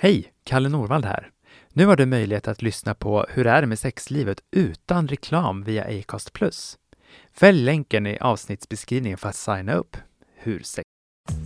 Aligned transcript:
Hej! 0.00 0.32
Kalle 0.44 0.68
Norvald 0.68 1.04
här. 1.04 1.30
Nu 1.72 1.86
har 1.86 1.96
du 1.96 2.06
möjlighet 2.06 2.48
att 2.48 2.62
lyssna 2.62 2.94
på 2.94 3.26
Hur 3.28 3.46
är 3.46 3.60
det 3.60 3.66
med 3.66 3.78
sexlivet 3.78 4.40
utan 4.50 5.08
reklam 5.08 5.64
via 5.64 5.84
Acast+. 5.84 6.30
Fäll 7.32 7.64
länken 7.64 8.06
i 8.06 8.18
avsnittsbeskrivningen 8.18 9.18
för 9.18 9.28
att 9.28 9.36
signa 9.36 9.74
upp. 9.74 9.96
Hur 10.36 10.62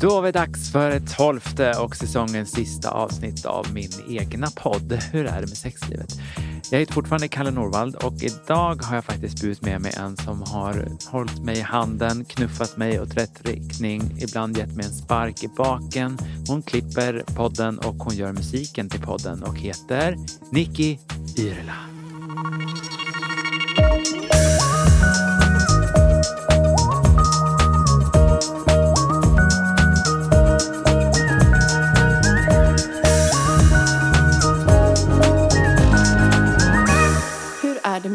då 0.01 0.09
var 0.09 0.23
det 0.23 0.33
dags 0.33 0.73
för 0.73 0.91
ett 0.91 1.17
tolfte 1.17 1.73
och 1.73 1.97
säsongens 1.97 2.51
sista 2.51 2.91
avsnitt 2.91 3.47
av 3.47 3.67
min 3.75 3.91
egna 4.09 4.49
podd 4.57 4.93
Hur 5.13 5.27
är 5.27 5.41
det 5.41 5.47
med 5.47 5.57
sexlivet? 5.57 6.15
Jag 6.71 6.79
heter 6.79 6.95
fortfarande 6.95 7.29
Kalle 7.29 7.51
Norvald 7.51 7.95
och 7.97 8.23
idag 8.23 8.83
har 8.83 8.95
jag 8.95 9.05
faktiskt 9.05 9.41
burit 9.41 9.63
med 9.63 9.81
mig 9.81 9.93
en 9.97 10.17
som 10.17 10.43
har 10.43 10.89
hållit 11.11 11.45
mig 11.45 11.59
i 11.59 11.61
handen, 11.61 12.25
knuffat 12.25 12.77
mig 12.77 13.01
åt 13.01 13.17
rätt 13.17 13.47
riktning, 13.49 14.17
ibland 14.19 14.59
gett 14.59 14.77
mig 14.77 14.87
en 14.87 14.93
spark 14.93 15.45
i 15.45 15.49
baken. 15.49 16.19
Hon 16.49 16.63
klipper 16.63 17.25
podden 17.37 17.79
och 17.79 17.95
hon 17.95 18.17
gör 18.17 18.33
musiken 18.33 18.91
till 18.91 19.01
podden 19.01 19.43
och 19.43 19.59
heter 19.59 20.17
Nicky 20.51 20.99
Yrla. 21.39 21.77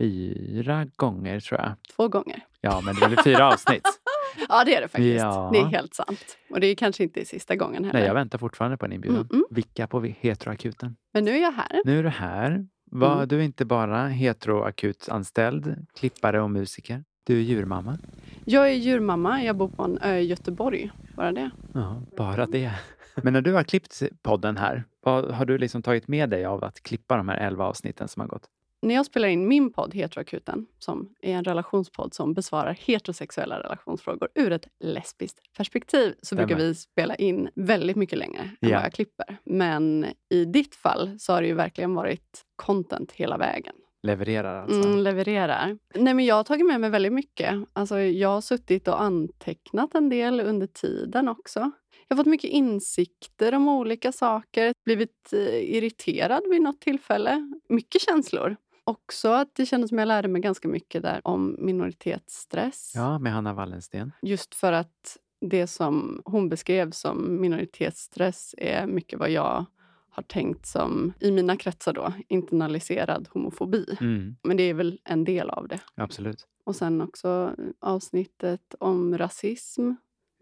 fyra 0.00 0.86
gånger 0.96 1.40
tror 1.40 1.60
jag. 1.60 1.72
Två 1.96 2.08
gånger. 2.08 2.44
Ja, 2.60 2.80
men 2.84 2.94
det 2.94 3.04
är 3.04 3.08
väl 3.08 3.24
fyra 3.24 3.48
avsnitt. 3.48 3.82
Ja, 4.48 4.64
det 4.64 4.74
är 4.76 4.80
det 4.80 4.88
faktiskt. 4.88 5.20
Ja. 5.20 5.50
Det 5.52 5.58
är 5.58 5.64
helt 5.64 5.94
sant. 5.94 6.36
Och 6.50 6.60
det 6.60 6.66
är 6.66 6.74
kanske 6.74 7.02
inte 7.02 7.24
sista 7.24 7.56
gången 7.56 7.84
heller. 7.84 7.98
Nej, 7.98 8.06
jag 8.06 8.14
väntar 8.14 8.38
fortfarande 8.38 8.76
på 8.76 8.84
en 8.86 8.92
inbjudan. 8.92 9.20
Mm, 9.20 9.28
mm. 9.32 9.44
Vicka 9.50 9.86
på 9.86 10.00
Heteroakuten. 10.00 10.96
Men 11.14 11.24
nu 11.24 11.30
är 11.30 11.42
jag 11.42 11.52
här. 11.52 11.82
Nu 11.84 11.98
är 11.98 12.02
du 12.02 12.08
här. 12.08 12.66
Var, 12.90 13.14
Mm. 13.16 13.28
Du 13.28 13.36
är 13.38 13.42
inte 13.42 13.64
bara 13.64 14.08
heteroakutanställd, 14.08 15.86
klippare 15.94 16.40
och 16.40 16.50
musiker. 16.50 17.04
Du 17.24 17.36
är 17.38 17.42
djurmamma. 17.42 17.98
Jag 18.44 18.68
är 18.70 18.74
djurmamma. 18.74 19.42
Jag 19.44 19.56
bor 19.56 19.68
på 19.68 19.82
en 19.82 19.98
ö 20.02 20.16
i 20.16 20.24
Göteborg. 20.26 20.90
Bara 21.16 21.32
det. 21.32 21.50
Ja, 21.74 22.02
bara 22.16 22.46
det. 22.46 22.72
Men 23.22 23.32
när 23.32 23.40
du 23.40 23.52
har 23.52 23.62
klippt 23.62 24.02
podden 24.22 24.56
här, 24.56 24.84
vad 25.00 25.30
har 25.30 25.44
du 25.44 25.58
liksom 25.58 25.82
tagit 25.82 26.08
med 26.08 26.30
dig 26.30 26.44
av 26.44 26.64
att 26.64 26.82
klippa 26.82 27.16
de 27.16 27.28
här 27.28 27.36
elva 27.36 27.64
avsnitten 27.64 28.08
som 28.08 28.20
har 28.20 28.28
gått? 28.28 28.48
När 28.82 28.94
jag 28.94 29.06
spelar 29.06 29.28
in 29.28 29.48
min 29.48 29.72
podd 29.72 29.94
Heteroakuten, 29.94 30.66
som 30.78 31.14
är 31.22 31.32
en 31.34 31.44
relationspodd 31.44 32.14
som 32.14 32.34
besvarar 32.34 32.72
heterosexuella 32.80 33.60
relationsfrågor 33.60 34.28
ur 34.34 34.52
ett 34.52 34.66
lesbiskt 34.80 35.38
perspektiv, 35.56 36.14
så 36.22 36.34
brukar 36.36 36.56
vi 36.56 36.74
spela 36.74 37.14
in 37.14 37.48
väldigt 37.54 37.96
mycket 37.96 38.18
längre 38.18 38.40
än 38.42 38.56
Ja. 38.70 38.76
vad 38.76 38.84
jag 38.84 38.92
klipper. 38.92 39.36
Men 39.44 40.06
i 40.30 40.44
ditt 40.44 40.74
fall 40.74 41.16
så 41.18 41.32
har 41.32 41.42
det 41.42 41.48
ju 41.48 41.54
verkligen 41.54 41.94
varit 41.94 42.42
content 42.56 43.12
hela 43.12 43.38
vägen. 43.38 43.74
Levererar 44.02 44.62
alltså? 44.62 44.88
Mm, 44.88 44.98
levererar. 44.98 45.78
Nej, 45.94 46.14
men 46.14 46.24
jag 46.24 46.34
har 46.34 46.44
tagit 46.44 46.66
med 46.66 46.80
mig 46.80 46.90
väldigt 46.90 47.12
mycket. 47.12 47.54
Alltså, 47.72 47.98
jag 47.98 48.28
har 48.28 48.40
suttit 48.40 48.88
och 48.88 49.02
antecknat 49.02 49.94
en 49.94 50.08
del 50.08 50.40
under 50.40 50.66
tiden 50.66 51.28
också. 51.28 51.70
Jag 52.08 52.16
har 52.16 52.24
fått 52.24 52.30
mycket 52.30 52.50
insikter 52.50 53.54
om 53.54 53.68
olika 53.68 54.12
saker. 54.12 54.72
Blivit 54.84 55.32
eh, 55.32 55.74
irriterad 55.76 56.42
vid 56.50 56.62
något 56.62 56.80
tillfälle. 56.80 57.52
Mycket 57.68 58.02
känslor. 58.02 58.56
Också 58.90 59.28
att 59.28 59.54
det 59.54 59.66
kändes 59.66 59.88
som 59.88 59.98
jag 59.98 60.08
lärde 60.08 60.28
mig 60.28 60.42
ganska 60.42 60.68
mycket 60.68 61.02
där 61.02 61.20
om 61.24 61.56
minoritetsstress. 61.58 62.92
Ja, 62.94 63.18
med 63.18 63.32
Hanna 63.32 63.54
Wallensten. 63.54 64.12
Just 64.22 64.54
för 64.54 64.72
att 64.72 65.16
det 65.40 65.66
som 65.66 66.22
hon 66.24 66.48
beskrev 66.48 66.90
som 66.90 67.40
minoritetsstress 67.40 68.54
är 68.58 68.86
mycket 68.86 69.18
vad 69.18 69.30
jag 69.30 69.64
har 70.10 70.22
tänkt 70.22 70.66
som, 70.66 71.12
i 71.20 71.30
mina 71.30 71.56
kretsar 71.56 71.92
då, 71.92 72.12
internaliserad 72.28 73.28
homofobi. 73.30 73.86
Mm, 74.00 74.36
Men 74.42 74.56
det 74.56 74.62
är 74.62 74.74
väl 74.74 74.98
en 75.04 75.24
del 75.24 75.50
av 75.50 75.68
det. 75.68 75.80
absolut. 75.94 76.46
Och 76.64 76.76
sen 76.76 77.00
också 77.00 77.54
avsnittet 77.80 78.74
om 78.80 79.18
rasism. 79.18 79.92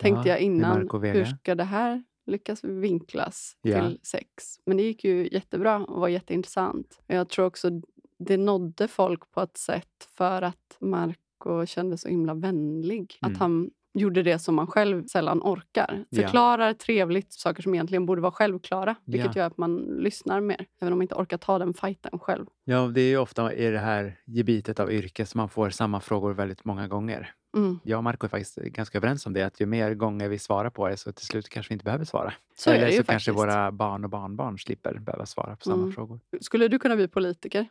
Tänkte 0.00 0.28
Ja, 0.28 0.34
jag 0.34 0.40
innan, 0.40 0.88
hur 1.02 1.24
ska 1.24 1.54
det 1.54 1.64
här 1.64 2.02
lyckas 2.26 2.64
vinklas 2.64 3.56
Ja. 3.62 3.80
till 3.88 3.98
sex? 4.02 4.44
Men 4.66 4.76
det 4.76 4.82
gick 4.82 5.04
ju 5.04 5.28
jättebra 5.32 5.78
och 5.84 6.00
var 6.00 6.08
jätteintressant. 6.08 7.00
Jag 7.06 7.28
tror 7.28 7.46
också 7.46 7.70
det 8.18 8.36
nådde 8.36 8.88
folk 8.88 9.30
på 9.30 9.40
ett 9.40 9.56
sätt 9.56 10.08
för 10.16 10.42
att 10.42 10.76
Marco 10.80 11.66
kändes 11.66 12.00
så 12.00 12.08
himla 12.08 12.34
vänlig. 12.34 13.18
Mm. 13.22 13.32
Att 13.34 13.40
han 13.40 13.70
gjorde 13.94 14.22
det 14.22 14.38
som 14.38 14.54
man 14.54 14.66
själv 14.66 15.06
sällan 15.06 15.40
orkar. 15.42 16.04
Förklarar 16.14 16.72
trevligt 16.72 17.32
saker 17.32 17.62
som 17.62 17.74
egentligen 17.74 18.06
borde 18.06 18.20
vara 18.20 18.32
självklara. 18.32 18.94
Vilket 19.04 19.36
Ja. 19.36 19.40
gör 19.42 19.46
att 19.46 19.58
man 19.58 19.76
lyssnar 19.76 20.40
mer, 20.40 20.66
även 20.80 20.92
om 20.92 20.98
man 20.98 21.02
inte 21.04 21.14
orkar 21.14 21.38
ta 21.38 21.58
den 21.58 21.74
fighten 21.74 22.18
själv. 22.18 22.46
Ja, 22.64 22.86
det 22.86 23.00
är 23.00 23.08
ju 23.08 23.18
ofta 23.18 23.54
i 23.54 23.70
det 23.70 23.78
här 23.78 24.16
gebitet 24.26 24.80
av 24.80 24.92
yrke 24.92 25.26
som 25.26 25.38
man 25.38 25.48
får 25.48 25.70
samma 25.70 26.00
frågor 26.00 26.32
väldigt 26.34 26.64
många 26.64 26.88
gånger. 26.88 27.30
Mm. 27.56 27.78
Jag 27.84 27.96
och 27.98 28.04
Marco 28.04 28.26
är 28.26 28.28
faktiskt 28.28 28.56
ganska 28.56 28.98
överens 28.98 29.26
om 29.26 29.32
det, 29.32 29.42
att 29.42 29.60
ju 29.60 29.66
mer 29.66 29.94
gånger 29.94 30.28
vi 30.28 30.38
svarar 30.38 30.70
på 30.70 30.88
det 30.88 30.96
så 30.96 31.12
till 31.12 31.26
slut 31.26 31.48
kanske 31.48 31.70
vi 31.70 31.72
inte 31.72 31.84
behöver 31.84 32.04
svara. 32.04 32.32
Så 32.56 32.70
Eller 32.70 32.86
så 32.90 32.92
kanske 32.92 33.04
faktiskt. 33.12 33.36
våra 33.36 33.72
barn 33.72 34.04
och 34.04 34.10
barnbarn 34.10 34.58
slipper 34.58 34.98
behöva 34.98 35.26
svara 35.26 35.56
på 35.56 35.64
samma 35.64 35.82
Mm. 35.82 35.92
frågor. 35.92 36.20
Skulle 36.40 36.68
du 36.68 36.78
kunna 36.78 36.96
bli 36.96 37.08
politiker? 37.08 37.66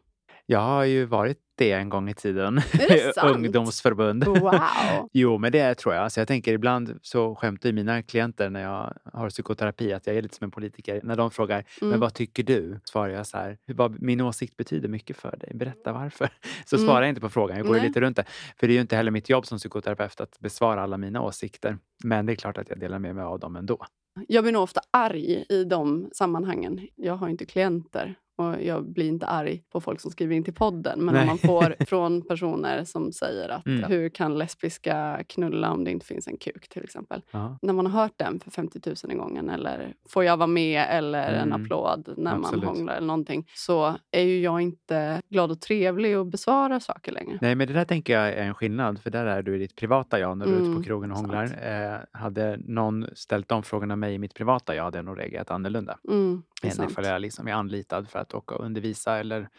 Jag 0.49 0.59
har 0.59 0.83
ju 0.83 1.05
varit 1.05 1.37
det 1.57 1.71
en 1.71 1.89
gång 1.89 2.09
i 2.09 2.13
tiden. 2.13 2.61
Ungdomsförbund. 3.23 4.23
Wow! 4.27 4.51
Jo, 5.13 5.37
men 5.37 5.51
det 5.51 5.75
tror 5.75 5.95
jag. 5.95 6.03
Alltså 6.03 6.19
jag 6.21 6.27
tänker 6.27 6.53
ibland 6.53 6.99
så 7.01 7.35
skämtar 7.35 7.71
mina 7.71 8.03
klienter 8.03 8.49
när 8.49 8.61
jag 8.61 8.93
har 9.13 9.29
psykoterapi 9.29 9.93
att 9.93 10.07
jag 10.07 10.15
är 10.15 10.21
lite 10.21 10.35
som 10.35 10.45
en 10.45 10.51
politiker. 10.51 11.01
När 11.03 11.15
de 11.15 11.31
frågar, 11.31 11.63
men 11.81 11.89
Mm. 11.89 11.99
vad 11.99 12.13
tycker 12.13 12.43
du? 12.43 12.79
Svarar 12.83 13.09
jag 13.13 13.27
så 13.27 13.37
här, 13.37 13.57
vad, 13.65 14.01
min 14.01 14.21
åsikt 14.21 14.57
betyder 14.57 14.89
mycket 14.89 15.17
för 15.17 15.37
dig. 15.37 15.51
Berätta 15.53 15.93
varför. 15.93 16.29
Så 16.65 16.75
Mm. 16.75 16.87
svarar 16.87 17.01
jag 17.01 17.09
inte 17.09 17.21
på 17.21 17.29
frågan, 17.29 17.57
jag 17.57 17.65
går 17.67 17.73
Nej. 17.75 17.87
lite 17.87 18.01
runt 18.01 18.15
det. 18.17 18.25
För 18.59 18.67
det 18.67 18.73
är 18.73 18.75
ju 18.75 18.81
inte 18.81 18.95
heller 18.95 19.11
mitt 19.11 19.29
jobb 19.29 19.45
som 19.47 19.57
psykoterapeut 19.57 20.21
att 20.21 20.39
besvara 20.39 20.81
alla 20.81 20.97
mina 20.97 21.21
åsikter. 21.21 21.77
Men 22.03 22.25
det 22.25 22.33
är 22.33 22.35
klart 22.35 22.57
att 22.57 22.69
jag 22.69 22.79
delar 22.79 22.99
med 22.99 23.15
mig 23.15 23.23
av 23.23 23.39
dem 23.39 23.55
ändå. 23.55 23.85
Jag 24.27 24.43
blir 24.43 24.53
nog 24.53 24.63
ofta 24.63 24.81
arg 24.91 25.45
i 25.49 25.63
de 25.63 26.09
sammanhangen. 26.13 26.87
Jag 26.95 27.15
har 27.15 27.29
inte 27.29 27.45
klienter 27.45 28.15
och 28.37 28.61
jag 28.63 28.83
blir 28.91 29.07
inte 29.07 29.25
arg 29.25 29.63
på 29.71 29.81
folk 29.81 30.01
som 30.01 30.11
skriver 30.11 30.35
in 30.35 30.43
till 30.43 30.53
podden. 30.53 31.05
Men 31.05 31.13
Nej. 31.13 31.21
om 31.21 31.27
man 31.27 31.37
får 31.37 31.85
från 31.85 32.21
personer 32.21 32.83
som 32.83 33.11
säger 33.13 33.49
att 33.49 33.65
Mm. 33.67 33.83
hur 33.91 34.09
kan 34.09 34.37
lesbiska 34.37 35.23
knulla 35.27 35.71
om 35.71 35.83
det 35.83 35.91
inte 35.91 36.05
finns 36.05 36.27
en 36.27 36.37
kuk 36.37 36.67
till 36.69 36.83
exempel. 36.83 37.21
Ja. 37.31 37.57
När 37.61 37.73
man 37.73 37.85
har 37.87 38.01
hört 38.01 38.13
den 38.17 38.39
för 38.39 38.51
50 38.51 38.79
000 38.85 38.95
i 39.11 39.15
gången 39.15 39.49
eller 39.49 39.93
får 40.09 40.23
jag 40.23 40.37
vara 40.37 40.47
med 40.47 40.85
eller 40.89 41.33
en 41.33 41.51
Mm. 41.51 41.63
applåd 41.63 42.13
när 42.17 42.35
Absolut. 42.35 42.63
man 42.65 42.75
hånglar 42.75 42.95
eller 42.95 43.07
någonting 43.07 43.47
så 43.53 43.95
är 44.11 44.21
ju 44.23 44.39
jag 44.41 44.61
inte 44.61 45.21
glad 45.29 45.51
och 45.51 45.61
trevlig 45.61 46.17
och 46.17 46.25
besvarar 46.25 46.79
saker 46.79 47.11
längre. 47.11 47.37
Nej, 47.41 47.55
men 47.55 47.67
det 47.67 47.73
där 47.73 47.85
tänker 47.85 48.13
jag 48.13 48.29
är 48.29 48.43
en 48.43 48.53
skillnad. 48.53 48.99
För 48.99 49.09
där 49.09 49.25
är 49.25 49.41
du 49.41 49.55
i 49.55 49.59
ditt 49.59 49.75
privata 49.75 50.19
jag 50.19 50.37
när 50.37 50.45
du 50.45 50.51
är 50.51 50.55
ute 50.55 50.63
på 50.65 50.71
Mm, 50.71 50.83
krogen 50.83 51.11
och 51.11 51.17
hånglar. 51.17 51.43
Eh, 51.43 51.99
hade 52.19 52.57
någon 52.57 53.05
ställt 53.13 53.47
de 53.49 53.63
frågorna 53.63 53.95
mig 53.95 54.13
i 54.13 54.17
mitt 54.19 54.33
privata 54.33 54.75
jag 54.75 54.83
hade 54.83 54.97
jag 54.97 55.05
nog 55.05 55.19
reagerat 55.19 55.51
annorlunda. 55.51 55.97
Mm, 56.09 56.43
än 56.63 56.71
sant. 56.71 56.91
ifall 56.91 57.05
jag 57.05 57.21
liksom 57.21 57.47
är 57.47 57.53
anlitad 57.53 58.09
för 58.09 58.19
att 58.19 58.26
åka 58.33 58.55
och 58.55 58.65
undervisa 58.65 59.17
eller 59.17 59.49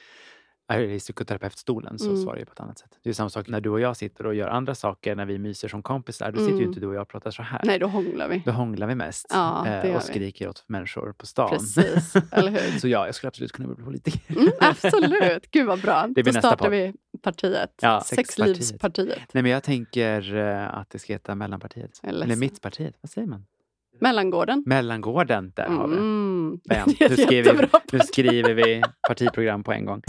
i 0.79 0.99
psykoterapeutstolen 0.99 1.99
så 1.99 2.09
Mm. 2.11 2.23
svarar 2.23 2.39
jag 2.39 2.47
på 2.47 2.53
ett 2.53 2.61
annat 2.61 2.79
sätt. 2.79 2.99
Det 3.03 3.11
är 3.11 3.15
samma 3.15 3.29
sak 3.31 3.49
när 3.49 3.61
du 3.61 3.71
och 3.71 3.81
jag 3.81 3.97
sitter 3.97 4.27
och 4.27 4.35
gör 4.35 4.49
andra 4.49 4.75
saker 4.75 5.17
när 5.17 5.27
vi 5.27 5.39
myser 5.39 5.69
som 5.69 5.83
kompisar. 5.83 6.33
Då 6.33 6.39
sitter 6.39 6.51
ju 6.53 6.57
Mm. 6.57 6.69
inte 6.69 6.81
du 6.81 6.87
och 6.87 6.95
jag 6.95 7.03
och 7.03 7.09
pratar 7.09 7.31
så 7.31 7.43
här. 7.43 7.61
Nej, 7.65 7.79
då 7.79 7.87
hånglar 7.87 8.29
vi. 8.29 8.43
Då 8.47 8.51
hånglar 8.51 8.87
vi 8.87 8.95
mest 8.95 9.27
Ja, 9.31 9.63
det 9.65 9.71
eh, 9.89 9.97
och 9.97 10.01
vi. 10.03 10.07
skriker 10.07 10.49
åt 10.49 10.65
människor 10.67 11.13
på 11.13 11.27
stan. 11.27 11.51
Precis, 11.51 12.15
eller 12.33 12.51
hur? 12.51 12.59
Så 12.81 12.89
ja, 12.89 13.07
jag 13.07 13.15
skulle 13.15 13.29
absolut 13.29 13.53
kunna 13.53 13.75
bli 13.75 13.85
politiker. 13.85 14.21
Mm, 14.37 14.49
absolut, 14.61 15.51
gud 15.51 15.67
vad 15.67 15.81
bra. 15.81 16.07
blir 16.09 16.25
Då 16.25 16.33
startar 16.33 16.71
vi 16.71 16.95
partiet. 17.23 17.75
Ja, 17.83 18.01
Sexlivspartiet. 18.05 19.19
Nej, 19.33 19.43
men 19.43 19.53
jag 19.53 19.63
tänker 19.63 20.37
eh, 20.37 20.75
att 20.79 20.91
det 20.91 20.99
ska 20.99 21.13
heta 21.13 21.35
Mellanpartiet. 21.35 22.01
Eller. 22.03 22.37
Mittpartiet. 22.37 22.95
Vad 23.01 23.11
säger 23.11 23.29
man? 23.29 23.47
Mellangården. 24.01 24.63
Mellangården, 24.67 25.53
där 25.57 25.67
har 25.69 25.89
vi 25.89 25.95
det. 25.95 26.01
Mm. 26.01 26.61
Det 26.99 27.09
Nu 27.11 27.17
skriver, 27.17 27.53
vi, 27.53 27.67
nu 27.93 27.99
skriver 27.99 28.55
vi 28.55 28.83
partiprogram 29.09 29.65
på 29.65 29.73
en 29.73 29.85
gång. 29.85 30.03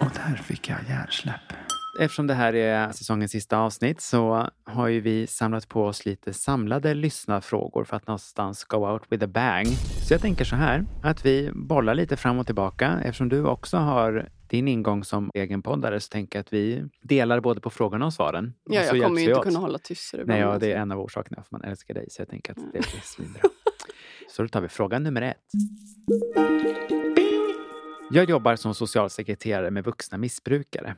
Och 0.00 0.10
där 0.14 0.36
fick 0.36 0.68
jag 0.68 0.78
hjärnsläpp. 0.88 1.52
Eftersom 2.00 2.26
det 2.26 2.34
här 2.34 2.54
är 2.54 2.92
säsongens 2.92 3.30
sista 3.30 3.58
avsnitt 3.58 4.00
så 4.00 4.48
har 4.64 4.88
ju 4.88 5.00
vi 5.00 5.26
samlat 5.26 5.68
på 5.68 5.84
oss 5.84 6.06
lite 6.06 6.32
samlade 6.32 6.94
lyssnarfrågor 6.94 7.84
för 7.84 7.96
att 7.96 8.06
någonstans 8.06 8.64
go 8.64 8.76
out 8.92 9.02
with 9.08 9.24
a 9.24 9.28
bang. 9.28 9.66
Så 10.06 10.14
jag 10.14 10.20
tänker 10.20 10.44
så 10.44 10.56
här, 10.56 10.84
att 11.02 11.26
vi 11.26 11.50
bollar 11.54 11.94
lite 11.94 12.16
fram 12.16 12.38
och 12.38 12.46
tillbaka. 12.46 13.00
Eftersom 13.04 13.28
du 13.28 13.44
också 13.44 13.76
har 13.76 14.28
din 14.50 14.68
ingång 14.68 15.04
som 15.04 15.30
egenpoddare 15.34 16.00
så 16.00 16.08
tänker 16.08 16.38
jag 16.38 16.40
att 16.40 16.52
vi 16.52 16.84
delar 17.00 17.40
både 17.40 17.60
på 17.60 17.70
frågorna 17.70 18.06
och 18.06 18.12
svaren. 18.12 18.54
Ja, 18.64 18.80
och 18.80 18.86
så 18.86 18.96
jag 18.96 19.04
kommer 19.04 19.20
ju 19.20 19.26
inte 19.26 19.38
åt. 19.38 19.44
kunna 19.44 19.58
hålla 19.58 19.78
tyst. 19.78 20.14
Nej, 20.24 20.40
ja, 20.40 20.58
det 20.58 20.72
är 20.72 20.76
en 20.76 20.92
av 20.92 21.00
orsakerna 21.00 21.42
för 21.42 21.58
man 21.58 21.62
älskar 21.62 21.94
dig. 21.94 22.06
Så 22.10 22.20
jag 22.20 22.28
tänker 22.28 22.52
att 22.52 22.58
det 22.58 22.70
blir 22.70 23.00
svinbra. 23.02 23.42
Så 24.30 24.42
då 24.42 24.48
tar 24.48 24.60
vi 24.60 24.68
fråga 24.68 24.98
nummer 24.98 25.22
ett. 25.22 25.36
Jag 28.10 28.30
jobbar 28.30 28.56
som 28.56 28.74
socialsekreterare 28.74 29.70
med 29.70 29.84
vuxna 29.84 30.18
missbrukare. 30.18 30.96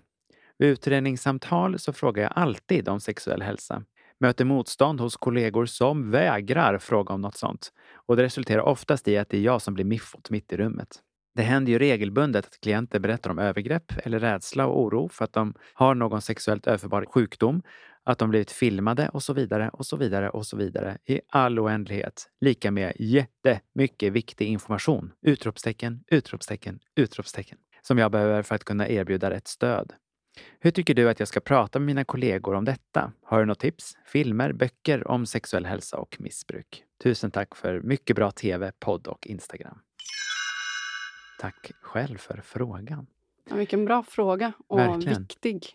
Vid 0.59 0.69
utredningssamtal 0.69 1.79
så 1.79 1.93
frågar 1.93 2.23
jag 2.23 2.33
alltid 2.35 2.89
om 2.89 3.01
sexuell 3.01 3.43
hälsa. 3.43 3.85
Möter 4.21 4.45
motstånd 4.45 5.01
hos 5.01 5.17
kollegor 5.17 5.67
som 5.67 6.11
vägrar 6.11 6.79
fråga 6.79 7.15
om 7.15 7.21
något 7.21 7.37
sånt. 7.37 7.73
Och 8.07 8.17
det 8.17 8.23
resulterar 8.23 8.63
oftast 8.63 9.09
i 9.09 9.19
att 9.19 9.29
det 9.29 9.37
är 9.37 9.41
jag 9.41 9.63
som 9.63 9.75
blir 9.75 9.85
miffot 9.85 10.31
mitt 10.31 10.53
i 10.53 10.57
rummet. 10.57 11.03
Det 11.35 11.43
händer 11.43 11.73
ju 11.73 11.79
regelbundet 11.79 12.47
att 12.47 12.61
klienter 12.61 12.99
berättar 12.99 13.31
om 13.31 13.39
övergrepp 13.39 13.93
eller 14.05 14.19
rädsla 14.19 14.67
och 14.67 14.81
oro 14.81 15.09
för 15.09 15.25
att 15.25 15.33
de 15.33 15.55
har 15.75 15.95
någon 15.95 16.23
sexuellt 16.23 16.67
överförbar 16.67 17.05
sjukdom, 17.05 17.63
att 18.05 18.19
de 18.19 18.31
blivit 18.31 18.51
filmade 18.51 19.09
och 19.09 19.23
så 19.23 19.33
vidare 19.33 19.69
och 19.69 19.87
så 19.87 19.97
vidare 19.97 20.31
och 20.31 20.47
så 20.47 20.57
vidare 20.57 20.99
i 21.05 21.21
all 21.29 21.59
oändlighet. 21.59 22.29
Lika 22.41 22.71
med 22.71 22.93
jättemycket 22.99 24.13
viktig 24.13 24.47
information. 24.47 25.13
Utropstecken, 25.23 26.05
utropstecken, 26.07 26.79
utropstecken. 26.97 27.59
Som 27.83 27.99
jag 27.99 28.11
behöver 28.11 28.43
för 28.43 28.55
att 28.55 28.65
kunna 28.65 28.89
erbjuda 28.89 29.31
rätt 29.31 29.49
stöd. 29.49 29.93
Hur 30.61 30.71
tycker 30.71 30.95
du 30.95 31.09
att 31.09 31.19
jag 31.19 31.29
ska 31.29 31.41
prata 31.41 31.79
med 31.79 31.87
mina 31.87 32.05
kollegor 32.05 32.55
om 32.55 32.65
detta? 32.65 33.13
Har 33.23 33.41
du 33.41 33.47
något 33.47 33.61
tips? 33.61 33.93
Filmer, 34.07 34.53
böcker 34.53 35.09
om 35.09 35.27
sexuell 35.27 35.67
hälsa 35.67 35.97
och 35.97 36.17
missbruk? 36.19 36.85
Tusen 37.03 37.31
tack 37.31 37.57
för 37.57 37.81
mycket 37.81 38.17
bra 38.17 38.31
TV, 38.31 38.73
podd 38.81 39.07
och 39.07 39.27
Instagram. 39.27 39.79
Tack 41.43 41.73
själv 41.81 42.19
för 42.19 42.41
frågan. 42.45 43.07
Ja, 43.51 43.57
vilken 43.57 43.85
bra 43.85 44.03
fråga 44.03 44.53
och 44.67 44.79
Verkligen. 44.79 45.23
viktig. 45.23 45.67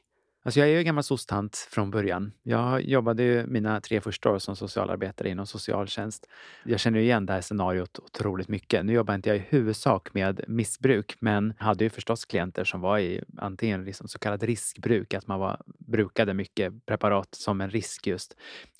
Alltså 0.43 0.59
jag 0.59 0.69
är 0.69 0.77
ju 0.77 0.83
gammal 0.83 1.03
sostant 1.03 1.67
från 1.71 1.91
början. 1.91 2.31
Jag 2.43 2.81
jobbade 2.81 3.23
ju 3.23 3.47
mina 3.47 3.81
tre 3.81 4.01
första 4.01 4.31
år 4.31 4.39
som 4.39 4.55
socialarbetare 4.55 5.29
inom 5.29 5.47
socialtjänst. 5.47 6.27
Jag 6.63 6.79
känner 6.79 6.99
ju 6.99 7.05
igen 7.05 7.25
det 7.25 7.33
här 7.33 7.41
scenariot 7.41 7.99
otroligt 7.99 8.47
mycket. 8.47 8.85
Nu 8.85 8.93
jobbar 8.93 9.15
inte 9.15 9.29
jag 9.29 9.37
i 9.37 9.45
huvudsak 9.49 10.13
med 10.13 10.41
missbruk, 10.47 11.15
men 11.19 11.53
hade 11.59 11.83
ju 11.83 11.89
förstås 11.89 12.25
klienter 12.25 12.63
som 12.63 12.81
var 12.81 12.99
i 12.99 13.23
antingen 13.37 13.85
liksom 13.85 14.07
så 14.07 14.19
kallat 14.19 14.43
riskbruk, 14.43 15.13
att 15.13 15.27
man 15.27 15.39
var, 15.39 15.61
brukade 15.65 16.33
mycket 16.33 16.85
preparat 16.85 17.35
som 17.35 17.61
en 17.61 17.69
risk 17.69 18.07
just. 18.07 18.35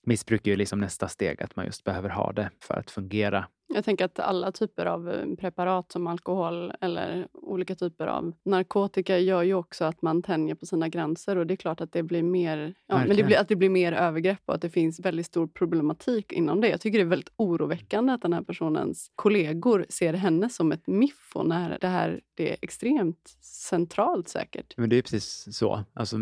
Missbruk 0.07 0.47
är 0.47 0.51
ju 0.51 0.57
liksom 0.57 0.79
nästa 0.79 1.07
steg, 1.07 1.41
att 1.43 1.55
man 1.55 1.65
just 1.65 1.83
behöver 1.83 2.09
ha 2.09 2.31
det 2.31 2.49
för 2.61 2.73
att 2.73 2.91
fungera 2.91 3.45
Jag 3.67 3.85
tänker 3.85 4.05
att 4.05 4.19
alla 4.19 4.51
typer 4.51 4.85
av 4.85 5.09
eh, 5.09 5.35
preparat 5.39 5.91
som 5.91 6.07
alkohol 6.07 6.73
eller 6.81 7.27
olika 7.33 7.75
typer 7.75 8.07
av 8.07 8.33
narkotika 8.45 9.19
gör 9.19 9.43
ju 9.43 9.53
också 9.53 9.85
att 9.85 10.01
man 10.01 10.21
tänjer 10.21 10.55
på 10.55 10.65
sina 10.65 10.89
gränser 10.89 11.35
och 11.35 11.47
det 11.47 11.53
är 11.53 11.55
klart 11.55 11.81
att 11.81 11.91
det 11.91 12.03
blir 12.03 12.23
mer, 12.23 12.73
ja, 12.87 12.97
men 12.97 13.17
det 13.17 13.23
blir, 13.23 13.37
att 13.37 13.47
det 13.47 13.55
blir 13.55 13.69
mer 13.69 13.91
övergrepp 13.91 14.41
och 14.45 14.55
att 14.55 14.61
det 14.61 14.69
finns 14.69 14.99
väldigt 14.99 15.25
stor 15.25 15.47
problematik 15.47 16.31
inom 16.31 16.61
det. 16.61 16.69
Jag 16.69 16.81
tycker 16.81 16.97
det 16.97 17.03
är 17.03 17.09
väldigt 17.09 17.33
oroväckande 17.35 18.13
att 18.13 18.21
den 18.21 18.33
här 18.33 18.41
personens 18.41 19.11
kollegor 19.15 19.85
ser 19.89 20.13
henne 20.13 20.49
som 20.49 20.71
ett 20.71 20.87
miffo 20.87 21.43
när 21.43 21.77
det 21.81 21.87
här 21.87 22.21
det 22.37 22.51
är 22.51 22.57
extremt 22.61 23.37
centralt 23.41 24.29
säkert. 24.29 24.73
Men 24.77 24.89
det 24.89 24.95
är 24.95 25.01
precis 25.01 25.57
så. 25.57 25.83
Alltså, 25.93 26.17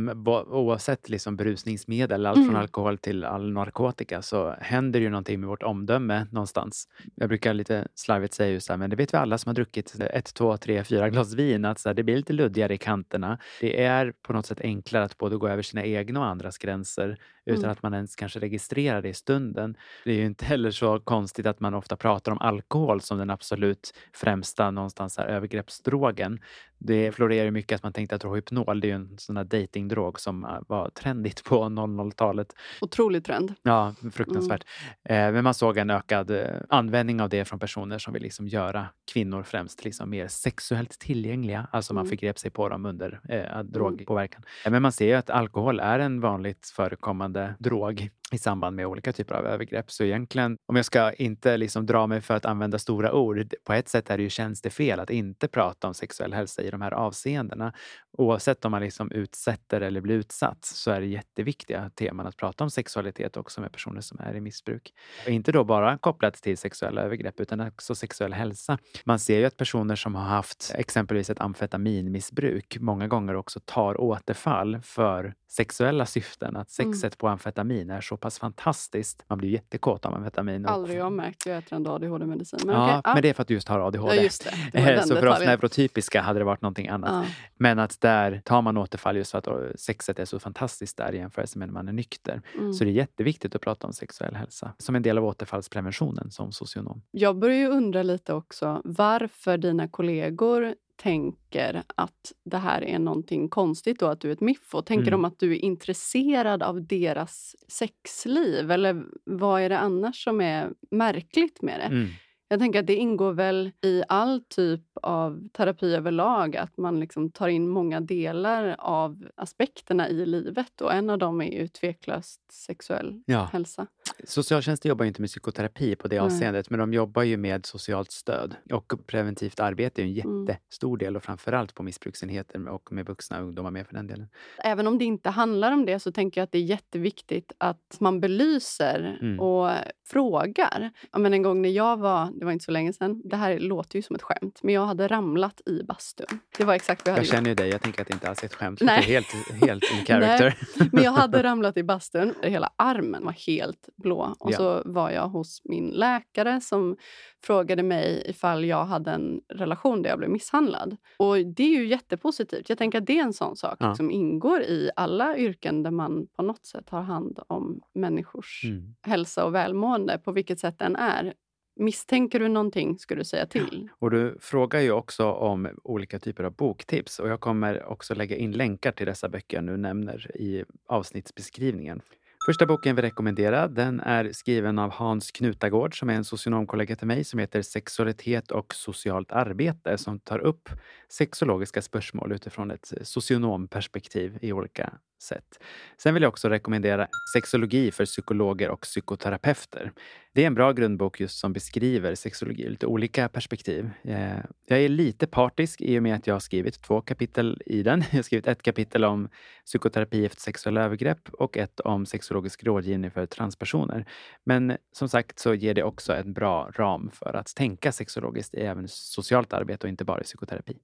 oavsett 0.50 1.10
liksom 1.10 1.36
berusningsmedel, 1.36 2.26
allt 2.26 2.38
Mm. 2.38 2.50
från 2.50 2.62
alkohol 2.62 2.98
till 2.98 3.24
all 3.24 3.52
narkotika, 3.52 3.75
så 4.22 4.56
händer 4.60 5.00
ju 5.00 5.10
någonting 5.10 5.40
med 5.40 5.50
vårt 5.50 5.64
omdöme 5.64 6.28
någonstans. 6.32 6.88
Jag 7.16 7.30
brukar 7.30 7.54
lite 7.54 7.88
slarvigt 7.96 8.34
säga 8.34 8.52
just 8.52 8.70
här, 8.70 8.78
men 8.78 8.90
det 8.90 8.96
vet 8.96 9.14
vi 9.14 9.18
alla 9.18 9.38
som 9.38 9.50
har 9.50 9.54
druckit 9.54 9.96
ett, 10.00 10.34
två, 10.34 10.58
tre, 10.58 10.84
fyra 10.84 11.10
glas 11.10 11.34
vin, 11.34 11.66
att 11.66 11.80
så 11.80 11.90
här, 11.90 11.94
det 11.94 12.04
blir 12.04 12.16
lite 12.16 12.34
luddigare 12.34 12.74
i 12.74 12.78
kanterna. 12.78 13.40
Det 13.62 13.84
är 13.84 14.14
på 14.22 14.34
något 14.34 14.46
sätt 14.46 14.62
enklare 14.62 15.04
att 15.04 15.18
både 15.18 15.38
gå 15.38 15.48
över 15.48 15.64
sina 15.64 15.84
egna 15.84 16.20
och 16.20 16.26
andras 16.26 16.58
gränser 16.58 17.18
utan 17.46 17.64
Mm. 17.64 17.72
att 17.72 17.84
man 17.84 17.94
ens 17.94 18.16
kanske 18.16 18.40
registrerar 18.40 19.02
det 19.02 19.10
i 19.10 19.14
stunden. 19.14 19.78
Det 20.04 20.12
är 20.12 20.16
ju 20.16 20.26
inte 20.26 20.46
heller 20.46 20.72
så 20.72 21.00
konstigt 21.00 21.46
att 21.46 21.60
man 21.60 21.74
ofta 21.74 21.96
pratar 21.96 22.32
om 22.32 22.38
alkohol 22.42 23.02
som 23.02 23.18
den 23.18 23.30
absolut 23.30 23.94
främsta 24.14 24.72
någonstans 24.72 25.18
här 25.18 25.26
övergreppsdrogen. 25.26 26.40
Det 26.78 27.12
florerar 27.12 27.46
ju 27.46 27.52
mycket 27.52 27.76
att 27.76 27.84
man 27.84 27.94
tänkte 27.94 28.16
att 28.16 28.24
Rohypnol, 28.24 28.80
det 28.80 28.88
är 28.88 28.90
ju 28.90 28.96
en 28.96 29.18
sån 29.18 29.38
här 29.38 29.44
datingdrog 29.44 30.20
som 30.20 30.44
äh, 30.46 30.50
var 30.68 30.90
trendigt 30.90 31.44
på 31.44 31.64
00-talet. 31.70 32.48
Otrolig 32.82 33.26
trend. 33.26 33.54
Ja, 33.64 33.96
fruktansvärt. 34.14 34.64
Mm. 35.04 35.28
Eh, 35.28 35.34
men 35.34 35.44
man 35.44 35.54
såg 35.54 35.78
en 35.78 35.90
ökad 35.90 36.32
eh, 36.32 36.46
användning 36.70 37.22
av 37.22 37.30
det 37.30 37.46
från 37.46 37.60
personer 37.60 37.98
som 37.98 38.14
vill 38.14 38.24
liksom 38.24 38.48
göra 38.48 38.86
kvinnor 39.14 39.44
främst 39.44 39.86
liksom 39.86 40.10
mer 40.10 40.28
sexuellt 40.28 41.00
tillgängliga. 41.00 41.68
Alltså 41.72 41.94
man 41.94 42.02
Mm. 42.06 42.10
förgrep 42.10 42.40
sig 42.40 42.52
på 42.52 42.70
dem 42.70 42.86
under 42.86 43.20
eh, 43.30 43.64
drogpåverkan. 43.64 44.44
Eh, 44.66 44.72
Men 44.72 44.82
man 44.82 44.92
ser 44.92 45.06
ju 45.08 45.14
att 45.14 45.30
alkohol 45.30 45.80
är 45.80 46.00
en 46.00 46.22
vanligt 46.22 46.72
förekommande 46.76 47.35
drog 47.60 48.10
i 48.32 48.38
samband 48.38 48.76
med 48.76 48.86
olika 48.86 49.14
typer 49.14 49.36
av 49.36 49.46
övergrepp. 49.46 49.92
Så 49.92 50.04
egentligen, 50.04 50.58
om 50.66 50.76
jag 50.76 50.86
ska 50.86 51.14
inte 51.14 51.58
liksom 51.58 51.86
dra 51.86 52.08
mig 52.08 52.22
för 52.22 52.34
att 52.34 52.46
använda 52.46 52.80
stora 52.80 53.14
ord, 53.14 53.54
på 53.64 53.74
ett 53.74 53.90
sätt 53.90 54.10
är 54.10 54.18
det 54.18 54.24
ju 54.24 54.30
tjänstefel 54.30 55.00
att 55.00 55.10
inte 55.10 55.48
prata 55.48 55.88
om 55.88 55.94
sexuell 55.94 56.34
hälsa 56.34 56.62
i 56.62 56.70
de 56.70 56.82
här 56.82 56.92
avseendena. 56.92 57.74
Oavsett 58.18 58.66
om 58.66 58.72
man 58.72 58.82
liksom 58.82 59.12
utsätter 59.12 59.82
eller 59.82 60.02
blir 60.02 60.16
utsatt 60.16 60.66
så 60.66 60.92
är 60.92 61.02
det 61.02 61.08
jätteviktiga 61.08 61.90
teman 61.90 62.28
att 62.28 62.38
prata 62.38 62.64
om 62.64 62.70
sexualitet 62.70 63.38
också 63.38 63.62
med 63.62 63.72
personer 63.72 64.02
som 64.02 64.20
är 64.20 64.36
i 64.36 64.42
missbruk. 64.42 64.94
Och 65.26 65.32
inte 65.32 65.52
då 65.52 65.64
bara 65.64 65.98
kopplat 65.98 66.34
till 66.34 66.58
sexuella 66.58 67.02
övergrepp 67.02 67.40
utan 67.40 67.60
också 67.60 67.96
sexuell 67.96 68.34
hälsa. 68.34 68.78
Man 69.04 69.20
ser 69.20 69.40
ju 69.40 69.46
att 69.46 69.58
personer 69.58 69.96
som 69.96 70.16
har 70.16 70.26
haft 70.26 70.72
exempelvis 70.76 71.30
ett 71.30 71.40
amfetaminmissbruk 71.40 72.78
många 72.80 73.08
gånger 73.08 73.36
också 73.36 73.60
tar 73.66 74.02
återfall 74.02 74.80
för 74.84 75.34
sexuella 75.48 76.06
syften. 76.06 76.56
Att 76.56 76.80
Mm. 76.80 76.94
sexet 76.94 77.18
på 77.18 77.28
amfetamin 77.28 77.90
är 77.90 78.02
så 78.02 78.18
pass 78.18 78.40
fantastiskt. 78.40 79.26
Man 79.28 79.38
blir 79.38 79.50
jättekåt 79.50 80.06
av 80.06 80.14
amfetamin. 80.14 80.66
Aldrig 80.66 81.00
jag 81.00 81.12
märkt. 81.12 81.46
Jag 81.46 81.58
äter 81.58 81.76
ändå 81.76 81.92
ADHD-medicin. 81.92 82.60
Men 82.66 82.76
ja, 82.76 83.00
okej, 83.00 83.14
men 83.14 83.22
det 83.22 83.30
är 83.30 83.34
för 83.34 83.42
att 83.42 83.48
du 83.48 83.54
just 83.54 83.68
har 83.68 83.80
ADHD. 83.80 84.16
Ja, 84.16 84.22
just 84.24 84.44
det. 84.44 84.82
Det 84.84 85.04
så 85.08 85.16
för 85.16 85.28
oss 85.28 85.40
neurotypiska 85.40 86.22
hade 86.22 86.40
det 86.40 86.46
varit 86.46 86.62
någonting 86.62 86.88
annat. 86.88 87.26
Ja. 87.26 87.32
Men 87.56 87.80
att 87.80 88.02
där 88.02 88.42
tar 88.46 88.62
man 88.62 88.78
återfall 88.78 89.18
just 89.18 89.32
för 89.32 89.38
att 89.38 89.80
sexet 89.80 90.20
är 90.20 90.26
så 90.26 90.40
fantastiskt 90.40 90.98
där 90.98 91.16
i 91.16 91.18
jämförelse 91.18 91.60
med 91.60 91.68
när 91.68 91.74
man 91.74 91.88
är 91.88 91.94
nykter. 91.94 92.42
Mm. 92.58 92.74
Så 92.74 92.84
det 92.84 92.90
är 92.90 92.94
jätteviktigt 92.94 93.56
att 93.56 93.62
prata 93.62 93.88
om 93.88 93.94
sexuell 93.94 94.36
hälsa 94.36 94.74
som 94.78 94.96
en 94.96 95.02
del 95.02 95.18
av 95.18 95.26
återfallspreventionen 95.26 96.32
som 96.32 96.52
socionom. 96.52 97.02
Jag 97.12 97.38
börjar 97.38 97.58
ju 97.58 97.68
undra 97.68 98.04
lite 98.04 98.34
också 98.34 98.82
varför 98.84 99.58
dina 99.58 99.88
kollegor 99.88 100.76
tänker 100.96 101.84
att 101.96 102.32
det 102.46 102.58
här 102.58 102.84
är 102.84 103.00
någonting 103.00 103.50
konstigt 103.50 104.02
och 104.02 104.12
att 104.12 104.22
du 104.22 104.28
är 104.30 104.34
ett 104.34 104.42
miffo. 104.42 104.82
Tänker 104.82 105.08
Mm. 105.08 105.22
de 105.22 105.26
att 105.26 105.40
du 105.40 105.52
är 105.52 105.66
intresserad 105.66 106.64
av 106.64 106.88
deras 106.88 107.56
sexliv? 107.68 108.72
Eller 108.72 109.04
vad 109.24 109.62
är 109.62 109.70
det 109.70 109.80
annars 109.80 110.24
som 110.24 110.42
är 110.42 110.70
märkligt 110.92 111.62
med 111.62 111.80
det? 111.80 111.84
Mm. 111.96 112.08
Jag 112.48 112.60
tänker 112.60 112.80
att 112.80 112.88
det 112.88 112.96
ingår 112.96 113.34
väl 113.34 113.72
i 113.82 114.04
all 114.08 114.42
typ 114.50 114.82
av 115.02 115.48
terapi 115.54 115.96
överlag 115.96 116.58
att 116.58 116.78
man 116.78 117.00
liksom 117.00 117.32
tar 117.32 117.48
in 117.48 117.68
många 117.70 118.00
delar 118.02 118.76
av 118.80 119.26
aspekterna 119.36 120.10
i 120.10 120.26
livet 120.26 120.82
och 120.82 120.94
en 120.94 121.10
av 121.10 121.18
dem 121.18 121.42
är 121.42 121.52
ju 121.62 121.68
tveklöst 121.68 122.42
sexuell 122.52 123.22
Ja. 123.26 123.50
hälsa. 123.54 123.88
Socialtjänsten 124.24 124.90
jobbar 124.90 125.06
inte 125.06 125.22
med 125.22 125.30
psykoterapi 125.30 125.96
på 125.96 126.08
det 126.08 126.16
Nej. 126.16 126.26
avseendet, 126.26 126.70
men 126.70 126.80
de 126.80 126.94
jobbar 126.94 127.24
ju 127.24 127.38
med 127.38 127.66
socialt 127.66 128.12
stöd. 128.12 128.56
Och 128.74 128.94
preventivt 129.08 129.60
arbete 129.60 130.02
är 130.02 130.06
en 130.06 130.20
Mm. 130.26 130.46
jättestor 130.46 130.98
del 130.98 131.16
och 131.16 131.24
framförallt 131.24 131.74
på 131.74 131.84
missbruksenheter 131.84 132.68
och 132.70 132.92
med 132.92 133.06
vuxna 133.06 133.40
ungdomar 133.42 133.72
med 133.72 133.88
för 133.88 133.94
den 133.94 134.08
delen. 134.08 134.28
Även 134.64 134.88
om 134.88 134.98
det 134.98 135.06
inte 135.06 135.30
handlar 135.30 135.72
om 135.72 135.86
det 135.86 136.00
så 136.00 136.12
tänker 136.12 136.42
jag 136.42 136.44
att 136.44 136.52
det 136.52 136.58
är 136.58 136.62
jätteviktigt 136.64 137.52
att 137.58 137.98
man 138.00 138.20
belyser 138.20 139.18
Mm. 139.22 139.40
och 139.40 139.72
frågar. 140.08 140.92
Ja, 141.12 141.20
men 141.20 141.34
en 141.34 141.42
gång 141.42 141.62
när 141.62 141.70
jag 141.70 141.98
var, 141.98 142.30
det 142.40 142.46
var 142.46 142.52
inte 142.52 142.66
så 142.66 142.72
länge 142.72 142.94
sedan, 142.94 143.22
det 143.26 143.36
här 143.36 143.60
låter 143.60 143.96
ju 143.96 144.02
som 144.04 144.16
ett 144.16 144.22
skämt, 144.22 144.60
men 144.64 144.74
jag 144.74 144.86
hade 144.86 145.08
ramlat 145.08 145.62
i 145.66 145.84
bastun. 145.84 146.40
Det 146.58 146.64
var 146.64 146.74
exakt 146.74 147.02
vad 147.06 147.12
jag 147.12 147.14
hade 147.16 147.28
Jag 147.28 147.36
känner 147.36 147.50
ju 147.50 147.56
dig, 147.56 147.70
jag 147.70 147.82
tänker 147.82 148.02
att 148.02 148.08
det 148.08 148.14
inte 148.14 148.30
alls 148.30 148.42
är 148.44 148.46
ett 148.46 148.54
skämt. 148.54 148.80
Nej. 148.82 149.04
Det 149.08 149.16
är 149.16 149.22
helt, 149.22 149.62
helt 149.70 149.84
in 150.00 150.06
character. 150.08 150.58
Men 150.92 151.04
jag 151.04 151.12
hade 151.12 151.44
ramlat 151.50 151.78
i 151.78 151.84
bastun. 151.84 152.34
Hela 152.44 152.70
armen 152.76 153.26
var 153.26 153.32
helt 153.32 153.90
blå. 153.96 154.36
Och 154.40 154.52
Ja. 154.52 154.58
så 154.58 154.82
var 154.86 155.12
jag 155.12 155.28
hos 155.28 155.62
min 155.64 155.90
läkare 155.90 156.62
som 156.62 156.98
frågade 157.44 157.84
mig 157.84 158.24
ifall 158.26 158.66
jag 158.66 158.86
hade 158.86 159.12
en 159.12 159.42
relation 159.54 160.02
där 160.02 160.10
jag 160.10 160.18
blev 160.20 160.30
misshandlad. 160.32 160.98
Och 161.18 161.38
det 161.46 161.64
är 161.64 161.80
ju 161.80 161.88
jättepositivt. 161.88 162.70
Jag 162.70 162.78
tänker 162.78 162.98
att 162.98 163.06
det 163.06 163.20
är 163.20 163.24
en 163.24 163.34
sån 163.34 163.56
sak 163.56 163.78
Ja. 163.80 163.96
som 163.96 164.12
ingår 164.12 164.62
i 164.62 164.90
alla 164.96 165.38
yrken 165.38 165.84
där 165.84 165.92
man 165.92 166.28
på 166.36 166.44
något 166.44 166.66
sätt 166.66 166.90
har 166.90 167.02
hand 167.02 167.40
om 167.48 167.82
människors 167.94 168.62
Mm. 168.66 168.96
hälsa 169.02 169.46
och 169.46 169.56
välmående, 169.56 170.18
på 170.18 170.32
vilket 170.32 170.60
sätt 170.60 170.80
den 170.80 170.96
är. 170.96 171.34
Misstänker 171.76 172.40
du 172.40 172.48
någonting 172.48 173.00
ska 173.00 173.16
du 173.16 173.24
säga 173.24 173.46
till. 173.46 173.90
Och 174.00 174.12
du 174.12 174.38
frågar 174.42 174.80
ju 174.80 174.92
också 174.92 175.32
om 175.32 175.70
olika 175.84 176.20
typer 176.20 176.44
av 176.44 176.56
boktips 176.56 177.20
och 177.20 177.30
jag 177.30 177.40
kommer 177.40 177.86
också 177.86 178.16
lägga 178.16 178.36
in 178.36 178.52
länkar 178.52 178.92
till 178.92 179.06
dessa 179.06 179.30
böcker 179.30 179.58
jag 179.58 179.64
nu 179.64 179.78
nämner 179.78 180.38
i 180.38 180.64
avsnittsbeskrivningen. 180.88 182.02
Första 182.46 182.66
boken 182.66 182.96
vi 182.96 183.02
rekommenderar 183.02 183.68
den 183.68 184.00
är 184.00 184.32
skriven 184.32 184.80
av 184.80 184.92
Hans 184.92 185.32
Knutagård 185.32 186.00
som 186.00 186.10
är 186.10 186.14
en 186.14 186.24
socionomkollega 186.24 186.96
till 186.96 187.08
mig 187.08 187.24
som 187.24 187.40
heter 187.40 187.62
Sexualitet 187.62 188.52
och 188.52 188.74
socialt 188.74 189.32
arbete 189.32 189.98
som 189.98 190.20
tar 190.20 190.40
upp 190.40 190.70
sexologiska 191.10 191.82
spörsmål 191.82 192.32
utifrån 192.32 192.72
ett 192.72 192.94
socionomperspektiv 193.02 194.38
i 194.42 194.52
olika 194.52 194.94
sätt. 195.22 195.60
Sen 195.98 196.14
vill 196.14 196.24
jag 196.24 196.30
också 196.30 196.50
rekommendera 196.50 197.08
Sexologi 197.34 197.92
för 197.92 198.06
psykologer 198.06 198.70
och 198.70 198.82
psykoterapeuter. 198.82 199.92
Det 200.36 200.44
är 200.44 200.48
en 200.48 200.56
bra 200.56 200.72
grundbok 200.72 201.20
just 201.20 201.40
som 201.40 201.54
beskriver 201.54 202.16
sexologi 202.16 202.64
ur 202.64 202.70
lite 202.70 202.86
olika 202.86 203.30
perspektiv. 203.30 203.90
Eh, 204.04 204.38
Jag 204.68 204.80
är 204.80 204.90
lite 204.90 205.28
partisk 205.28 205.82
i 205.82 206.00
och 206.00 206.04
med 206.04 206.16
att 206.16 206.28
jag 206.28 206.36
har 206.36 206.40
skrivit 206.40 206.82
två 206.82 207.02
kapitel 207.02 207.62
i 207.66 207.84
den. 207.84 208.04
Jag 208.12 208.18
har 208.18 208.24
skrivit 208.24 208.48
ett 208.48 208.62
kapitel 208.62 209.04
om 209.06 209.30
psykoterapi 209.66 210.26
efter 210.26 210.42
sexuella 210.42 210.84
övergrepp 210.84 211.30
och 211.30 211.58
ett 211.58 211.80
om 211.80 212.06
sexologisk 212.06 212.64
rådgivning 212.64 213.12
för 213.12 213.26
transpersoner. 213.26 214.06
Men 214.44 214.78
som 214.92 215.10
sagt 215.10 215.40
så 215.40 215.54
ger 215.54 215.74
det 215.74 215.84
också 215.84 216.14
en 216.14 216.34
bra 216.34 216.72
ram 216.76 217.10
för 217.14 217.34
att 217.34 217.56
tänka 217.56 217.92
sexologiskt 217.92 218.56
i 218.56 218.60
även 218.60 218.88
socialt 218.88 219.54
arbete 219.54 219.88
och 219.88 219.90
inte 219.90 220.06
bara 220.06 220.22
i 220.22 220.24
psykoterapi. 220.24 220.78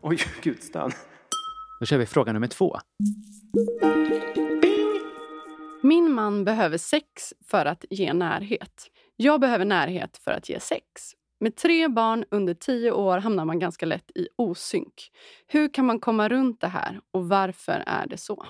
Oj, 0.00 0.18
gud, 0.42 0.62
stan. 0.62 0.90
Då 1.80 1.86
kör 1.86 1.98
vi 1.98 2.06
fråga 2.06 2.32
nummer 2.32 2.48
två. 2.48 2.76
Min 5.86 6.12
man 6.12 6.44
behöver 6.44 6.78
sex 6.78 7.34
för 7.44 7.66
att 7.66 7.84
ge 7.90 8.12
närhet. 8.12 8.90
Jag 9.16 9.40
behöver 9.40 9.64
närhet 9.64 10.16
för 10.16 10.30
att 10.30 10.48
ge 10.48 10.60
sex. 10.60 10.84
Med 11.40 11.56
tre 11.56 11.88
barn 11.88 12.24
under 12.30 12.54
tio 12.54 12.92
år 12.92 13.18
hamnar 13.18 13.44
man 13.44 13.58
ganska 13.58 13.86
lätt 13.86 14.10
i 14.14 14.28
osynk. 14.36 15.10
Hur 15.46 15.74
kan 15.74 15.86
man 15.86 16.00
komma 16.00 16.28
runt 16.28 16.60
det 16.60 16.68
här 16.68 17.00
och 17.10 17.28
varför 17.28 17.82
är 17.86 18.06
det 18.06 18.16
så? 18.16 18.46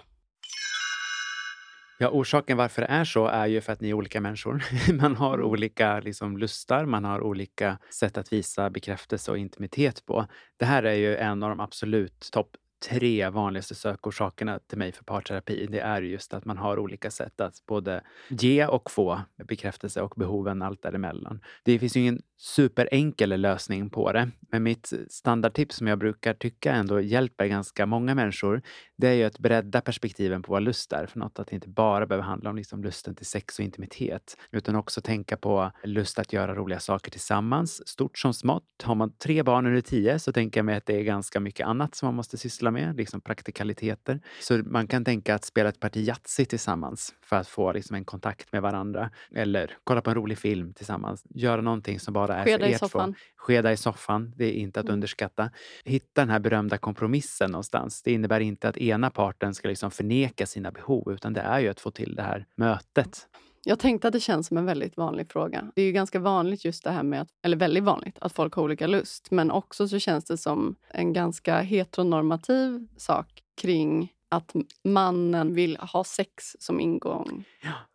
Ja, 1.99 2.11
orsaken 2.11 2.57
varför 2.57 2.83
det 2.83 2.89
är 2.89 3.05
så 3.05 3.27
är 3.27 3.47
ju 3.47 3.61
för 3.61 3.73
att 3.73 3.81
ni 3.81 3.91
är 3.91 3.95
olika 3.95 4.21
människor. 4.21 4.65
Man 4.93 5.17
har 5.17 5.43
olika 5.43 6.01
liksom, 6.01 6.39
lustar, 6.39 6.85
man 6.85 7.05
har 7.05 7.21
olika 7.21 7.79
sätt 7.91 8.19
att 8.19 8.33
visa 8.33 8.71
bekräftelse 8.71 9.31
och 9.31 9.39
intimitet 9.39 10.07
på. 10.07 10.27
Det 10.57 10.65
här 10.65 10.83
är 10.83 10.95
ju 10.95 11.17
en 11.17 11.43
av 11.43 11.49
de 11.49 11.61
absolut 11.61 12.29
topp 12.33 12.57
tre 12.89 13.31
vanligaste 13.31 13.75
sökorsakerna 13.75 14.59
till 14.59 14.79
mig 14.79 14.93
för 14.93 15.05
parterapi. 15.05 15.67
Det 15.71 15.81
är 15.81 16.03
just 16.03 16.35
att 16.35 16.45
man 16.45 16.59
har 16.59 16.79
olika 16.79 17.11
sätt 17.11 17.41
att 17.41 17.67
både 17.67 18.03
ge 18.29 18.67
och 18.67 18.91
få 18.91 19.21
bekräftelse 19.45 20.03
och 20.03 20.15
behoven 20.17 20.63
allt 20.63 20.83
däremellan. 20.83 21.41
Det 21.65 21.79
finns 21.79 21.97
ju 21.97 22.01
ingen 22.01 22.23
superenkel 22.39 23.41
lösning 23.41 23.91
på 23.91 24.13
det, 24.13 24.31
men 24.51 24.63
mitt 24.63 24.93
standardtips 25.09 25.77
som 25.77 25.87
jag 25.87 25.99
brukar 25.99 26.35
tycka 26.35 26.73
ändå 26.73 27.01
hjälper 27.01 27.47
ganska 27.47 27.87
många 27.87 28.15
människor, 28.15 28.63
det 28.97 29.09
är 29.09 29.13
ju 29.13 29.25
att 29.25 29.39
bredda 29.39 29.81
perspektiven 29.81 30.43
på 30.43 30.53
vad 30.53 30.63
lust 30.63 30.93
är 30.93 31.07
för 31.07 31.19
något. 31.19 31.39
Att 31.39 31.47
det 31.47 31.55
inte 31.55 31.69
bara 31.69 32.07
behöver 32.07 32.25
handla 32.25 32.51
om 32.51 32.57
liksom 32.57 32.83
lusten 32.83 33.15
till 33.15 33.27
sex 33.27 33.59
och 33.59 33.65
intimitet, 33.65 34.37
utan 34.51 34.77
också 34.77 35.01
tänka 35.01 35.37
på 35.37 35.73
lust 35.85 36.19
att 36.19 36.33
göra 36.33 36.55
roliga 36.55 36.81
saker 36.81 37.11
tillsammans, 37.11 37.89
stort 37.89 38.19
som 38.19 38.35
smått. 38.35 38.65
Har 38.83 38.95
man 38.95 39.13
tre 39.17 39.43
barn 39.43 39.67
under 39.67 39.81
tio 39.81 40.19
så 40.19 40.33
tänker 40.33 40.59
jag 40.59 40.65
mig 40.65 40.77
att 40.77 40.87
det 40.87 40.97
är 40.97 41.03
ganska 41.03 41.41
mycket 41.41 41.67
annat 41.67 41.95
som 41.95 42.07
man 42.07 42.15
måste 42.15 42.39
syssla 42.39 42.66
med, 42.71 42.97
liksom 42.97 43.21
praktikaliteter. 43.21 44.21
Så 44.41 44.57
man 44.67 44.87
kan 44.87 45.05
tänka 45.05 45.35
att 45.35 45.45
spela 45.45 45.69
ett 45.69 45.81
parti 45.81 45.97
Yatzy 46.09 46.45
tillsammans 46.45 47.15
för 47.23 47.37
att 47.37 47.49
få 47.49 47.73
liksom 47.73 47.97
en 47.97 48.05
kontakt 48.05 48.53
med 48.53 48.63
varandra. 48.63 49.11
Eller 49.35 49.77
kolla 49.85 50.01
på 50.01 50.11
en 50.11 50.17
rolig 50.17 50.39
film 50.39 50.73
tillsammans. 50.75 51.25
Göra 51.35 51.61
någonting 51.61 52.01
som 52.01 52.15
bara 52.15 52.37
är 52.37 52.45
Skeda 52.45 52.59
för 52.59 52.71
i 52.71 52.73
er 52.75 52.79
två. 52.79 52.89
soffan. 52.89 53.15
Skeda 53.37 53.73
i 53.73 53.77
soffan, 53.77 54.33
det 54.37 54.45
är 54.45 54.53
inte 54.53 54.81
att 54.81 54.87
Mm. 54.87 54.95
underskatta. 54.95 55.51
Hitta 55.85 56.21
den 56.23 56.31
här 56.31 56.39
berömda 56.39 56.79
kompromissen 56.79 57.51
någonstans. 57.51 58.03
Det 58.03 58.13
innebär 58.13 58.41
inte 58.41 58.69
att 58.69 58.77
ena 58.77 59.11
parten 59.11 59.55
ska 59.55 59.69
liksom 59.69 59.91
förneka 59.91 60.47
sina 60.47 60.71
behov, 60.73 61.13
utan 61.13 61.33
det 61.33 61.41
är 61.41 61.61
ju 61.61 61.69
att 61.69 61.81
få 61.81 61.91
till 61.91 62.15
det 62.15 62.23
här 62.23 62.47
mötet. 62.57 63.27
Jag 63.69 63.79
tänkte 63.79 64.09
att 64.09 64.13
det 64.13 64.21
känns 64.21 64.47
som 64.47 64.57
en 64.57 64.67
väldigt 64.67 64.97
vanlig 64.97 65.29
fråga. 65.29 65.73
Det 65.75 65.83
är 65.83 65.87
ju 65.87 65.93
ganska 65.93 66.19
vanligt 66.19 66.65
just 66.65 66.85
det 66.85 66.91
här 66.91 67.03
med, 67.03 67.21
att, 67.21 67.29
eller 67.43 67.57
väldigt 67.57 67.85
vanligt, 67.85 68.19
att 68.21 68.33
folk 68.33 68.55
har 68.55 68.63
olika 68.63 68.87
lust. 68.87 69.31
Men 69.31 69.51
också 69.51 69.89
så 69.89 69.99
känns 69.99 70.25
det 70.25 70.37
som 70.37 70.77
en 70.89 71.13
ganska 71.13 71.61
heteronormativ 71.61 72.89
sak 72.97 73.43
kring 73.61 74.13
att 74.29 74.55
mannen 74.85 75.55
vill 75.55 75.77
ha 75.77 76.05
sex 76.05 76.57
som 76.59 76.81
ingång. 76.81 77.45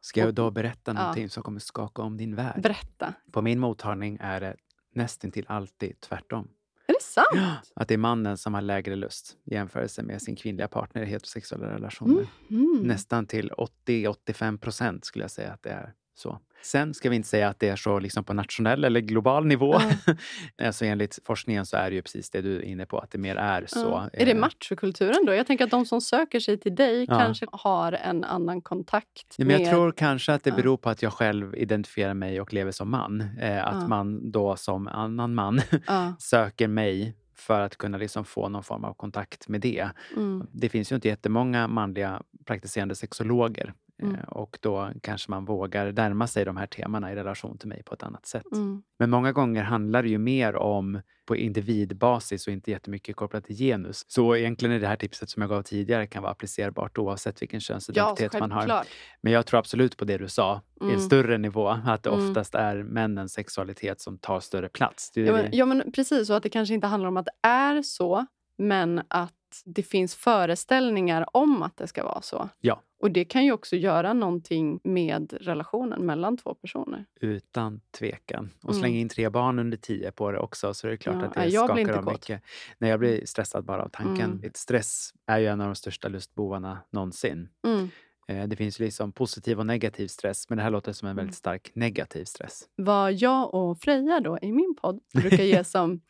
Ska 0.02 0.20
jag 0.20 0.34
då 0.34 0.52
berätta 0.52 0.92
ja. 0.92 0.94
någonting 0.94 1.30
som 1.30 1.44
kommer 1.44 1.60
skaka 1.60 2.02
om 2.02 2.18
din 2.18 2.36
värld? 2.36 2.62
Berätta. 2.62 3.14
På 3.32 3.42
min 3.42 3.60
mottagning 3.60 4.18
är 4.22 4.40
det 4.40 4.56
nästintill 4.94 5.46
alltid 5.48 6.00
tvärtom. 6.00 6.48
Är 6.92 7.00
det 7.00 7.04
sant? 7.04 7.72
Att 7.76 7.88
det 7.88 7.94
är 7.94 7.98
mannen 7.98 8.38
som 8.38 8.54
har 8.54 8.62
lägre 8.62 8.96
lust 8.96 9.38
i 9.46 9.54
jämförelse 9.54 10.04
med 10.04 10.22
sin 10.22 10.36
kvinnliga 10.36 10.68
partner 10.68 11.02
i 11.02 11.06
heterosexuella 11.06 11.68
relationer. 11.76 12.26
Mm. 12.50 12.82
Nästan 12.84 13.26
till 13.26 13.52
80-85 13.88 14.58
procent 14.58 15.06
skulle 15.06 15.24
jag 15.24 15.32
säga 15.32 15.52
att 15.52 15.64
det 15.64 15.70
är 15.70 15.94
så. 16.14 16.40
Sen 16.64 16.94
ska 16.94 17.10
vi 17.10 17.16
inte 17.16 17.28
säga 17.30 17.50
att 17.50 17.60
det 17.60 17.70
är 17.70 17.76
så 17.76 18.00
liksom 18.00 18.24
på 18.24 18.34
nationell 18.34 18.84
eller 18.84 19.00
global 19.00 19.46
nivå. 19.46 19.80
alltså 20.64 20.86
enligt 20.86 21.20
forskningen 21.26 21.66
så 21.66 21.78
är 21.78 21.90
det 21.90 21.96
ju 21.96 22.02
precis 22.02 22.30
det 22.30 22.42
du 22.42 22.56
är 22.58 22.62
inne 22.62 22.86
på, 22.86 23.00
att 23.00 23.12
det 23.12 23.18
mer 23.18 23.36
är 23.36 23.66
så. 23.68 23.80
Ja. 23.80 24.10
Är 24.14 24.26
det 24.26 24.32
Eh, 24.32 24.38
machokulturen 24.38 25.26
då? 25.26 25.34
Jag 25.34 25.48
tänker 25.48 25.66
att 25.66 25.72
de 25.72 25.86
som 25.86 26.02
söker 26.02 26.40
sig 26.40 26.60
till 26.60 26.76
dig 26.76 27.06
Ja. 27.10 27.20
kanske 27.20 27.46
har 27.52 27.92
en 27.92 28.24
annan 28.24 28.62
kontakt 28.62 29.36
Ja, 29.38 29.46
men 29.46 29.54
jag 29.54 29.62
med... 29.62 29.70
tror 29.72 29.92
kanske 29.92 30.34
att 30.34 30.44
det 30.44 30.52
beror 30.52 30.78
på 30.78 30.90
att 30.90 31.02
jag 31.02 31.14
själv 31.14 31.56
identifierar 31.56 32.14
mig 32.14 32.42
och 32.42 32.54
lever 32.54 32.72
som 32.72 32.92
man. 32.92 33.22
Eh, 33.42 33.68
att 33.68 33.82
Ja. 33.82 33.88
man 33.88 34.32
då 34.32 34.56
som 34.56 34.88
annan 34.88 35.34
man 35.36 35.62
söker 36.20 36.68
mig 36.68 37.16
för 37.36 37.60
att 37.62 37.78
kunna 37.78 37.98
liksom 37.98 38.26
få 38.26 38.50
någon 38.50 38.64
form 38.64 38.84
av 38.86 38.94
kontakt 38.94 39.48
med 39.48 39.62
det. 39.62 39.90
Mm. 40.18 40.48
Det 40.54 40.70
finns 40.70 40.92
ju 40.92 40.96
inte 40.96 41.08
jättemånga 41.08 41.68
manliga 41.68 42.22
praktiserande 42.46 42.96
sexologer 42.96 43.74
Mm. 44.02 44.16
Eh, 44.16 44.24
Och 44.24 44.58
då 44.62 44.92
kanske 45.02 45.32
man 45.32 45.46
vågar 45.46 45.92
närma 45.92 46.28
sig 46.28 46.46
de 46.46 46.58
här 46.58 46.68
temana 46.68 47.12
i 47.12 47.16
relation 47.16 47.58
till 47.58 47.68
mig 47.68 47.84
på 47.84 47.94
ett 47.94 48.04
annat 48.04 48.26
sätt. 48.26 48.52
Mm. 48.54 48.84
Men 49.00 49.10
många 49.10 49.32
gånger 49.32 49.64
handlar 49.64 50.04
det 50.04 50.10
ju 50.10 50.18
mer 50.18 50.56
om 50.56 51.02
på 51.26 51.36
individbasis 51.36 52.48
och 52.48 52.54
inte 52.54 52.72
jättemycket 52.72 53.16
kopplat 53.16 53.46
till 53.46 53.56
genus. 53.56 54.06
Så 54.08 54.36
egentligen 54.36 54.76
är 54.76 54.80
det 54.80 54.88
här 54.88 54.96
tipset 54.96 55.30
som 55.30 55.42
jag 55.42 55.50
gav 55.50 55.62
tidigare 55.62 56.08
kan 56.08 56.24
vara 56.24 56.32
applicerbart 56.32 56.98
oavsett 56.98 57.42
vilken 57.42 57.58
Ja, 57.58 57.62
könsidentitet 57.62 58.40
man 58.40 58.52
har. 58.52 58.84
Men 59.22 59.34
jag 59.34 59.46
tror 59.46 59.60
absolut 59.60 59.98
på 59.98 60.06
det 60.06 60.18
du 60.18 60.28
sa, 60.28 60.62
i 60.82 60.84
Mm. 60.84 60.96
en 60.96 61.02
större 61.02 61.38
nivå, 61.38 61.68
att 61.86 62.04
det 62.04 62.10
Mm. 62.10 62.30
oftast 62.30 62.56
är 62.56 62.84
männens 62.84 63.34
sexualitet 63.34 64.02
som 64.02 64.18
tar 64.18 64.40
större 64.40 64.70
plats. 64.70 65.12
Det 65.12 65.22
Ja 65.22 65.34
men, 65.34 65.52
vi- 65.52 65.58
ja, 65.58 65.66
men 65.66 65.92
precis. 65.92 66.30
Och 66.30 66.36
att 66.36 66.44
det 66.44 66.50
kanske 66.50 66.74
inte 66.74 66.88
handlar 66.88 67.08
om 67.08 67.18
att 67.18 67.26
det 67.26 67.48
är 67.48 67.82
så, 67.82 68.26
men 68.58 69.02
att 69.08 69.34
det 69.66 69.84
finns 69.84 70.16
föreställningar 70.16 71.26
om 71.34 71.64
att 71.64 71.78
det 71.78 71.88
ska 71.88 72.04
vara 72.04 72.22
så. 72.22 72.50
Ja. 72.60 72.82
Och 73.00 73.12
det 73.12 73.26
kan 73.26 73.46
ju 73.46 73.52
också 73.52 73.76
göra 73.76 74.14
någonting 74.14 74.80
med 74.84 75.34
relationen 75.42 76.06
mellan 76.06 76.38
två 76.38 76.54
personer. 76.54 77.06
Utan 77.22 77.82
tvekan. 78.00 78.50
Och 78.64 78.70
Mm. 78.70 78.80
slänga 78.82 78.98
in 79.00 79.10
tre 79.10 79.30
barn 79.30 79.60
under 79.60 79.78
tio 79.78 80.12
på 80.12 80.32
det 80.32 80.40
också 80.40 80.74
så 80.74 80.88
är 80.88 80.92
det 80.92 80.98
klart 80.98 81.16
Ja, 81.20 81.26
att 81.26 81.34
det 81.34 81.46
jag 81.46 81.50
blir 81.50 81.68
skakar 81.68 81.80
inte 81.82 81.94
om 81.98 82.04
kåt. 82.06 82.14
mycket. 82.14 82.42
Nej, 82.78 82.90
jag 82.90 83.00
blir 83.00 83.26
stressad 83.26 83.66
bara 83.66 83.84
av 83.84 83.90
tanken. 83.90 84.32
Mm. 84.32 84.52
Stress 84.54 85.14
är 85.26 85.38
ju 85.40 85.48
en 85.48 85.62
av 85.62 85.68
de 85.68 85.76
största 85.76 86.08
lustbovarna 86.08 86.80
någonsin. 86.90 87.50
Mm. 87.68 87.90
Eh, 88.28 88.48
Det 88.48 88.56
finns 88.56 88.80
liksom 88.80 89.12
positiv 89.12 89.60
och 89.60 89.66
negativ 89.66 90.08
stress, 90.08 90.50
men 90.50 90.58
det 90.58 90.64
här 90.64 90.72
låter 90.72 90.94
som 90.94 91.06
en 91.08 91.12
Mm. 91.12 91.18
väldigt 91.18 91.38
stark 91.38 91.72
negativ 91.74 92.26
stress. 92.26 92.64
Vad 92.76 93.14
jag 93.14 93.54
och 93.54 93.80
Freja 93.80 94.20
då 94.20 94.38
i 94.42 94.52
min 94.52 94.76
podd 94.82 95.00
brukar 95.14 95.44
ge 95.44 95.64
som 95.64 96.02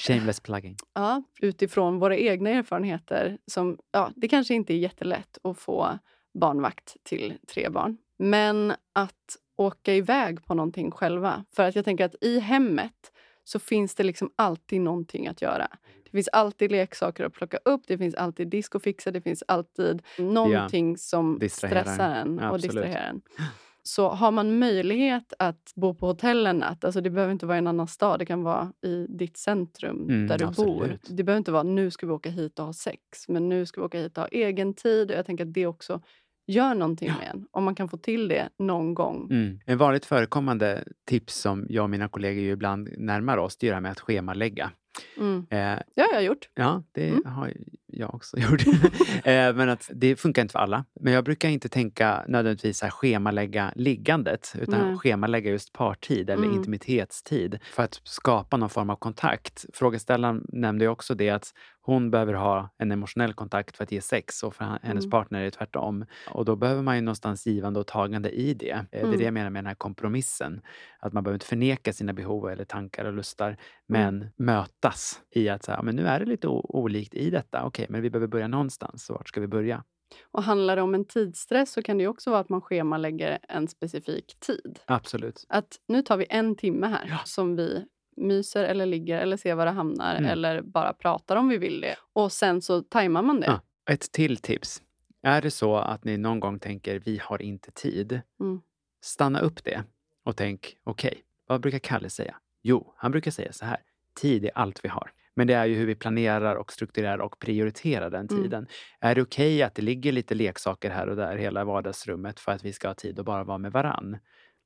Shameless 0.00 0.40
plugging. 0.40 0.76
Ja, 0.94 1.22
utifrån 1.40 1.98
våra 1.98 2.16
egna 2.16 2.50
erfarenheter. 2.50 3.38
Som, 3.46 3.78
ja, 3.92 4.10
det 4.16 4.28
kanske 4.28 4.54
inte 4.54 4.74
är 4.74 4.78
jättelätt 4.78 5.38
att 5.44 5.58
få 5.58 5.98
barnvakt 6.34 6.96
till 7.02 7.34
tre 7.54 7.68
barn. 7.68 7.96
Men 8.16 8.72
att 8.92 9.36
åka 9.56 9.94
iväg 9.94 10.44
på 10.46 10.54
någonting 10.54 10.90
själva. 10.90 11.44
För 11.52 11.62
att 11.62 11.76
jag 11.76 11.84
tänker 11.84 12.04
att 12.04 12.14
i 12.20 12.40
hemmet 12.40 13.12
så 13.44 13.58
finns 13.58 13.94
det 13.94 14.02
liksom 14.02 14.30
alltid 14.36 14.80
någonting 14.80 15.26
att 15.28 15.42
göra. 15.42 15.68
Det 16.04 16.10
finns 16.10 16.28
alltid 16.28 16.70
leksaker 16.72 17.24
att 17.24 17.32
plocka 17.32 17.58
upp, 17.64 17.82
det 17.86 17.98
finns 17.98 18.14
alltid 18.14 18.48
disk 18.48 18.74
att 18.74 18.82
fixa, 18.82 19.10
det 19.10 19.20
finns 19.20 19.42
alltid 19.48 20.02
någonting 20.18 20.96
som 20.96 21.38
Distraherar. 21.38 21.82
stressar 21.82 22.10
en 22.10 22.38
och 22.38 22.44
Absolut. 22.44 22.62
distraherar 22.62 23.08
en. 23.08 23.22
Så 23.96 24.08
har 24.08 24.30
man 24.30 24.58
möjlighet 24.58 25.32
att 25.38 25.72
bo 25.76 25.94
på 25.94 26.06
hotell 26.06 26.46
en 26.46 26.58
natt, 26.58 26.84
alltså 26.84 27.00
det 27.00 27.10
behöver 27.10 27.32
inte 27.32 27.46
vara 27.46 27.56
i 27.56 27.58
en 27.58 27.66
annan 27.66 27.86
stad, 27.88 28.18
det 28.18 28.26
kan 28.26 28.42
vara 28.42 28.72
i 28.86 29.06
ditt 29.08 29.36
centrum 29.36 29.96
Mm, 30.08 30.26
där 30.28 30.38
du 30.38 30.44
bor. 30.44 30.50
absolut. 30.82 31.06
Det 31.10 31.22
behöver 31.24 31.38
inte 31.38 31.52
vara 31.52 31.62
nu 31.62 31.90
ska 31.90 32.06
vi 32.06 32.12
åka 32.12 32.30
hit 32.30 32.58
och 32.58 32.64
ha 32.64 32.72
sex, 32.72 33.28
men 33.28 33.48
nu 33.48 33.66
ska 33.66 33.80
vi 33.80 33.84
åka 33.86 33.98
hit 33.98 34.18
och 34.18 34.22
ha 34.22 34.28
egen 34.28 34.74
tid. 34.74 35.10
Och 35.10 35.16
jag 35.16 35.26
tänker 35.26 35.44
att 35.46 35.54
det 35.54 35.66
också 35.66 36.00
gör 36.46 36.74
någonting 36.74 37.08
Ja. 37.08 37.14
med 37.18 37.28
en. 37.34 37.46
Om 37.50 37.64
man 37.64 37.74
kan 37.74 37.88
få 37.88 37.96
till 37.96 38.28
det 38.28 38.48
någon 38.58 38.94
gång. 38.94 39.28
Mm. 39.30 39.58
En 39.66 39.78
vanligt 39.78 40.04
förekommande 40.06 40.84
tips 41.08 41.34
som 41.40 41.66
jag 41.68 41.82
och 41.82 41.90
mina 41.90 42.08
kollegor 42.08 42.44
ibland 42.44 42.88
närmar 42.98 43.36
oss, 43.36 43.56
det 43.56 43.66
är 43.66 43.70
det 43.70 43.74
här 43.74 43.80
med 43.80 43.92
att 43.92 44.00
schemalägga. 44.00 44.70
Mm. 45.16 45.38
Eh, 45.38 45.78
Det 45.96 46.00
har 46.02 46.12
jag 46.12 46.22
gjort. 46.22 46.48
Ja, 46.54 46.82
det 46.92 47.08
Mm. 47.08 47.22
har 47.26 47.52
jag 47.86 48.14
också 48.14 48.38
gjort. 48.38 48.60
Eh, 49.24 49.54
men 49.54 49.68
att 49.68 49.90
det 49.94 50.16
funkar 50.16 50.42
inte 50.42 50.52
för 50.52 50.58
alla. 50.58 50.84
Men 51.00 51.12
jag 51.12 51.24
brukar 51.24 51.48
inte 51.48 51.68
tänka 51.68 52.24
nödvändigtvis 52.28 52.82
här 52.82 52.90
schemalägga 52.90 53.72
liggandet 53.76 54.52
utan 54.60 54.88
Nej. 54.88 54.98
schemalägga 54.98 55.50
just 55.50 55.72
partid 55.72 56.30
eller 56.30 56.44
Mm. 56.44 56.56
intimitetstid 56.56 57.58
för 57.62 57.82
att 57.82 58.00
skapa 58.04 58.56
någon 58.56 58.70
form 58.70 58.90
av 58.90 58.96
kontakt. 58.96 59.64
Frågeställaren 59.74 60.44
nämnde 60.48 60.84
ju 60.84 60.88
också 60.88 61.14
det 61.14 61.30
att 61.30 61.52
hon 61.82 62.10
behöver 62.10 62.34
ha 62.34 62.68
en 62.78 62.92
emotionell 62.92 63.32
kontakt 63.34 63.76
för 63.76 63.84
att 63.84 63.92
ge 63.92 64.00
sex 64.00 64.42
och 64.42 64.54
för 64.54 64.64
hennes 64.64 65.04
Mm. 65.04 65.10
partner 65.10 65.40
är 65.40 65.44
det 65.44 65.50
tvärtom. 65.50 66.04
Och 66.30 66.44
då 66.44 66.56
behöver 66.56 66.82
man 66.82 66.96
ju 66.96 67.02
någonstans 67.02 67.46
givande 67.46 67.80
och 67.80 67.86
tagande 67.86 68.30
i 68.30 68.54
det. 68.54 68.70
Eh, 68.70 68.82
Det 68.90 68.98
är 68.98 69.04
Mm. 69.04 69.18
det 69.18 69.24
jag 69.24 69.34
menar 69.34 69.50
med 69.50 69.58
den 69.64 69.66
här 69.68 69.74
kompromissen. 69.74 70.60
Att 70.98 71.12
man 71.12 71.24
behöver 71.24 71.36
inte 71.36 71.46
förneka 71.46 71.92
sina 71.92 72.12
behov 72.12 72.48
eller 72.50 72.64
tankar 72.64 73.04
och 73.04 73.12
lustar 73.12 73.56
men 73.86 74.26
mötas 74.36 75.20
i 75.30 75.48
att 75.48 75.62
så 75.64 75.72
här, 75.72 75.82
men 75.82 75.96
nu 75.96 76.06
är 76.06 76.20
det 76.20 76.26
lite 76.26 76.48
olikt 76.48 77.14
i 77.14 77.30
detta. 77.30 77.64
Okej, 77.64 77.86
men 77.88 78.02
vi 78.02 78.10
behöver 78.10 78.26
börja 78.28 78.48
någonstans. 78.48 79.04
Så 79.04 79.12
vart 79.12 79.28
ska 79.28 79.40
vi 79.40 79.46
börja? 79.46 79.84
Och 80.32 80.42
handlar 80.42 80.76
det 80.76 80.82
om 80.82 80.94
en 80.94 81.04
tidsstress 81.04 81.72
så 81.72 81.82
kan 81.82 81.98
det 81.98 82.06
också 82.08 82.30
vara 82.30 82.40
att 82.40 82.48
man 82.48 82.60
schemalägger 82.60 83.38
en 83.48 83.68
specifik 83.68 84.36
tid. 84.40 84.78
Absolut. 84.86 85.44
Att 85.48 85.76
nu 85.88 86.02
tar 86.02 86.16
vi 86.16 86.26
en 86.30 86.56
timme 86.56 86.86
här 86.86 87.06
Ja. 87.08 87.18
som 87.24 87.56
vi 87.56 87.84
myser 88.16 88.64
eller 88.64 88.86
ligger 88.86 89.18
eller 89.18 89.36
ser 89.36 89.54
var 89.54 89.64
det 89.66 89.72
hamnar 89.72 90.16
Mm. 90.16 90.30
eller 90.30 90.62
bara 90.62 90.92
pratar 90.92 91.36
om 91.36 91.48
vi 91.48 91.58
vill 91.58 91.80
det. 91.80 91.96
Och 92.12 92.32
sen 92.32 92.62
så 92.62 92.82
tajmar 92.82 93.22
man 93.22 93.40
det. 93.40 93.46
Ja. 93.46 93.60
Ett 93.92 94.12
till 94.12 94.36
tips. 94.36 94.82
Är 95.22 95.42
det 95.42 95.50
så 95.50 95.76
att 95.76 96.04
ni 96.04 96.16
någon 96.16 96.40
gång 96.40 96.58
tänker 96.58 96.98
vi 96.98 97.20
har 97.22 97.42
inte 97.42 97.70
tid, 97.70 98.20
Mm. 98.40 98.60
stanna 99.02 99.40
upp 99.40 99.64
det 99.64 99.84
och 100.24 100.36
tänk 100.36 100.76
okej, 100.84 101.22
vad 101.46 101.60
brukar 101.60 101.78
Kalle 101.78 102.10
säga? 102.10 102.36
Jo, 102.62 102.94
han 102.96 103.10
brukar 103.12 103.30
säga 103.30 103.52
så 103.52 103.64
här. 103.64 103.78
Tid 104.20 104.44
är 104.44 104.50
allt 104.54 104.84
vi 104.84 104.88
har. 104.88 105.12
Men 105.34 105.46
det 105.46 105.54
är 105.54 105.66
ju 105.66 105.74
hur 105.74 105.86
vi 105.86 105.94
planerar 105.94 106.56
och 106.56 106.72
strukturerar 106.72 107.18
och 107.18 107.38
prioriterar 107.38 108.10
den 108.10 108.26
Mm. 108.30 108.42
tiden. 108.42 108.66
Är 109.00 109.14
det 109.14 109.22
okej 109.22 109.62
att 109.62 109.74
det 109.74 109.82
ligger 109.82 110.12
lite 110.12 110.34
leksaker 110.34 110.90
här 110.90 111.08
och 111.08 111.16
där 111.16 111.36
i 111.36 111.40
hela 111.40 111.64
vardagsrummet 111.64 112.40
för 112.40 112.52
att 112.52 112.64
vi 112.64 112.72
ska 112.72 112.88
ha 112.88 112.94
tid 112.94 113.18
att 113.18 113.26
bara 113.26 113.44
vara 113.44 113.58
med 113.58 113.72
varann? 113.72 114.18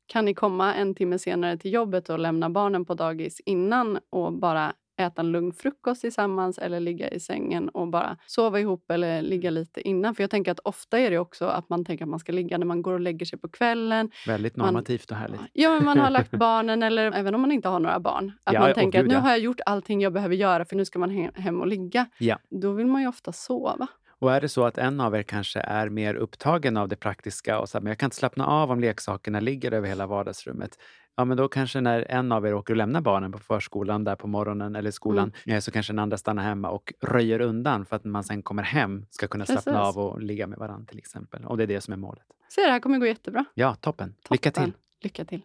Kan 0.06 0.24
ni 0.24 0.34
komma 0.34 0.74
en 0.74 0.94
timme 0.94 1.18
senare 1.18 1.56
till 1.56 1.72
jobbet 1.72 2.08
och 2.08 2.18
lämna 2.18 2.50
barnen 2.50 2.84
på 2.84 2.94
dagis 2.94 3.40
innan 3.46 3.98
och 4.10 4.32
bara 4.32 4.72
äta 5.00 5.22
en 5.22 5.32
lugn 5.32 5.52
frukost 5.52 6.00
tillsammans 6.00 6.58
eller 6.58 6.80
ligga 6.80 7.08
i 7.08 7.20
sängen 7.20 7.68
och 7.68 7.88
bara 7.88 8.16
sova 8.26 8.60
ihop 8.60 8.90
eller 8.90 9.22
ligga 9.22 9.50
lite 9.50 9.88
innan? 9.88 10.14
För 10.14 10.22
jag 10.22 10.30
tänker 10.30 10.52
att 10.52 10.60
ofta 10.60 10.98
är 10.98 11.10
det 11.10 11.18
också 11.18 11.46
att 11.46 11.68
man 11.68 11.84
tänker 11.84 12.04
att 12.04 12.08
man 12.08 12.18
ska 12.18 12.32
ligga 12.32 12.58
när 12.58 12.66
man 12.66 12.82
går 12.82 12.92
och 12.92 13.00
lägger 13.00 13.26
sig 13.26 13.38
på 13.38 13.48
kvällen. 13.48 14.10
Väldigt 14.26 14.56
Man- 14.56 14.66
normativt 14.66 15.10
och 15.10 15.16
härligt. 15.16 15.40
Ja, 15.52 15.70
men 15.70 15.84
man 15.84 15.98
har 15.98 16.10
lagt 16.10 16.30
barnen 16.38 16.82
eller 16.82 17.12
även 17.12 17.34
om 17.34 17.40
man 17.40 17.52
inte 17.52 17.68
har 17.68 17.80
några 17.80 18.00
barn. 18.00 18.32
Att 18.44 18.54
Ja, 18.54 18.60
man 18.60 18.74
tänker 18.74 18.98
gud, 18.98 19.06
att 19.06 19.08
nu 19.08 19.14
ja. 19.14 19.20
har 19.20 19.30
jag 19.30 19.38
gjort 19.38 19.60
allting 19.66 20.00
jag 20.00 20.12
behöver 20.12 20.34
göra 20.36 20.64
för 20.64 20.76
nu 20.76 20.84
ska 20.84 20.98
man 20.98 21.10
he- 21.10 21.40
hem 21.40 21.60
och 21.60 21.66
ligga. 21.66 22.06
Ja. 22.18 22.38
Då 22.50 22.72
vill 22.72 22.86
man 22.86 23.02
ju 23.02 23.08
ofta 23.08 23.32
sova. 23.32 23.86
Och 24.24 24.32
är 24.34 24.40
det 24.40 24.48
så 24.48 24.64
att 24.64 24.78
en 24.78 25.00
av 25.00 25.14
er 25.16 25.22
kanske 25.22 25.60
är 25.60 25.88
mer 25.88 26.14
upptagen 26.14 26.76
av 26.76 26.88
det 26.88 26.96
praktiska 26.96 27.58
och 27.60 27.68
så 27.68 27.78
här, 27.78 27.82
men 27.82 27.90
jag 27.90 27.98
kan 27.98 28.06
inte 28.06 28.16
slappna 28.16 28.46
av 28.46 28.70
om 28.70 28.80
leksakerna 28.80 29.40
ligger 29.40 29.72
över 29.72 29.88
hela 29.88 30.06
vardagsrummet. 30.06 30.78
Ja, 31.16 31.24
men 31.24 31.36
då 31.36 31.48
kanske 31.48 31.80
när 31.80 32.10
en 32.10 32.32
av 32.32 32.46
er 32.46 32.54
åker 32.54 32.72
och 32.72 32.76
lämnar 32.76 33.00
barnen 33.00 33.32
på 33.32 33.38
förskolan 33.38 34.04
där 34.04 34.16
på 34.16 34.26
morgonen 34.26 34.76
eller 34.76 34.90
skolan 34.90 35.32
Mm. 35.46 35.56
eh, 35.56 35.60
så 35.60 35.70
kanske 35.70 35.92
den 35.92 35.98
andra 35.98 36.16
stannar 36.18 36.42
hemma 36.42 36.70
och 36.70 36.92
röjer 37.00 37.40
undan 37.40 37.86
för 37.86 37.96
att 37.96 38.04
man 38.04 38.24
sen 38.24 38.42
kommer 38.42 38.62
hem 38.62 39.06
ska 39.10 39.26
kunna 39.26 39.46
slappna 39.46 39.72
Precis. 39.72 39.96
av 39.96 39.98
och 39.98 40.22
ligga 40.22 40.46
med 40.46 40.58
varandra 40.58 40.86
till 40.86 40.98
exempel. 40.98 41.44
Och 41.44 41.56
det 41.56 41.62
är 41.62 41.66
det 41.66 41.80
som 41.80 41.92
är 41.92 41.98
målet. 41.98 42.24
Se, 42.48 42.60
det 42.60 42.70
här 42.70 42.80
kommer 42.80 42.98
gå 42.98 43.06
jättebra. 43.06 43.44
Ja, 43.54 43.74
toppen. 43.74 44.14
Lycka 44.30 44.50
Toppen. 44.50 44.70
till! 44.72 44.80
Lycka 45.02 45.24
till. 45.24 45.42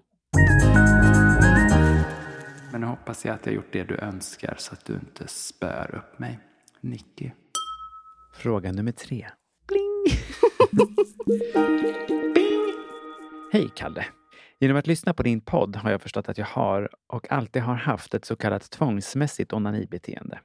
Men 2.71 2.81
nu 2.81 2.87
hoppas 2.87 3.25
jag 3.25 3.35
att 3.35 3.45
jag 3.45 3.55
gjort 3.55 3.71
det 3.71 3.83
du 3.83 3.97
önskar 3.97 4.55
så 4.57 4.73
att 4.73 4.85
du 4.85 4.93
inte 4.93 5.27
spär 5.27 5.95
upp 5.95 6.19
mig. 6.19 6.39
Nicky. 6.81 7.31
Fråga 8.31 8.71
nummer 8.71 8.91
tre. 8.91 9.27
Bling! 9.67 10.17
Bing! 12.35 12.73
Hej 13.53 13.69
Kalle! 13.75 14.05
Genom 14.59 14.77
att 14.77 14.87
lyssna 14.87 15.13
på 15.13 15.23
din 15.23 15.41
podd 15.41 15.75
har 15.75 15.91
jag 15.91 16.01
förstått 16.01 16.29
att 16.29 16.37
jag 16.37 16.45
har 16.45 16.89
och 17.07 17.31
alltid 17.31 17.61
har 17.61 17.75
haft 17.75 18.13
ett 18.13 18.25
så 18.25 18.35
kallat 18.35 18.71
tvångsmässigt 18.71 19.53
onanibeteende. 19.53 20.39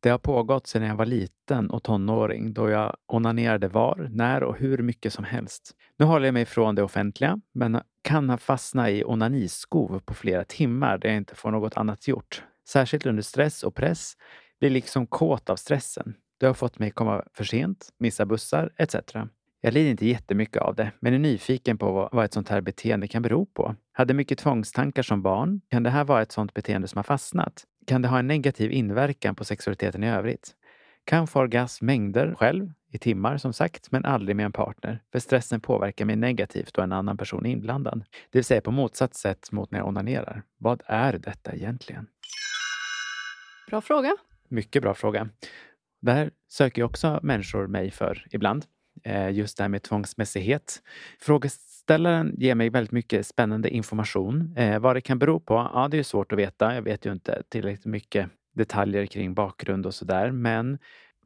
Det 0.00 0.10
har 0.10 0.18
pågått 0.18 0.66
sedan 0.66 0.82
jag 0.82 0.96
var 0.96 1.06
liten 1.06 1.70
och 1.70 1.82
tonåring 1.82 2.52
då 2.52 2.70
jag 2.70 2.96
onanerade 3.06 3.68
var, 3.68 4.08
när 4.12 4.42
och 4.42 4.56
hur 4.56 4.78
mycket 4.78 5.12
som 5.12 5.24
helst. 5.24 5.76
Nu 5.98 6.04
håller 6.06 6.26
jag 6.26 6.32
mig 6.32 6.42
ifrån 6.42 6.74
det 6.74 6.82
offentliga 6.82 7.40
men 7.52 7.80
kan 8.02 8.30
ha 8.30 8.36
fastnat 8.36 8.88
i 8.88 9.04
onaniskov 9.04 10.00
på 10.04 10.14
flera 10.14 10.44
timmar 10.44 10.98
där 10.98 11.08
jag 11.08 11.16
inte 11.16 11.34
får 11.34 11.50
något 11.50 11.76
annat 11.76 12.08
gjort. 12.08 12.42
Särskilt 12.68 13.06
under 13.06 13.22
stress 13.22 13.62
och 13.62 13.74
press 13.74 14.16
blir 14.60 14.70
liksom 14.70 15.06
kåt 15.06 15.50
av 15.50 15.56
stressen. 15.56 16.14
Det 16.38 16.46
har 16.46 16.54
fått 16.54 16.78
mig 16.78 16.90
komma 16.90 17.22
för 17.34 17.44
sent, 17.44 17.88
missa 17.98 18.26
bussar 18.26 18.70
etc. 18.76 18.94
Jag 19.60 19.74
lider 19.74 19.90
inte 19.90 20.06
jättemycket 20.06 20.62
av 20.62 20.74
det, 20.74 20.92
men 21.00 21.14
är 21.14 21.18
nyfiken 21.18 21.78
på 21.78 21.92
vad- 21.92 22.08
vad 22.12 22.24
ett 22.24 22.32
sånt 22.32 22.48
här 22.48 22.60
beteende 22.60 23.08
kan 23.08 23.22
bero 23.22 23.46
på. 23.46 23.74
Hade 23.92 24.14
mycket 24.14 24.38
tvångstankar 24.38 25.02
som 25.02 25.22
barn. 25.22 25.60
Kan 25.70 25.82
det 25.82 25.90
här 25.90 26.04
vara 26.04 26.22
ett 26.22 26.32
sånt 26.32 26.54
beteende 26.54 26.88
som 26.88 26.98
har 26.98 27.02
fastnat? 27.02 27.64
Kan 27.86 28.02
det 28.02 28.08
ha 28.08 28.18
en 28.18 28.26
negativ 28.26 28.72
inverkan 28.72 29.34
på 29.34 29.44
sexualiteten 29.44 30.04
i 30.04 30.10
övrigt? 30.10 30.54
Kan 31.04 31.26
få 31.26 31.40
orgasm 31.40 31.86
mängder 31.86 32.34
själv, 32.38 32.72
i 32.92 32.98
timmar 32.98 33.36
som 33.38 33.52
sagt, 33.52 33.90
men 33.92 34.04
aldrig 34.04 34.36
med 34.36 34.46
en 34.46 34.52
partner. 34.52 35.02
För 35.12 35.18
stressen 35.18 35.60
påverkar 35.60 36.04
mig 36.04 36.16
negativt 36.16 36.74
då 36.74 36.82
en 36.82 36.92
annan 36.92 37.16
person 37.16 37.46
är 37.46 37.50
inblandad. 37.50 38.04
Det 38.30 38.38
vill 38.38 38.44
säga 38.44 38.60
på 38.60 38.70
motsatt 38.70 39.14
sätt 39.14 39.52
mot 39.52 39.70
när 39.70 39.78
jag 39.78 39.88
onanerar. 39.88 40.42
Vad 40.58 40.82
är 40.86 41.12
detta 41.18 41.52
egentligen? 41.54 42.06
Bra 43.70 43.80
fråga. 43.80 44.16
Mycket 44.48 44.82
bra 44.82 44.94
fråga. 44.94 45.28
Det 46.06 46.12
här 46.12 46.30
söker 46.48 46.82
ju 46.82 46.86
också 46.86 47.20
människor 47.22 47.66
mig 47.66 47.90
för 47.90 48.26
ibland. 48.30 48.64
Eh, 49.04 49.30
just 49.30 49.56
det 49.56 49.64
här 49.64 49.68
med 49.68 49.82
tvångsmässighet. 49.82 50.82
Frågeställaren 51.20 52.34
ger 52.38 52.54
mig 52.54 52.70
väldigt 52.70 52.92
mycket 52.92 53.26
spännande 53.26 53.70
information. 53.70 54.54
Eh, 54.56 54.78
vad 54.78 54.96
det 54.96 55.00
kan 55.00 55.18
bero 55.18 55.40
på? 55.40 55.54
Ja, 55.54 55.88
det 55.90 55.98
är 55.98 56.02
svårt 56.02 56.32
att 56.32 56.38
veta. 56.38 56.74
Jag 56.74 56.82
vet 56.82 57.06
ju 57.06 57.12
inte 57.12 57.42
tillräckligt 57.48 57.86
mycket 57.86 58.30
detaljer 58.54 59.06
kring 59.06 59.34
bakgrund 59.34 59.86
och 59.86 59.94
sådär. 59.94 60.30
Men 60.30 60.78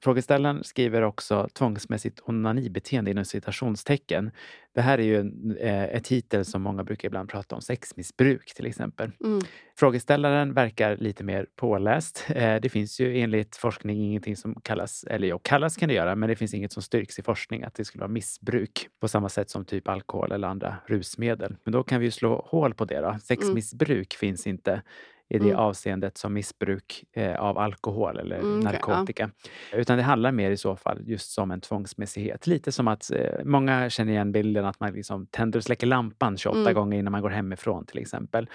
Frågeställaren 0.03 0.65
skriver 0.65 1.03
också 1.03 1.49
tvångsmässigt 1.53 2.21
onanibeteende 2.25 3.11
inom 3.11 3.25
citationstecken. 3.25 4.31
Det 4.75 4.81
här 4.81 4.99
är 4.99 5.03
ju 5.03 5.21
en, 5.21 5.57
eh, 5.57 6.03
titel 6.03 6.45
som 6.45 6.63
många 6.63 6.85
brukar 6.85 7.09
ibland 7.09 7.29
prata 7.29 7.55
om, 7.55 7.61
sexmissbruk 7.61 8.55
till 8.55 8.67
exempel. 8.67 9.13
Mm. 9.25 9.41
Frågeställaren 9.79 10.55
verkar 10.55 10.97
lite 10.97 11.25
mer 11.25 11.47
påläst. 11.57 12.27
Eh, 12.29 12.61
det 12.61 12.69
finns 12.69 13.01
ju 13.01 13.19
enligt 13.19 13.57
forskning 13.57 14.05
ingenting 14.05 14.37
som 14.37 14.61
kallas, 14.61 15.05
eller 15.05 15.29
ja, 15.29 15.39
kallas 15.39 15.77
kan 15.77 15.89
det 15.89 15.95
göra, 15.95 16.17
men 16.17 16.29
det 16.29 16.37
finns 16.37 16.55
inget 16.55 16.73
som 16.73 16.83
styrks 16.83 17.19
i 17.19 17.23
forskning 17.23 17.63
att 17.63 17.75
det 17.75 17.85
skulle 17.85 18.01
vara 18.01 18.13
missbruk 18.13 18.89
på 19.01 19.09
samma 19.09 19.29
sätt 19.29 19.51
som 19.51 19.65
typ 19.65 19.89
alkohol 19.89 20.33
eller 20.33 20.49
andra 20.49 20.77
rusmedel. 20.87 21.57
Men 21.65 21.73
då 21.73 21.83
kan 21.83 22.01
vi 22.01 22.07
ju 22.07 22.11
slå 22.11 22.47
hål 22.49 22.75
på 22.75 22.85
det 22.85 23.01
då. 23.01 23.19
Sexmissbruk 23.23 24.15
finns 24.15 24.47
inte 24.47 24.83
i 25.31 25.39
det 25.39 25.45
Mm. 25.51 25.57
avseendet 25.59 26.19
som 26.19 26.33
missbruk 26.33 27.05
eh, 27.13 27.41
av 27.41 27.59
alkohol 27.59 28.19
eller 28.19 28.37
Mm, 28.39 28.59
okej, 28.59 28.79
ja. 28.83 28.89
narkotika. 28.89 29.31
Utan 29.73 29.97
det 29.97 30.03
handlar 30.03 30.33
mer 30.33 30.51
i 30.51 30.57
så 30.57 30.77
fall 30.77 30.99
just 31.07 31.33
som 31.33 31.51
en 31.51 31.61
tvångsmässighet. 31.61 32.47
Lite 32.47 32.73
som 32.73 32.89
att 32.89 33.11
eh, 33.11 33.45
många 33.45 33.91
känner 33.91 34.13
igen 34.13 34.33
bilden 34.33 34.65
att 34.65 34.81
man 34.81 34.93
liksom 34.93 35.27
tänder 35.27 35.59
och 35.59 35.65
släcker 35.65 35.87
lampan 35.87 36.37
28 36.37 36.61
Mm. 36.61 36.75
gånger 36.75 36.99
innan 36.99 37.13
man 37.13 37.23
går 37.23 37.31
hemifrån 37.31 37.87
till 37.87 37.99
exempel. 37.99 38.49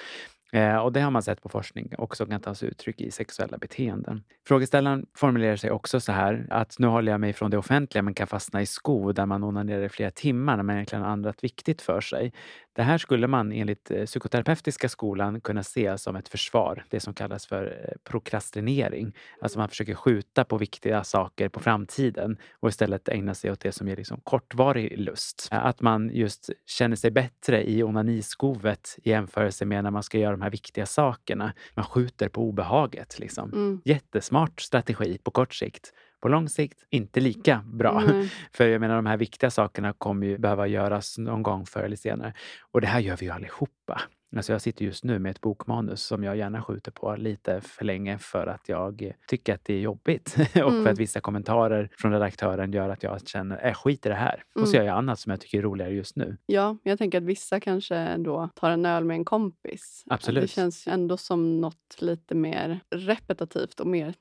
Eh, 0.53 0.77
och 0.77 0.91
det 0.93 1.01
har 1.01 1.11
man 1.11 1.23
sett 1.23 1.41
på 1.41 1.49
forskning 1.49 1.93
också 1.97 2.25
kan 2.25 2.41
ta 2.41 2.55
sig 2.55 2.69
uttryck 2.69 3.01
i 3.01 3.11
sexuella 3.11 3.57
beteenden. 3.57 4.23
Frågeställaren 4.47 5.05
formulerar 5.17 5.55
sig 5.55 5.71
också 5.71 5.99
så 5.99 6.11
här 6.11 6.47
att 6.49 6.75
nu 6.79 6.87
håller 6.87 7.11
jag 7.11 7.21
mig 7.21 7.33
från 7.33 7.51
det 7.51 7.57
offentliga 7.57 8.01
men 8.01 8.13
kan 8.13 8.27
fastna 8.27 8.61
i 8.61 8.65
skov 8.65 9.13
där 9.13 9.25
man 9.25 9.43
onanerar 9.43 9.81
i 9.83 9.89
flera 9.89 10.11
timmar 10.11 10.55
när 10.55 10.63
man 10.63 10.75
egentligen 10.75 11.03
har 11.03 11.11
annat 11.11 11.43
viktigt 11.43 11.81
för 11.81 12.01
sig. 12.01 12.33
Det 12.75 12.83
här 12.83 12.97
skulle 12.97 13.27
man 13.27 13.51
enligt 13.51 13.91
eh, 13.91 14.05
psykoterapeutiska 14.05 14.89
skolan 14.89 15.41
kunna 15.41 15.63
se 15.63 15.97
som 15.97 16.15
ett 16.15 16.29
försvar, 16.29 16.85
det 16.89 16.99
som 16.99 17.13
kallas 17.13 17.47
för 17.47 17.65
eh, 17.65 17.97
prokrastinering. 18.03 19.15
Alltså 19.41 19.59
man 19.59 19.69
försöker 19.69 19.93
skjuta 19.93 20.43
på 20.43 20.57
viktiga 20.57 21.03
saker 21.03 21.49
på 21.49 21.59
framtiden 21.59 22.37
och 22.59 22.69
istället 22.69 23.09
ägna 23.09 23.33
sig 23.33 23.51
åt 23.51 23.59
det 23.59 23.71
som 23.71 23.87
ger 23.87 23.95
liksom 23.95 24.21
kortvarig 24.23 24.99
lust. 24.99 25.47
Att 25.51 25.81
man 25.81 26.09
just 26.13 26.49
känner 26.65 26.95
sig 26.95 27.11
bättre 27.11 27.69
i 27.69 27.83
onaniskovet 27.83 28.97
i 29.03 29.09
jämförelse 29.09 29.65
med 29.65 29.83
när 29.83 29.91
man 29.91 30.03
ska 30.03 30.17
göra 30.17 30.31
de 30.31 30.41
här 30.41 30.51
viktiga 30.51 30.85
sakerna. 30.85 31.53
Man 31.73 31.85
skjuter 31.85 32.29
på 32.29 32.41
obehaget. 32.41 33.19
Liksom. 33.19 33.53
Mm. 33.53 33.81
Jättesmart 33.85 34.61
strategi 34.61 35.17
på 35.23 35.31
kort 35.31 35.53
sikt. 35.53 35.93
På 36.25 36.29
lång 36.29 36.49
sikt 36.49 36.83
inte 36.89 37.19
lika 37.19 37.63
bra. 37.65 38.03
Nej. 38.07 38.31
För 38.51 38.67
jag 38.67 38.81
menar, 38.81 38.95
de 38.95 39.05
här 39.05 39.17
viktiga 39.17 39.51
sakerna 39.51 39.93
kommer 39.93 40.27
ju 40.27 40.37
behöva 40.37 40.67
göras 40.67 41.17
någon 41.17 41.43
gång 41.43 41.65
förr 41.65 41.83
eller 41.83 41.95
senare. 41.95 42.33
Och 42.71 42.81
det 42.81 42.87
här 42.87 42.99
gör 42.99 43.17
vi 43.17 43.25
ju 43.25 43.31
allihopa. 43.31 44.01
Alltså 44.35 44.51
jag 44.51 44.61
sitter 44.61 44.85
just 44.85 45.03
nu 45.03 45.19
med 45.19 45.29
ett 45.31 45.41
bokmanus 45.41 46.03
som 46.03 46.23
jag 46.23 46.37
gärna 46.37 46.61
skjuter 46.63 46.91
på 46.91 47.15
lite 47.15 47.61
för 47.61 47.85
länge 47.85 48.17
för 48.17 48.47
att 48.47 48.69
jag 48.69 49.11
tycker 49.27 49.53
att 49.53 49.65
det 49.65 49.73
är 49.73 49.79
jobbigt. 49.79 50.35
och 50.39 50.45
för 50.53 50.61
Mm. 50.69 50.87
att 50.87 50.97
vissa 50.99 51.19
kommentarer 51.21 51.89
från 51.97 52.11
redaktören 52.11 52.71
gör 52.73 52.89
att 52.89 53.03
jag 53.03 53.27
känner, 53.27 53.65
äh, 53.67 53.73
skit 53.73 54.05
i 54.05 54.09
det 54.09 54.15
här. 54.15 54.43
Och 54.55 54.67
så 54.67 54.75
Mm. 54.75 54.85
gör 54.85 54.91
jag 54.93 54.97
annat 54.97 55.19
som 55.19 55.29
jag 55.29 55.41
tycker 55.41 55.57
är 55.57 55.61
roligare 55.61 55.93
just 55.93 56.15
nu. 56.15 56.37
Ja, 56.45 56.77
jag 56.83 56.97
tänker 56.97 57.17
att 57.17 57.23
vissa 57.23 57.59
kanske 57.59 58.17
då 58.17 58.49
tar 58.55 58.69
en 58.71 58.85
öl 58.85 59.03
med 59.05 59.15
en 59.15 59.25
kompis. 59.25 60.03
Absolut. 60.09 60.41
Det 60.41 60.47
känns 60.47 60.87
ändå 60.87 61.17
som 61.17 61.61
något 61.61 61.95
lite 61.99 62.35
mer 62.35 62.79
repetitivt 62.89 63.79
och 63.79 63.87
mer 63.87 64.13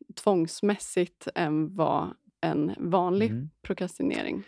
tvångsmässigt 0.48 1.28
än 1.34 1.76
vad 1.76 2.08
en 2.40 2.72
vanlig 2.78 3.30
Mm. 3.30 3.50
prokrastinering. 3.62 4.42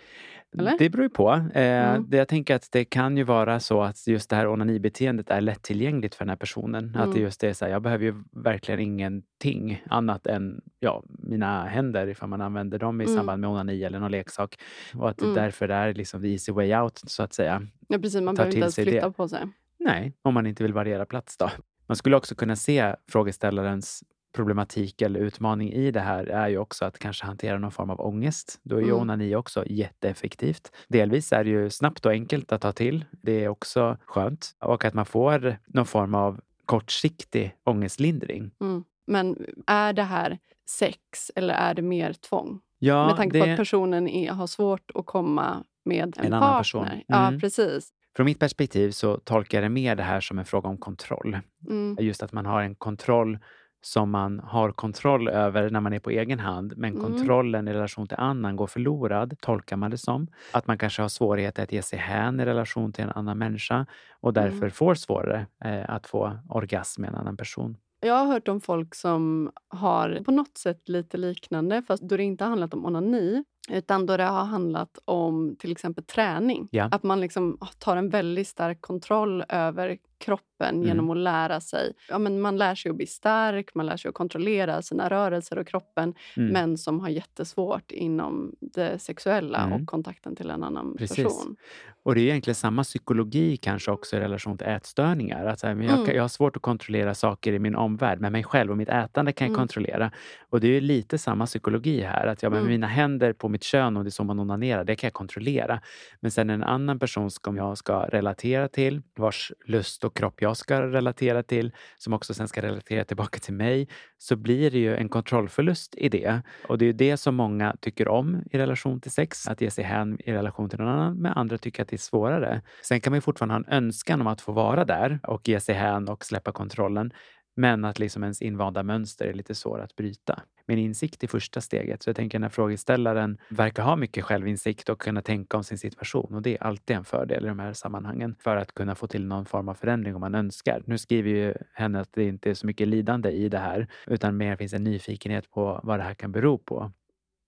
Eller? 0.59 0.79
Det 0.79 0.91
beror 0.91 1.03
ju 1.03 1.09
på. 1.11 1.31
Eh, 1.55 1.91
Mm. 1.91 2.11
det, 2.11 2.17
jag 2.17 2.29
tänker 2.29 2.55
att 2.55 2.69
det 2.73 2.85
kan 2.85 3.17
ju 3.17 3.23
vara 3.25 3.61
så 3.61 3.83
att 3.83 4.07
just 4.07 4.31
det 4.31 4.37
här 4.37 4.49
onanibeteendet 4.49 5.31
är 5.31 5.41
lättillgängligt 5.41 6.15
för 6.15 6.25
den 6.25 6.29
här 6.29 6.37
personen. 6.37 6.85
Att 6.97 7.05
det 7.05 7.11
Mm. 7.11 7.23
just 7.23 7.45
är 7.45 7.53
så 7.53 7.65
här, 7.65 7.73
jag 7.73 7.83
behöver 7.83 8.05
ju 8.05 8.15
verkligen 8.33 8.81
ingenting 8.81 9.83
annat 9.91 10.27
än 10.27 10.61
ja, 10.81 11.03
mina 11.09 11.65
händer 11.65 12.07
ifall 12.07 12.29
man 12.29 12.41
använder 12.41 12.79
dem 12.79 13.01
i 13.01 13.05
Mm. 13.05 13.17
samband 13.17 13.41
med 13.41 13.51
onani 13.51 13.85
eller 13.85 13.99
någon 13.99 14.11
leksak. 14.11 14.55
Och 14.95 15.09
att 15.11 15.17
det 15.19 15.25
Mm. 15.25 15.35
därför 15.35 15.69
är 15.69 15.95
liksom 15.95 16.23
the 16.23 16.29
easy 16.29 16.53
way 16.53 16.75
out 16.77 16.99
så 17.07 17.23
att 17.23 17.33
säga. 17.35 17.63
Ja, 17.89 17.99
precis. 17.99 18.21
Man 18.21 18.35
behöver 18.35 18.51
inte 18.51 18.61
ens 18.61 18.75
flytta 18.75 19.07
det. 19.09 19.13
på 19.13 19.29
sig. 19.29 19.41
Nej, 19.79 20.13
om 20.23 20.35
man 20.35 20.47
inte 20.47 20.63
vill 20.63 20.73
variera 20.73 21.07
plats 21.07 21.37
då. 21.37 21.51
Man 21.87 21.97
skulle 21.97 22.17
också 22.17 22.35
kunna 22.35 22.57
se 22.57 22.95
frågeställarens 23.09 24.05
problematik 24.37 25.03
eller 25.03 25.21
utmaning 25.21 25.73
i 25.73 25.91
det 25.91 26.01
här 26.01 26.27
är 26.27 26.49
ju 26.49 26.59
också 26.59 26.85
att 26.85 26.99
kanske 26.99 27.27
hantera 27.27 27.59
någon 27.59 27.71
form 27.71 27.91
av 27.91 28.01
ångest. 28.01 28.61
Då 28.63 28.77
är 28.77 28.81
ju 28.81 28.87
Mm. 28.89 29.01
onani 29.01 29.35
också 29.37 29.65
jätteeffektivt. 29.67 30.73
Delvis 30.89 31.33
är 31.33 31.45
det 31.45 31.51
ju 31.51 31.71
snabbt 31.71 32.07
och 32.07 32.13
enkelt 32.13 32.53
att 32.53 32.61
ta 32.61 32.73
till. 32.73 33.05
Det 33.23 33.45
är 33.45 33.49
också 33.49 33.97
skönt. 34.05 34.51
Och 34.61 34.85
att 34.85 34.95
man 34.95 35.07
får 35.07 35.57
någon 35.67 35.87
form 35.87 36.15
av 36.15 36.41
kortsiktig 36.65 37.55
ångestlindring. 37.65 38.51
Mm. 38.61 38.85
Men 39.07 39.37
är 39.67 39.93
det 39.93 40.03
här 40.03 40.39
sex 40.69 41.31
eller 41.35 41.55
är 41.55 41.75
det 41.75 41.83
mer 41.83 42.13
tvång? 42.13 42.61
Ja, 42.79 43.07
med 43.07 43.17
tanke 43.17 43.39
på 43.41 43.47
det- 43.47 43.53
att 43.53 43.59
personen 43.59 44.09
är, 44.09 44.31
har 44.31 44.47
svårt 44.47 44.91
att 44.95 45.07
komma 45.07 45.65
med 45.85 46.03
en, 46.03 46.27
En 46.27 46.33
annan 46.33 46.61
person. 46.61 46.87
Ja, 47.07 47.29
Mm. 47.29 47.41
precis. 47.41 47.89
Från 48.17 48.25
mitt 48.27 48.39
perspektiv 48.39 48.91
så 48.91 49.17
tolkar 49.19 49.59
jag 49.59 49.65
det 49.65 49.75
mer 49.75 49.97
det 49.97 50.03
här 50.03 50.21
som 50.21 50.39
en 50.39 50.45
fråga 50.45 50.69
om 50.69 50.79
kontroll. 50.79 51.39
Mm. 51.69 51.97
Just 52.01 52.23
att 52.23 52.33
man 52.33 52.47
har 52.47 52.63
en 52.63 52.75
kontroll 52.75 53.39
som 53.87 54.11
man 54.11 54.41
har 54.41 54.73
kontroll 54.73 55.29
över 55.29 55.71
när 55.71 55.81
man 55.81 55.93
är 55.93 55.99
på 55.99 56.11
egen 56.11 56.39
hand. 56.41 56.73
Men 56.77 56.91
Mm. 56.91 57.03
kontrollen 57.03 57.69
i 57.69 57.73
relation 57.73 58.07
till 58.07 58.17
annan 58.21 58.57
går 58.57 58.67
förlorad, 58.67 59.35
tolkar 59.41 59.77
man 59.77 59.91
det 59.91 59.99
som. 59.99 60.27
Att 60.53 60.67
man 60.67 60.79
kanske 60.79 61.03
har 61.03 61.09
svårigheter 61.09 61.63
att 61.63 61.73
ge 61.73 61.83
sig 61.83 61.99
hän 61.99 62.41
i 62.41 62.45
relation 62.45 62.93
till 62.93 63.05
en 63.05 63.11
annan 63.11 63.39
människa 63.39 63.87
och 64.21 64.33
därför 64.33 64.57
Mm. 64.67 64.71
får 64.71 64.95
svårare 64.95 65.47
eh, 65.65 65.91
att 65.91 66.07
få 66.07 66.39
orgasm 66.49 67.03
med 67.03 67.09
en 67.11 67.15
annan 67.17 67.37
person. 67.37 67.77
Jag 68.01 68.15
har 68.15 68.27
hört 68.27 68.49
om 68.49 68.61
folk 68.61 68.95
som 68.95 69.51
har 69.69 70.23
på 70.25 70.31
något 70.33 70.59
sätt 70.59 70.89
lite 70.89 71.17
liknande, 71.19 71.83
fast 71.83 72.03
då 72.03 72.17
det 72.17 72.23
inte 72.23 72.45
handlat 72.45 72.75
om 72.75 72.85
onani, 72.87 73.45
utan 73.71 74.07
då 74.07 74.17
det 74.17 74.25
har 74.25 74.45
handlat 74.45 74.99
om 75.05 75.57
till 75.59 75.73
exempel 75.73 76.05
träning. 76.05 76.69
Ja. 76.71 76.89
Att 76.93 77.03
man 77.03 77.21
liksom 77.21 77.59
tar 77.79 77.97
en 77.97 78.09
väldigt 78.09 78.49
stark 78.49 78.81
kontroll 78.81 79.45
över 79.49 79.99
kroppen 80.19 80.75
Mm. 80.75 80.87
genom 80.87 81.11
att 81.11 81.17
lära 81.17 81.61
sig. 81.61 81.93
Ja, 82.09 82.19
men 82.19 82.41
man 82.41 82.57
lär 82.57 82.75
sig 82.75 82.91
att 82.91 82.97
bli 82.97 83.07
stark, 83.07 83.75
man 83.75 83.87
lär 83.87 83.97
sig 83.97 84.09
att 84.09 84.15
kontrollera 84.15 84.83
sina 84.83 85.09
rörelser 85.11 85.59
och 85.59 85.67
kroppen, 85.67 86.15
Mm. 86.37 86.53
men 86.53 86.79
som 86.79 87.01
har 87.01 87.09
jättesvårt 87.09 87.91
inom 87.93 88.55
det 88.61 88.99
sexuella 88.99 89.59
Mm. 89.59 89.73
och 89.83 89.89
kontakten 89.89 90.37
till 90.37 90.51
en 90.51 90.63
annan 90.65 90.97
Precis. 90.99 91.17
person. 91.17 91.57
Och 92.03 92.15
det 92.15 92.21
är 92.21 92.25
egentligen 92.25 92.55
samma 92.55 92.83
psykologi 92.85 93.57
kanske 93.57 93.91
också 93.91 94.17
i 94.17 94.21
relation 94.21 94.59
till 94.59 94.67
ätstörningar. 94.67 95.47
Att 95.47 95.63
här, 95.63 95.75
men 95.75 95.87
jag, 95.87 95.99
Mm. 95.99 96.17
jag 96.17 96.23
har 96.23 96.29
svårt 96.29 96.57
att 96.57 96.63
kontrollera 96.63 97.15
saker 97.15 97.53
i 97.53 97.59
min 97.59 97.75
omvärld, 97.77 98.21
men 98.21 98.33
mig 98.33 98.45
själv 98.45 98.71
och 98.71 98.77
mitt 98.77 98.89
ätande 98.89 99.33
kan 99.33 99.45
jag 99.47 99.51
Mm. 99.51 99.59
kontrollera. 99.59 100.11
Och 100.51 100.61
det 100.61 100.69
är 100.77 100.81
lite 100.81 101.19
samma 101.19 101.47
psykologi 101.47 102.01
här. 102.01 102.27
Att 102.27 102.43
jag 102.43 102.53
med 102.53 102.59
Mm. 102.61 102.71
mina 102.73 102.87
händer 102.87 103.33
på 103.33 103.49
mitt 103.57 103.65
kön 103.65 103.97
och 103.97 104.05
det 104.05 104.09
är 104.09 104.11
så 104.11 104.25
man 104.25 104.41
onanerar, 104.41 104.85
det 104.85 104.97
kan 104.97 105.09
jag 105.09 105.15
kontrollera. 105.15 105.81
Men 106.21 106.31
sen 106.31 106.51
en 106.51 106.63
annan 106.63 106.99
person 106.99 107.31
som 107.31 107.57
jag 107.57 107.79
ska 107.79 108.05
relatera 108.05 108.69
till, 108.69 109.03
vars 109.19 109.53
lust 109.67 110.05
och 110.05 110.17
kropp 110.17 110.43
jag 110.43 110.57
ska 110.57 110.83
relatera 110.83 111.43
till, 111.43 111.73
som 111.99 112.13
också 112.13 112.35
sen 112.35 112.49
ska 112.49 112.63
relatera 112.63 113.05
tillbaka 113.05 113.39
till 113.39 113.55
mig, 113.55 113.89
så 114.19 114.37
blir 114.37 114.71
det 114.71 114.79
ju 114.79 114.97
en 114.97 115.09
kontrollförlust 115.09 115.95
i 115.97 116.09
det. 116.09 116.43
Och 116.69 116.79
det 116.79 116.85
är 116.85 116.87
ju 116.87 116.93
det 116.93 117.17
som 117.17 117.35
många 117.35 117.77
tycker 117.81 118.09
om 118.09 118.43
i 118.51 118.59
relation 118.59 119.01
till 119.01 119.11
sex, 119.11 119.49
att 119.49 119.61
ge 119.61 119.71
sig 119.71 119.85
hän 119.85 120.19
i 120.25 120.33
relation 120.33 120.69
till 120.69 120.79
någon 120.79 120.89
annan, 120.89 121.17
men 121.17 121.33
andra 121.33 121.59
tycker 121.59 121.83
att 121.83 121.89
det 121.89 121.97
är 121.97 121.99
svårare. 121.99 122.63
Sen 122.83 123.01
kan 123.01 123.11
man 123.11 123.17
ju 123.17 123.21
fortfarande 123.21 123.55
ha 123.55 123.59
en 123.59 123.85
önskan 123.85 124.21
om 124.21 124.27
att 124.27 124.41
få 124.41 124.53
vara 124.53 124.85
där 124.85 125.19
och 125.23 125.49
ge 125.49 125.61
sig 125.61 125.75
hän 125.75 126.09
och 126.09 126.25
släppa 126.25 126.53
kontrollen. 126.53 127.13
Men 127.57 127.85
att 127.85 127.99
liksom 127.99 128.23
ens 128.23 128.43
invanda 128.43 128.83
mönster 128.83 129.27
är 129.27 129.35
lite 129.35 129.55
svåra 129.55 129.85
att 129.85 129.97
bryta. 129.97 130.43
Men 130.67 130.79
insikt 130.79 131.23
är 131.23 131.29
första 131.29 131.61
steget. 131.61 132.03
Så 132.03 132.09
jag 132.09 132.17
tänker 132.17 132.39
när 132.39 132.49
frågeställaren 132.49 133.39
verkar 133.49 133.83
ha 133.83 133.97
mycket 133.97 134.25
självinsikt 134.25 134.89
och 134.89 135.01
kunna 135.01 135.23
tänka 135.23 135.57
om 135.57 135.65
sin 135.65 135.79
situation. 135.79 136.35
Och 136.35 136.43
det 136.43 136.57
är 136.57 136.63
alltid 136.63 136.97
en 136.97 137.05
fördel 137.05 137.45
i 137.45 137.49
de 137.49 137.59
här 137.59 137.73
sammanhangen 137.73 138.35
för 138.39 138.57
att 138.57 138.75
kunna 138.75 138.95
få 138.95 139.07
till 139.07 139.27
någon 139.27 139.47
form 139.47 139.69
av 139.69 139.75
förändring 139.75 140.15
om 140.15 140.21
man 140.21 140.35
önskar. 140.35 140.83
Nu 140.87 140.99
skriver 140.99 141.31
ju 141.31 141.55
henne 141.73 142.01
att 142.01 142.13
det 142.13 142.25
inte 142.25 142.51
är 142.51 142.55
så 142.55 142.67
mycket 142.67 142.89
lidande 142.89 143.31
i 143.31 143.49
det 143.49 143.59
här 143.59 143.87
utan 144.07 144.37
mer 144.37 144.57
finns 144.57 144.73
en 144.73 144.85
nyfikenhet 144.85 145.51
på 145.51 145.81
vad 145.83 145.99
det 145.99 146.03
här 146.03 146.15
kan 146.15 146.33
bero 146.33 146.59
på. 146.59 146.93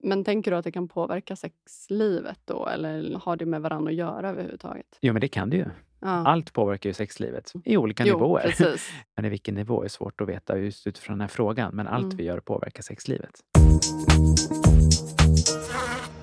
Men 0.02 0.24
tänker 0.24 0.50
du 0.50 0.56
att 0.56 0.64
det 0.64 0.72
kan 0.72 0.88
påverka 0.88 1.36
sexlivet 1.36 2.38
då? 2.44 2.66
Eller 2.66 3.18
har 3.18 3.36
det 3.36 3.46
med 3.46 3.62
varandra 3.62 3.90
att 3.90 3.96
göra 3.96 4.30
överhuvudtaget? 4.30 4.98
Jo, 5.00 5.12
men 5.12 5.20
det 5.20 5.28
kan 5.28 5.50
det 5.50 5.56
ju. 5.56 5.64
Ja. 6.00 6.08
Allt 6.08 6.52
påverkar 6.52 6.90
ju 6.90 6.94
sexlivet 6.94 7.52
i 7.64 7.76
olika 7.76 8.06
jo, 8.06 8.14
nivåer. 8.14 8.42
Precis. 8.42 8.90
Men 9.16 9.24
i 9.24 9.28
vilken 9.28 9.54
nivå 9.54 9.84
är 9.84 9.88
svårt 9.88 10.20
att 10.20 10.28
veta 10.28 10.58
just 10.58 10.86
utifrån 10.86 11.14
den 11.14 11.20
här 11.20 11.28
frågan. 11.28 11.74
Men 11.76 11.86
allt 11.88 12.04
Mm. 12.04 12.16
vi 12.16 12.24
gör 12.24 12.40
påverkar 12.40 12.82
sexlivet. 12.82 13.30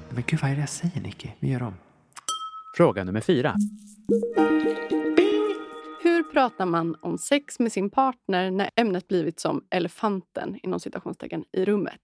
Men 0.09 0.23
gud, 0.27 0.39
vad 0.41 0.51
är 0.51 0.55
det 0.55 0.59
jag 0.61 0.69
säger 0.69 1.01
Nicky? 1.01 1.29
Vi 1.39 1.51
gör 1.51 1.63
om. 1.63 1.73
Fråga 2.77 3.03
nummer 3.03 3.21
fyra. 3.21 3.55
Hur 6.03 6.23
pratar 6.23 6.65
man 6.65 6.95
om 7.01 7.17
sex 7.17 7.59
med 7.59 7.71
sin 7.71 7.89
partner 7.89 8.51
när 8.51 8.69
ämnet 8.75 9.07
blivit 9.07 9.39
som 9.39 9.63
elefanten 9.69 10.59
inom 10.63 10.79
citationstecken 10.79 11.43
i 11.51 11.65
rummet? 11.65 12.01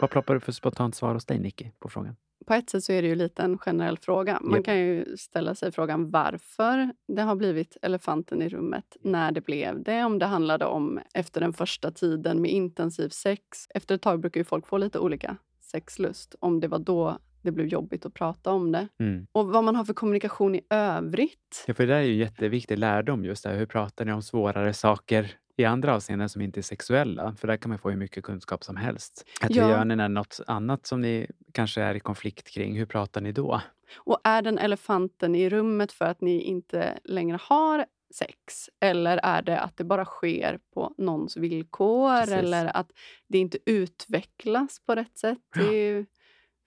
Vad 0.00 0.10
ploppar 0.10 0.34
upp 0.34 0.44
för 0.44 0.52
spontant 0.52 0.96
svar 0.96 1.14
hos 1.14 1.24
dig, 1.26 1.38
Nicky, 1.38 1.70
på 1.78 1.88
frågan? 1.88 2.16
På 2.46 2.54
ett 2.54 2.70
sätt 2.70 2.84
så 2.84 2.92
är 2.92 3.02
det 3.02 3.08
ju 3.08 3.14
lite 3.14 3.42
en 3.42 3.58
generell 3.58 3.98
fråga. 3.98 4.38
Man 4.42 4.54
Japp. 4.54 4.64
kan 4.64 4.78
ju 4.78 5.16
ställa 5.16 5.54
sig 5.54 5.72
frågan 5.72 6.10
varför 6.10 6.92
det 7.08 7.22
har 7.22 7.36
blivit 7.36 7.76
elefanten 7.82 8.42
i 8.42 8.48
rummet, 8.48 8.96
när 9.02 9.32
det 9.32 9.40
blev 9.40 9.82
det. 9.82 10.04
Om 10.04 10.18
det 10.18 10.26
handlade 10.26 10.64
om 10.64 11.00
efter 11.14 11.40
den 11.40 11.52
första 11.52 11.90
tiden 11.90 12.42
med 12.42 12.50
intensiv 12.50 13.08
sex. 13.08 13.42
Efter 13.74 13.94
ett 13.94 14.02
tag 14.02 14.20
brukar 14.20 14.40
ju 14.40 14.44
folk 14.44 14.66
få 14.66 14.78
lite 14.78 14.98
olika 14.98 15.36
sexlust. 15.60 16.34
Om 16.40 16.60
det 16.60 16.68
var 16.68 16.78
då 16.78 17.18
det 17.42 17.52
blev 17.52 17.66
jobbigt 17.66 18.06
att 18.06 18.14
prata 18.14 18.50
om 18.50 18.72
det. 18.72 18.88
Mm. 19.00 19.26
Och 19.32 19.46
vad 19.46 19.64
man 19.64 19.76
har 19.76 19.84
för 19.84 19.94
kommunikation 19.94 20.54
i 20.54 20.60
övrigt. 20.70 21.64
Ja, 21.66 21.74
för 21.74 21.86
det 21.86 21.92
där 21.92 22.00
är 22.00 22.04
ju 22.04 22.12
en 22.12 22.18
jätteviktig 22.18 22.78
lärdom 22.78 23.24
just 23.24 23.44
det 23.44 23.50
här. 23.50 23.56
Hur 23.56 23.66
pratar 23.66 24.04
ni 24.04 24.12
om 24.12 24.22
svårare 24.22 24.72
saker 24.72 25.36
i 25.56 25.64
andra 25.64 25.94
avseenden 25.94 26.28
som 26.28 26.42
inte 26.42 26.60
är 26.60 26.62
sexuella? 26.62 27.34
För 27.38 27.48
där 27.48 27.56
kan 27.56 27.68
man 27.68 27.78
få 27.78 27.90
hur 27.90 27.96
mycket 27.96 28.24
kunskap 28.24 28.64
som 28.64 28.76
helst. 28.76 29.24
Att 29.40 29.54
Ja. 29.54 29.68
gör 29.68 29.84
ni 29.84 29.96
när 29.96 30.08
något 30.08 30.40
annat 30.46 30.86
som 30.86 31.00
ni 31.00 31.26
kanske 31.52 31.82
är 31.82 31.94
i 31.94 32.00
konflikt 32.00 32.48
kring? 32.50 32.76
Hur 32.78 32.86
pratar 32.86 33.20
ni 33.20 33.32
då? 33.32 33.60
Och 33.96 34.20
är 34.24 34.42
den 34.42 34.58
elefanten 34.58 35.34
i 35.34 35.48
rummet 35.50 35.92
för 35.92 36.04
att 36.04 36.20
ni 36.20 36.40
inte 36.42 36.98
längre 37.04 37.38
har 37.42 37.86
sex? 38.14 38.70
Eller 38.80 39.16
är 39.22 39.42
det 39.42 39.60
att 39.60 39.76
det 39.76 39.84
bara 39.84 40.04
sker 40.04 40.58
på 40.74 40.94
någons 40.98 41.36
villkor? 41.36 42.18
Precis. 42.20 42.34
Eller 42.34 42.76
att 42.76 42.90
det 43.28 43.38
inte 43.38 43.58
utvecklas 43.66 44.80
på 44.86 44.94
rätt 44.94 45.18
sätt? 45.18 45.38
Det 45.54 45.62
är 45.68 45.92
ju, 45.92 46.06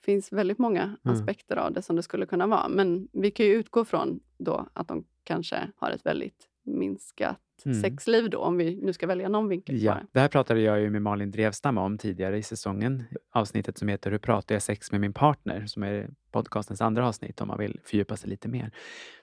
finns 0.06 0.32
väldigt 0.32 0.58
många 0.58 0.84
Mm. 0.84 0.98
aspekter 1.18 1.56
av 1.56 1.74
det 1.74 1.82
som 1.82 1.96
det 1.96 2.04
skulle 2.04 2.26
kunna 2.26 2.48
vara. 2.48 2.68
Men 2.70 3.08
vi 3.14 3.32
kan 3.32 3.46
ju 3.46 3.54
utgå 3.54 3.86
från 3.86 4.20
då 4.38 4.68
att 4.74 4.88
de 4.88 5.06
kanske 5.24 5.72
har 5.76 5.92
ett 5.92 6.06
väldigt 6.06 6.48
minskat 6.68 7.38
Mm. 7.66 7.82
sexliv 7.82 8.30
då, 8.30 8.38
om 8.40 8.58
vi 8.58 8.76
nu 8.84 8.94
ska 8.94 9.08
välja 9.08 9.30
någon 9.30 9.48
vinkel 9.48 9.82
Ja, 9.84 9.98
det. 10.12 10.20
här 10.20 10.28
pratade 10.28 10.62
jag 10.62 10.80
ju 10.82 10.90
med 10.90 11.02
Malin 11.02 11.32
Drevstam 11.32 11.78
om 11.78 11.98
tidigare 11.98 12.38
i 12.38 12.44
säsongen. 12.44 13.04
Avsnittet 13.34 13.78
som 13.78 13.88
heter 13.88 14.12
Hur 14.12 14.18
pratar 14.18 14.56
jag 14.56 14.62
sex 14.62 14.92
med 14.92 15.02
min 15.02 15.14
partner? 15.14 15.66
Som 15.66 15.84
är 15.84 16.10
podcastens 16.32 16.82
andra 16.82 17.08
avsnitt 17.08 17.42
om 17.42 17.48
man 17.48 17.58
vill 17.58 17.80
fördjupa 17.84 18.18
sig 18.18 18.30
lite 18.30 18.48
mer. 18.48 18.72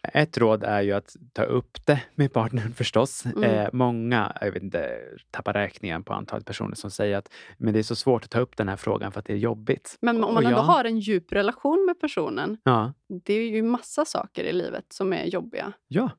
Ett 0.02 0.38
råd 0.38 0.64
är 0.64 0.82
ju 0.82 0.92
att 0.92 1.16
ta 1.32 1.42
upp 1.42 1.86
det 1.86 2.02
med 2.14 2.32
partnern 2.32 2.72
förstås. 2.76 3.26
Mm. 3.26 3.42
Eh, 3.44 3.68
många, 3.72 4.36
jag 4.40 4.52
vet 4.52 4.62
inte, 4.62 4.98
tappar 5.30 5.52
räkningen 5.52 6.04
på 6.04 6.12
antalet 6.12 6.46
personer 6.46 6.74
som 6.74 6.90
säger 6.90 7.16
att 7.16 7.32
men 7.58 7.72
det 7.72 7.78
är 7.78 7.82
så 7.82 7.96
svårt 7.96 8.24
att 8.24 8.30
ta 8.30 8.40
upp 8.40 8.56
den 8.56 8.68
här 8.68 8.76
frågan 8.76 9.12
för 9.12 9.20
att 9.20 9.26
det 9.26 9.32
är 9.32 9.36
jobbigt. 9.36 9.98
Men 10.00 10.16
om 10.16 10.24
Och 10.24 10.34
man 10.34 10.44
ändå 10.46 10.58
jag- 10.58 10.62
har 10.62 10.84
en 10.84 10.98
djup 10.98 11.32
relation 11.32 11.84
med 11.86 12.00
personen, 12.00 12.56
Ja, 12.64 12.92
det 13.24 13.34
är 13.34 13.48
ju 13.50 13.62
massa 13.62 14.04
saker 14.04 14.44
i 14.44 14.52
livet 14.52 14.84
som 14.88 15.12
är 15.12 15.24
jobbiga. 15.24 15.72
ja. 15.88 16.10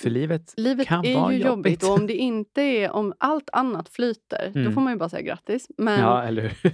För 0.00 0.10
livet, 0.10 0.54
Livet 0.56 0.86
kan 0.86 1.04
är 1.04 1.14
vara 1.20 1.32
ju 1.32 1.38
jobbigt. 1.38 1.82
och 1.84 1.90
om 1.90 2.06
det 2.06 2.14
inte 2.16 2.62
är 2.62 2.90
om 2.90 3.12
allt 3.18 3.50
annat 3.52 3.88
flyter, 3.88 4.50
då 4.54 4.60
Mm. 4.60 4.72
får 4.74 4.80
man 4.80 4.92
ju 4.92 4.98
bara 4.98 5.08
säga 5.08 5.22
grattis. 5.22 5.66
Men, 5.78 6.00
Ja, 6.00 6.24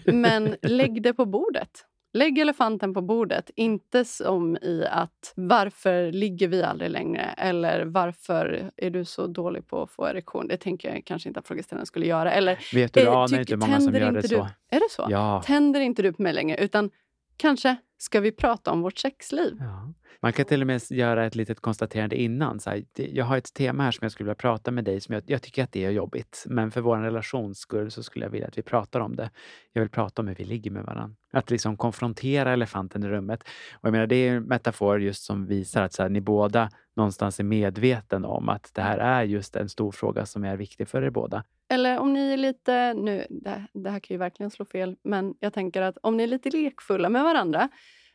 men 0.13 0.57
lägg 0.63 1.03
det 1.03 1.15
på 1.15 1.25
bordet. 1.27 1.71
Lägg 2.15 2.39
elefanten 2.39 2.95
på 2.95 3.03
bordet. 3.03 3.51
Inte 3.57 4.05
som 4.05 4.57
i 4.57 4.85
att 4.91 5.33
varför 5.37 6.13
ligger 6.13 6.49
vi 6.49 6.63
aldrig 6.63 6.91
längre? 6.91 7.23
Eller 7.39 7.85
varför 7.85 8.71
är 8.77 8.91
du 8.91 9.05
så 9.05 9.27
dålig 9.27 9.67
på 9.69 9.83
att 9.83 9.91
få 9.91 10.07
erektion? 10.07 10.49
Det 10.49 10.57
tänker 10.57 10.95
jag 10.95 11.05
kanske 11.05 11.29
inte 11.29 11.41
att 11.41 11.47
frågeställaren 11.47 11.87
skulle 11.87 12.07
göra. 12.07 12.33
Eller 12.33 12.59
Vet 12.75 12.95
du, 12.95 13.01
du 13.01 13.07
eh, 13.07 13.13
anar 13.13 13.27
tyck- 13.29 13.39
inte 13.39 13.53
hur 13.53 13.59
många 13.61 13.81
som 13.81 13.95
gör 13.95 14.01
det 14.13 14.17
inte 14.17 14.29
så. 14.29 14.35
Du, 14.35 14.77
är 14.77 14.81
det 14.81 14.91
så? 14.91 15.07
Ja. 15.11 15.43
Tänder 15.47 15.81
inte 15.81 16.03
du 16.03 16.13
på 16.13 16.23
mig 16.23 16.33
längre? 16.33 16.57
Utan 16.57 16.91
kanske 17.37 17.77
ska 18.03 18.21
vi 18.21 18.33
prata 18.33 18.73
om 18.73 18.83
vårt 18.83 18.99
sexliv? 18.99 19.57
Ja. 19.61 19.93
Man 20.21 20.33
kan 20.33 20.45
till 20.45 20.61
och 20.61 20.67
med 20.67 20.83
göra 20.91 21.27
ett 21.27 21.35
litet 21.35 21.61
konstaterande 21.61 22.17
innan. 22.17 22.61
Så 22.61 22.71
här, 22.71 22.85
jag 22.95 23.25
har 23.25 23.37
ett 23.37 23.55
tema 23.55 23.83
här 23.83 23.91
som 23.91 24.05
jag 24.05 24.13
skulle 24.13 24.25
vilja 24.25 24.35
prata 24.35 24.71
med 24.71 24.85
dig 24.85 25.01
som 25.01 25.15
jag, 25.15 25.23
jag 25.27 25.43
tycker 25.43 25.65
att 25.65 25.73
det 25.73 25.85
är 25.85 25.91
jobbigt. 25.91 26.45
Men 26.49 26.71
för 26.71 26.81
vår 26.81 26.99
relations 26.99 27.59
skull 27.59 27.91
så 27.91 28.03
skulle 28.03 28.25
jag 28.25 28.31
vilja 28.31 28.47
att 28.47 28.59
vi 28.59 28.63
pratar 28.63 29.01
om 29.01 29.17
det. 29.17 29.31
Jag 29.73 29.83
vill 29.83 29.91
prata 29.91 30.23
om 30.23 30.29
hur 30.29 30.35
vi 30.35 30.45
ligger 30.45 30.71
med 30.71 30.85
varandra. 30.85 31.17
Att 31.33 31.51
liksom 31.51 31.77
konfrontera 31.77 32.53
elefanten 32.53 33.05
i 33.05 33.09
rummet. 33.09 33.43
Och 33.73 33.85
jag 33.87 33.93
menar, 33.93 34.07
det 34.07 34.17
är 34.17 34.37
en 34.37 34.43
metafor 34.43 35.01
just 35.01 35.25
som 35.25 35.47
visar 35.47 35.83
att 35.83 35.93
så 35.93 36.03
här, 36.03 36.11
ni 36.11 36.21
båda 36.21 36.71
någonstans 36.97 37.41
är 37.41 37.45
medveten 37.45 38.25
om 38.25 38.49
att 38.49 38.71
det 38.75 38.83
här 38.83 38.99
är 38.99 39.23
just 39.23 39.57
en 39.57 39.69
stor 39.69 39.93
fråga 39.93 40.27
som 40.27 40.45
är 40.45 40.57
viktig 40.57 40.89
för 40.89 41.03
er 41.03 41.11
båda. 41.11 41.45
Eller 41.73 41.99
om 41.99 42.13
ni 42.13 42.33
är 42.33 42.37
lite... 42.37 42.95
Nu, 42.95 43.27
det, 43.31 43.63
det 43.73 43.91
här 43.91 44.01
kan 44.01 44.15
ju 44.15 44.19
verkligen 44.19 44.51
slå 44.51 44.65
fel, 44.65 44.97
men 45.03 45.35
jag 45.41 45.53
tänker 45.53 45.83
att 45.83 45.99
om 46.03 46.17
ni 46.17 46.23
är 46.23 46.27
lite 46.27 46.51
lekfulla 46.51 47.09
med 47.09 47.25
varandra, 47.25 47.69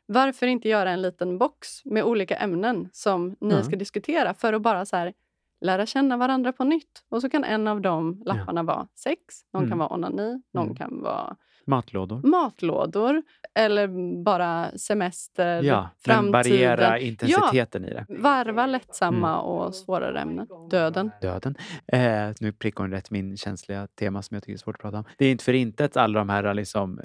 varför 0.05 0.47
inte 0.47 0.69
göra 0.69 0.89
en 0.91 1.01
liten 1.01 1.37
box 1.37 1.85
med 1.85 2.03
olika 2.03 2.35
ämnen 2.35 2.89
som 2.93 3.35
ni 3.41 3.53
Ja. 3.55 3.63
ska 3.63 3.75
diskutera 3.75 4.33
för 4.33 4.53
att 4.53 4.61
bara 4.61 4.85
så 4.85 4.95
här, 4.97 5.13
lära 5.61 5.85
känna 5.85 6.17
varandra 6.17 6.53
på 6.53 6.63
nytt. 6.63 7.03
Och 7.09 7.21
så 7.21 7.29
kan 7.29 7.43
en 7.43 7.67
av 7.67 7.81
de 7.81 8.21
lapparna 8.25 8.63
vara 8.63 8.87
sex, 8.95 9.19
någon 9.53 9.63
Mm. 9.63 9.69
kan 9.69 9.77
vara 9.79 9.93
onani, 9.93 10.41
någon 10.53 10.63
Mm. 10.65 10.75
kan 10.75 11.01
vara 11.01 11.35
Matlådor. 11.67 12.21
matlådor 12.27 13.23
eller 13.55 13.87
bara 14.23 14.77
semester, 14.77 15.63
Ja, 15.63 15.89
framtiden. 16.05 16.31
variera 16.31 16.99
intensiteten 16.99 17.85
i 17.85 17.89
det. 17.89 18.05
Varva 18.09 18.65
lättsamma 18.65 19.29
Mm. 19.33 19.41
och 19.45 19.75
svårare 19.75 20.19
ämnen. 20.19 20.47
Döden. 20.71 21.11
döden. 21.21 21.55
Eh, 21.93 22.29
nu 22.39 22.51
prickar 22.51 22.83
hon 22.83 22.91
rätt 22.91 23.11
min 23.11 23.37
känsliga 23.37 23.87
tema 23.87 24.21
som 24.21 24.35
jag 24.35 24.43
tycker 24.43 24.53
är 24.53 24.57
svårt 24.57 24.75
att 24.75 24.81
prata 24.81 24.97
om. 24.97 25.03
Det 25.17 25.25
är 25.25 25.31
inte 25.31 25.43
för 25.43 25.53
inte 25.53 25.85
att 25.85 25.97
alla 25.97 26.19
de 26.19 26.29
här 26.29 26.53
liksom, 26.53 26.99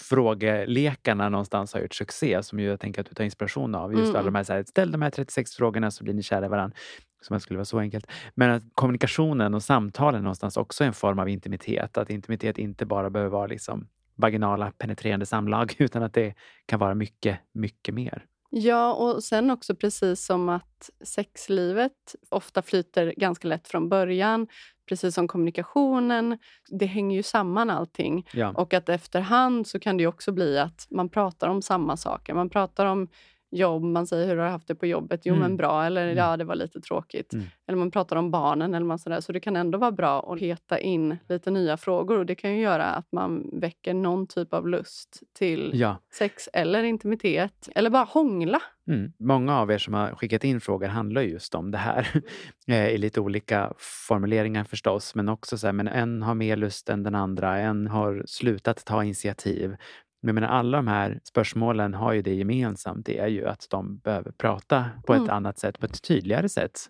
frågelekarna 0.46 1.28
någonstans 1.28 1.74
har 1.74 1.80
gjort 1.80 1.94
succé 1.94 2.42
som 2.42 2.60
ju 2.60 2.66
jag 2.66 2.80
tänker 2.80 3.00
att 3.00 3.08
du 3.08 3.14
tar 3.14 3.24
inspiration 3.24 3.74
av. 3.74 3.92
Just 3.92 4.04
Mm. 4.04 4.16
alla 4.16 4.24
de 4.24 4.34
här, 4.34 4.44
så 4.44 4.52
här, 4.52 4.62
ställ 4.62 4.92
de 4.92 5.02
här 5.02 5.10
36 5.10 5.54
frågorna 5.54 5.90
så 5.90 6.04
blir 6.04 6.14
ni 6.14 6.22
kära 6.22 6.46
i 6.46 6.48
varandra. 6.48 6.76
Som 7.22 7.36
att 7.36 7.40
det 7.40 7.42
skulle 7.42 7.56
vara 7.58 7.64
så 7.64 7.78
enkelt. 7.78 8.06
Men 8.34 8.50
att 8.50 8.62
kommunikationen 8.74 9.54
och 9.54 9.62
samtalen 9.62 10.22
någonstans 10.22 10.56
också 10.56 10.84
är 10.84 10.88
en 10.88 10.94
form 10.94 11.18
av 11.18 11.28
intimitet. 11.28 11.98
Att 11.98 12.10
intimitet 12.10 12.58
inte 12.58 12.86
bara 12.86 13.10
behöver 13.10 13.30
vara 13.30 13.46
liksom 13.46 13.88
vaginala 14.14 14.72
penetrerande 14.78 15.26
samlag 15.26 15.74
utan 15.78 16.02
att 16.02 16.14
det 16.14 16.34
kan 16.66 16.78
vara 16.78 16.94
mycket, 16.94 17.38
mycket 17.52 17.94
mer. 17.94 18.26
Ja, 18.54 18.92
och 18.92 19.24
sen 19.24 19.50
också 19.50 19.74
precis 19.74 20.24
som 20.26 20.48
att 20.48 20.90
sexlivet 21.04 22.14
ofta 22.28 22.62
flyter 22.62 23.14
ganska 23.16 23.48
lätt 23.48 23.68
från 23.68 23.88
början, 23.88 24.46
precis 24.88 25.14
som 25.14 25.28
kommunikationen. 25.28 26.38
Det 26.68 26.86
hänger 26.86 27.16
ju 27.16 27.22
samman 27.22 27.70
allting. 27.70 28.26
Ja. 28.32 28.52
Och 28.56 28.74
att 28.74 28.88
efterhand 28.88 29.66
så 29.66 29.80
kan 29.80 29.96
det 29.96 30.06
också 30.06 30.32
bli 30.32 30.58
att 30.58 30.86
man 30.90 31.08
pratar 31.08 31.48
om 31.48 31.62
samma 31.62 31.96
saker. 31.96 32.34
Man 32.34 32.50
pratar 32.50 32.86
om 32.86 33.08
jobb, 33.52 33.82
man 33.82 34.06
säger 34.06 34.26
hur 34.28 34.36
har 34.36 34.44
du 34.44 34.50
haft 34.50 34.68
det 34.68 34.74
på 34.74 34.86
jobbet? 34.86 35.20
Jo 35.24 35.34
Mm. 35.34 35.42
men 35.48 35.56
bra, 35.56 35.84
eller 35.84 36.04
Mm. 36.04 36.16
ja 36.18 36.36
det 36.36 36.44
var 36.44 36.54
lite 36.54 36.80
tråkigt. 36.80 37.32
Mm. 37.32 37.44
Eller 37.68 37.78
man 37.78 37.90
pratar 37.90 38.16
om 38.16 38.30
barnen 38.30 38.74
eller 38.74 38.86
man 38.86 38.98
sådär. 38.98 39.20
Så 39.20 39.32
det 39.32 39.40
kan 39.40 39.56
ändå 39.56 39.78
vara 39.78 39.92
bra 39.92 40.32
att 40.32 40.38
peta 40.38 40.78
in 40.78 41.16
lite 41.28 41.50
nya 41.50 41.76
frågor 41.76 42.18
och 42.18 42.26
det 42.26 42.34
kan 42.34 42.54
ju 42.56 42.62
göra 42.62 42.84
att 42.84 43.12
man 43.12 43.50
väcker 43.52 43.94
någon 43.94 44.26
typ 44.26 44.54
av 44.54 44.68
lust 44.68 45.22
till 45.38 45.70
ja. 45.74 45.96
sex 46.12 46.48
eller 46.52 46.82
intimitet. 46.82 47.68
Eller 47.74 47.90
bara 47.90 48.04
hångla. 48.04 48.60
Mm. 48.88 49.12
Många 49.18 49.58
av 49.58 49.70
er 49.70 49.78
som 49.78 49.94
har 49.94 50.14
skickat 50.14 50.44
in 50.44 50.60
frågor 50.60 50.86
handlar 50.88 51.22
just 51.22 51.54
om 51.54 51.70
det 51.70 51.78
här. 51.78 52.08
Eh, 52.68 52.88
I 52.88 52.98
lite 52.98 53.20
olika 53.20 53.72
formuleringar 54.08 54.64
förstås, 54.64 55.14
men 55.14 55.28
också 55.28 55.58
så 55.58 55.66
här, 55.66 55.72
men 55.72 55.88
en 55.88 56.22
har 56.22 56.34
mer 56.34 56.56
lust 56.56 56.88
än 56.88 57.02
den 57.02 57.14
andra, 57.14 57.58
en 57.58 57.86
har 57.86 58.22
slutat 58.26 58.84
ta 58.84 59.04
initiativ. 59.04 59.76
Men 60.22 60.28
jag 60.28 60.34
menar, 60.42 60.48
alla 60.48 60.76
de 60.78 60.86
här 60.88 61.20
spörsmålen 61.24 61.94
har 61.94 62.12
ju 62.12 62.22
det 62.22 62.34
gemensamt, 62.34 63.06
det 63.06 63.18
är 63.18 63.26
ju 63.28 63.46
att 63.48 63.66
de 63.70 63.98
behöver 63.98 64.30
prata 64.32 64.84
på 65.06 65.12
ett 65.14 65.18
Mm. 65.20 65.30
annat 65.30 65.58
sätt, 65.58 65.78
på 65.78 65.86
ett 65.86 66.02
tydligare 66.02 66.48
sätt. 66.48 66.80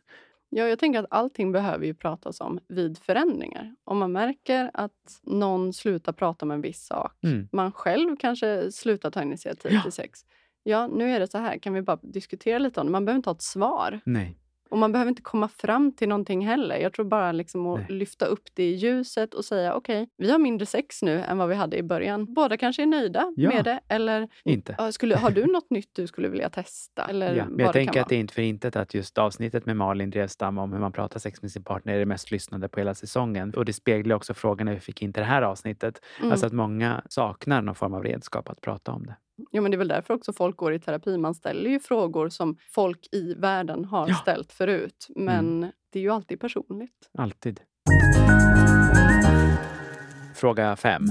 Ja, 0.49 0.65
jag 0.69 0.79
tänker 0.79 0.99
att 1.01 1.07
allting 1.11 1.53
behöver 1.53 1.87
ju 1.87 1.95
pratas 1.95 2.41
om 2.41 2.59
vid 2.69 2.99
förändringar. 2.99 3.75
Om 3.85 3.99
man 3.99 4.13
märker 4.13 4.71
att 4.75 5.21
någon 5.23 5.73
slutar 5.73 6.13
prata 6.13 6.45
om 6.47 6.51
en 6.51 6.61
viss 6.61 6.87
sak, 6.87 7.13
Mm. 7.25 7.49
man 7.53 7.73
själv 7.73 8.17
kanske 8.17 8.73
slutar 8.73 9.11
ta 9.11 9.23
initiativ 9.23 9.73
Ja. 9.73 9.83
till 9.83 9.93
sex. 9.93 10.21
Ja, 10.63 10.87
nu 10.87 11.11
är 11.11 11.21
det 11.21 11.27
så 11.31 11.39
här. 11.39 11.59
Kan 11.59 11.73
vi 11.75 11.83
bara 11.83 11.99
diskutera 12.03 12.59
lite 12.59 12.81
om 12.81 12.87
det? 12.87 12.93
Man 12.93 13.05
behöver 13.05 13.17
inte 13.17 13.29
ha 13.31 13.35
ett 13.35 13.43
svar. 13.43 14.01
Nej. 14.05 14.39
Och 14.73 14.79
man 14.79 14.93
behöver 14.93 15.09
inte 15.09 15.23
komma 15.23 15.49
fram 15.49 15.93
till 15.93 16.09
någonting 16.09 16.47
heller. 16.47 16.77
Jag 16.77 16.93
tror 16.93 17.05
bara 17.05 17.33
liksom 17.33 17.67
att 17.67 17.79
Nej. 17.79 17.99
lyfta 17.99 18.27
upp 18.27 18.43
det 18.55 18.63
i 18.63 18.75
ljuset 18.75 19.35
och 19.35 19.45
säga 19.45 19.75
okej, 19.75 20.09
vi 20.17 20.31
har 20.31 20.39
mindre 20.39 20.67
sex 20.67 21.03
nu 21.03 21.23
än 21.23 21.39
vad 21.39 21.49
vi 21.49 21.55
hade 21.55 21.77
i 21.77 21.83
början. 21.83 22.35
Båda 22.35 22.57
kanske 22.57 22.83
är 22.83 22.87
nöjda 22.87 23.33
Ja. 23.37 23.49
med 23.49 23.65
det. 23.65 23.81
Eller 23.89 24.29
Inte. 24.45 24.93
skulle, 24.93 25.17
har 25.17 25.31
du 25.31 25.47
något 25.47 25.71
nytt 25.71 25.91
du 25.93 26.07
skulle 26.07 26.29
vilja 26.29 26.51
testa? 26.51 27.05
Eller 27.05 27.37
Ja, 27.37 27.45
jag 27.59 27.73
tänker 27.73 28.01
att 28.01 28.09
det 28.09 28.15
är 28.17 28.21
inte 28.21 28.35
för 28.35 28.43
intet 28.43 28.77
att 28.77 28.95
just 28.95 29.19
avsnittet 29.19 29.67
med 29.67 29.77
Malin 29.77 30.11
Drevstam 30.11 30.59
om 30.59 30.73
hur 30.73 30.81
man 30.81 30.93
pratar 30.93 31.21
sex 31.21 31.43
med 31.43 31.51
sin 31.53 31.65
partner 31.65 31.95
är 31.95 31.99
det 31.99 32.07
mest 32.07 32.31
lyssnade 32.31 32.69
på 32.69 32.81
hela 32.81 32.95
säsongen. 32.95 33.55
Och 33.57 33.65
det 33.65 33.73
speglar 33.73 34.17
också 34.17 34.35
frågan 34.35 34.65
när 34.67 34.75
vi 34.75 34.81
fick 34.81 35.03
in 35.03 35.13
till 35.13 35.21
det 35.21 35.27
här 35.27 35.43
avsnittet. 35.43 36.01
Mm. 36.19 36.33
Alltså 36.33 36.47
att 36.47 36.53
många 36.53 37.03
saknar 37.09 37.63
någon 37.63 37.75
form 37.75 37.95
av 37.95 38.03
redskap 38.05 38.49
att 38.49 38.61
prata 38.61 38.93
om 38.93 39.07
det. 39.07 39.17
Ja, 39.51 39.61
men 39.61 39.71
det 39.71 39.75
är 39.75 39.79
väl 39.79 39.89
därför 39.89 40.15
också 40.15 40.33
folk 40.33 40.57
går 40.57 40.75
i 40.75 40.81
terapi. 40.81 41.17
Man 41.19 41.35
ställer 41.35 41.71
ju 41.71 41.81
frågor 41.81 42.29
som 42.29 42.57
folk 42.71 43.09
i 43.13 43.35
världen 43.35 43.85
har 43.85 44.09
Ja. 44.09 44.15
ställt 44.15 44.53
förut. 44.53 45.07
Men 45.17 45.61
det 45.93 45.99
är 45.99 46.03
ju 46.03 46.11
alltid 46.11 46.41
personligt. 46.41 47.11
Alltid. 47.19 47.61
Fråga 50.37 50.77
5. 50.77 51.03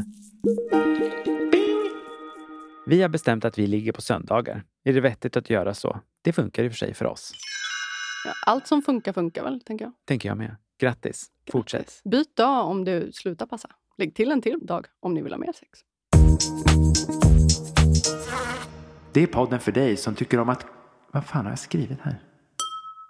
Vi 2.86 3.02
har 3.02 3.10
bestämt 3.10 3.46
att 3.46 3.58
vi 3.58 3.68
ligger 3.68 3.92
på 3.92 4.02
söndagar. 4.02 4.64
Är 4.84 4.94
det 4.94 5.02
vettigt 5.02 5.38
att 5.38 5.50
göra 5.50 5.74
så? 5.74 6.00
Det 6.22 6.34
funkar 6.34 6.64
i 6.64 6.68
och 6.68 6.72
för 6.72 6.78
sig 6.78 6.94
för 6.94 7.06
oss. 7.06 7.32
Ja, 8.26 8.32
allt 8.46 8.68
som 8.68 8.82
funkar 8.82 9.14
funkar 9.14 9.44
väl, 9.44 9.62
tänker 9.62 9.86
jag. 9.86 9.94
Tänker 10.06 10.30
jag 10.30 10.38
med. 10.38 10.56
Grattis. 10.80 11.28
Fortsätt. 11.52 11.80
Grattis. 11.82 12.02
Byt 12.04 12.36
dag 12.36 12.68
om 12.68 12.86
du 12.86 13.12
slutar 13.14 13.46
passa. 13.46 13.70
Lägg 13.98 14.16
till 14.16 14.32
en 14.32 14.42
till 14.42 14.60
dag 14.66 14.88
om 15.00 15.14
ni 15.14 15.22
vill 15.22 15.34
ha 15.34 15.40
mer 15.40 15.54
sex. 15.54 15.80
Det 19.14 19.24
är 19.24 19.28
podden 19.28 19.60
för 19.60 19.72
dig 19.72 19.98
som 19.98 20.16
tycker 20.16 20.40
om 20.40 20.50
att... 20.50 20.66
Vad 21.12 21.26
fan 21.26 21.46
har 21.46 21.52
jag 21.52 21.60
skrivit 21.60 22.00
här? 22.02 22.16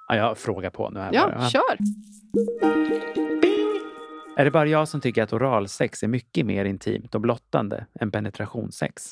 Ja, 0.08 0.16
jag 0.16 0.38
frågar 0.38 0.70
på 0.70 0.90
nu. 0.90 1.00
Här 1.00 1.14
Ja, 1.14 1.28
bara. 1.28 1.50
kör! 1.50 1.78
Är 4.38 4.46
det 4.46 4.52
bara 4.52 4.68
jag 4.68 4.88
som 4.88 5.02
tycker 5.02 5.24
att 5.24 5.34
oralsex 5.34 6.04
är 6.04 6.08
mycket 6.08 6.46
mer 6.46 6.66
intimt 6.66 7.16
och 7.16 7.22
blottande 7.22 7.86
än 8.00 8.12
penetrationssex? 8.12 9.04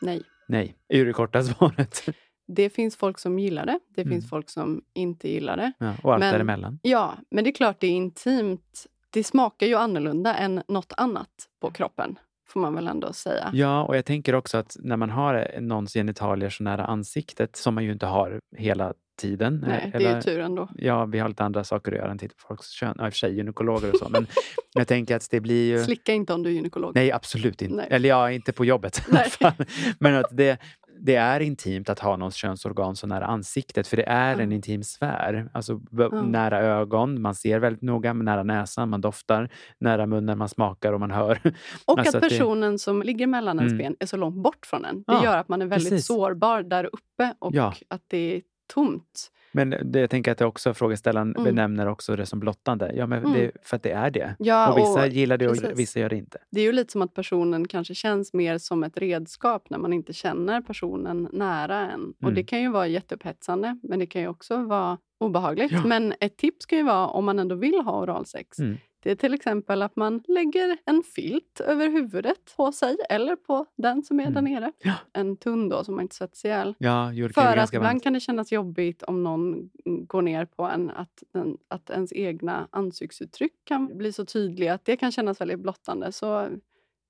Nej. 0.00 0.22
Nej, 0.48 0.76
är 0.88 1.04
det 1.04 1.12
korta 1.12 1.42
svaret. 1.44 2.04
Det 2.46 2.70
finns 2.70 2.96
folk 2.96 3.18
som 3.18 3.38
gillar 3.38 3.66
det. 3.66 3.78
Det 3.94 4.02
Mm. 4.02 4.12
finns 4.14 4.30
folk 4.30 4.50
som 4.50 4.82
inte 4.94 5.28
gillar 5.30 5.56
det. 5.56 5.72
Ja, 5.78 5.94
och 6.02 6.12
allt 6.14 6.20
Men- 6.20 6.32
däremellan. 6.32 6.78
Ja, 6.82 7.14
men 7.30 7.44
det 7.44 7.50
är 7.50 7.54
klart 7.54 7.80
det 7.80 7.86
är 7.86 7.90
intimt. 7.90 8.86
Det 9.10 9.24
smakar 9.24 9.66
ju 9.66 9.74
annorlunda 9.74 10.34
än 10.36 10.62
något 10.68 10.92
annat 10.96 11.28
på 11.60 11.70
kroppen, 11.70 12.18
får 12.48 12.60
man 12.60 12.74
väl 12.74 12.86
ändå 12.88 13.12
säga. 13.12 13.50
Ja, 13.52 13.82
och 13.82 13.96
jag 13.96 14.04
tänker 14.04 14.34
också 14.34 14.58
att 14.58 14.76
när 14.80 14.96
man 14.96 15.10
har 15.10 15.60
någons 15.60 15.92
genitalier 15.94 16.50
så 16.50 16.62
nära 16.62 16.84
ansiktet, 16.84 17.56
som 17.56 17.74
man 17.74 17.84
ju 17.84 17.92
inte 17.92 18.06
har 18.06 18.40
hela 18.56 18.94
tiden. 19.20 19.64
Nej, 19.68 19.82
eh, 19.84 19.98
det 19.98 20.04
är 20.04 20.08
eller- 20.08 20.14
ju 20.16 20.22
tur 20.22 20.40
ändå. 20.40 20.68
Ja, 20.74 21.04
vi 21.04 21.18
har 21.18 21.28
lite 21.28 21.44
andra 21.44 21.64
saker 21.64 21.92
att 21.92 21.98
göra 21.98 22.10
än 22.10 22.18
titta 22.18 22.34
på 22.42 22.48
folks 22.48 22.70
kön. 22.70 22.94
Ja, 22.98 23.06
i 23.06 23.08
och 23.08 23.12
för 23.12 23.18
sig 23.18 23.36
gynekologer 23.36 23.90
och 23.92 23.98
så. 23.98 24.08
Men 24.08 24.26
jag 24.74 24.88
tänker 24.88 25.16
att 25.16 25.28
det 25.30 25.40
blir 25.40 25.68
ju... 25.78 25.84
Slicka 25.84 26.12
inte 26.12 26.32
om 26.34 26.42
du 26.42 26.50
är 26.50 26.54
gynekolog. 26.54 26.94
Nej, 26.94 27.12
absolut 27.12 27.62
inte. 27.62 27.76
Nej. 27.76 27.86
Eller 27.90 28.08
ja, 28.08 28.30
inte 28.30 28.52
på 28.52 28.64
jobbet. 28.64 29.02
Men 30.00 30.14
att 30.14 30.26
det, 30.30 30.58
det 31.00 31.14
är 31.14 31.40
intimt 31.40 31.88
att 31.88 31.98
ha 31.98 32.16
någons 32.16 32.34
könsorgan 32.34 32.96
så 32.96 33.06
nära 33.06 33.26
ansiktet, 33.26 33.86
för 33.86 33.96
det 33.96 34.02
är 34.08 34.38
en 34.38 34.50
Ja. 34.50 34.54
intim 34.56 34.82
sfär. 34.82 35.48
Alltså 35.52 35.80
Ja. 35.90 36.08
nära 36.22 36.58
ögon, 36.60 37.22
man 37.22 37.34
ser 37.34 37.58
väldigt 37.58 37.82
noga, 37.82 38.12
nära 38.12 38.42
näsan, 38.42 38.88
man 38.88 39.00
doftar, 39.00 39.48
nära 39.78 40.06
munnen, 40.06 40.38
man 40.38 40.48
smakar 40.48 40.92
och 40.92 41.00
man 41.00 41.10
hör. 41.10 41.40
Och 41.86 41.98
Alltså 41.98 42.16
att 42.18 42.24
att 42.24 42.30
det- 42.30 42.36
personen 42.36 42.78
som 42.78 43.02
ligger 43.02 43.26
mellan 43.26 43.58
ens 43.58 43.72
Mm. 43.72 43.78
ben 43.84 43.96
är 44.00 44.06
så 44.06 44.16
långt 44.16 44.36
bort 44.42 44.66
från 44.66 44.84
en. 44.84 44.96
Det 44.96 45.12
Ja, 45.12 45.24
gör 45.24 45.36
att 45.36 45.48
man 45.48 45.62
är 45.62 45.66
väldigt 45.66 45.90
precis. 45.90 46.06
sårbar 46.06 46.62
där 46.62 46.84
uppe 46.84 47.34
och 47.38 47.54
Ja. 47.54 47.74
att 47.88 48.02
det 48.08 48.36
är 48.36 48.42
tomt. 48.74 49.30
Men 49.52 49.74
det, 49.84 50.00
jag 50.00 50.10
tänker 50.10 50.32
att 50.32 50.38
det 50.38 50.44
också 50.46 50.74
frågeställaren 50.74 51.28
Mm. 51.36 51.44
benämner 51.44 51.86
också 51.86 52.16
det 52.16 52.26
som 52.26 52.40
blottande. 52.40 52.92
Ja, 52.94 53.06
men 53.06 53.18
Mm. 53.18 53.32
det, 53.32 53.50
för 53.62 53.76
att 53.76 53.82
det 53.82 53.90
är 53.90 54.10
det. 54.10 54.36
Ja, 54.38 54.72
och 54.72 54.78
vissa 54.78 55.02
och 55.02 55.08
gillar 55.08 55.36
det 55.38 55.48
och 55.48 55.56
precis. 55.58 55.78
vissa 55.78 56.00
gör 56.00 56.08
det 56.08 56.16
inte. 56.16 56.38
Det 56.50 56.60
är 56.60 56.64
ju 56.64 56.72
lite 56.72 56.92
som 56.92 57.02
att 57.02 57.14
personen 57.14 57.68
kanske 57.68 57.94
känns 57.94 58.32
mer 58.32 58.58
som 58.58 58.84
ett 58.84 58.96
redskap 58.98 59.70
när 59.70 59.78
man 59.78 59.92
inte 59.92 60.12
känner 60.12 60.60
personen 60.60 61.28
nära 61.32 61.90
en. 61.90 62.00
Och 62.10 62.22
Mm. 62.22 62.34
det 62.34 62.42
kan 62.44 62.60
ju 62.62 62.70
vara 62.70 62.86
jätteupphetsande, 62.86 63.78
men 63.82 63.98
det 63.98 64.06
kan 64.06 64.22
ju 64.22 64.28
också 64.28 64.56
vara 64.56 64.98
obehagligt. 65.20 65.72
Ja. 65.72 65.82
Men 65.86 66.14
ett 66.20 66.36
tips 66.36 66.66
kan 66.66 66.78
ju 66.78 66.84
vara, 66.84 67.06
om 67.06 67.24
man 67.24 67.38
ändå 67.38 67.54
vill 67.54 67.80
ha 67.84 68.02
oralsex, 68.02 68.58
Mm. 68.58 68.76
Det 69.02 69.10
är 69.10 69.14
till 69.14 69.34
exempel 69.34 69.82
att 69.82 69.96
man 69.96 70.22
lägger 70.28 70.78
en 70.84 71.02
filt 71.02 71.60
över 71.60 71.88
huvudet 71.88 72.56
på 72.56 72.72
sig 72.72 72.96
eller 73.10 73.36
på 73.36 73.66
den 73.76 74.02
som 74.02 74.20
är 74.20 74.30
där 74.30 74.38
Mm. 74.40 74.52
nere. 74.52 74.72
Ja. 74.82 74.94
En 75.12 75.36
tunn 75.36 75.68
då, 75.68 75.84
som 75.84 75.94
man 75.94 76.02
inte 76.02 76.14
svettas 76.16 76.44
ihjäl. 76.44 76.74
Ja, 76.78 77.12
För 77.34 77.56
att 77.56 77.74
ibland 77.74 78.02
kan 78.02 78.12
det 78.12 78.20
kännas 78.20 78.52
jobbigt 78.52 79.02
om 79.02 79.22
någon 79.22 79.70
går 79.84 80.22
ner 80.22 80.44
på 80.44 80.62
en, 80.62 80.90
att, 80.90 81.22
den, 81.32 81.56
att 81.68 81.90
ens 81.90 82.12
egna 82.12 82.68
ansiktsuttryck 82.70 83.52
kan 83.64 83.98
bli 83.98 84.12
så 84.12 84.24
tydliga 84.24 84.74
att 84.74 84.84
det 84.84 84.96
kan 84.96 85.12
kännas 85.12 85.40
väldigt 85.40 85.60
blottande. 85.60 86.12
Så 86.12 86.48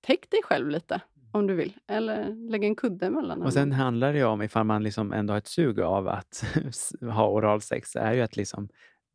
täck 0.06 0.30
dig 0.30 0.40
själv 0.42 0.68
lite 0.68 1.00
om 1.32 1.46
du 1.46 1.54
vill. 1.54 1.72
Eller 1.86 2.50
lägg 2.50 2.64
en 2.64 2.76
kudde 2.76 3.06
emellan. 3.06 3.42
Och 3.42 3.52
sen 3.52 3.72
handlar 3.72 4.12
det 4.12 4.24
om, 4.24 4.42
ifall 4.42 4.64
man 4.64 4.82
liksom 4.82 5.12
ändå 5.12 5.32
har 5.32 5.38
ett 5.38 5.46
sug 5.46 5.80
av 5.80 6.08
att 6.08 6.44
ha 7.00 7.28
oralsex, 7.30 7.96
är 7.96 8.12
ju 8.12 8.20
att 8.20 8.36
liksom 8.36 8.68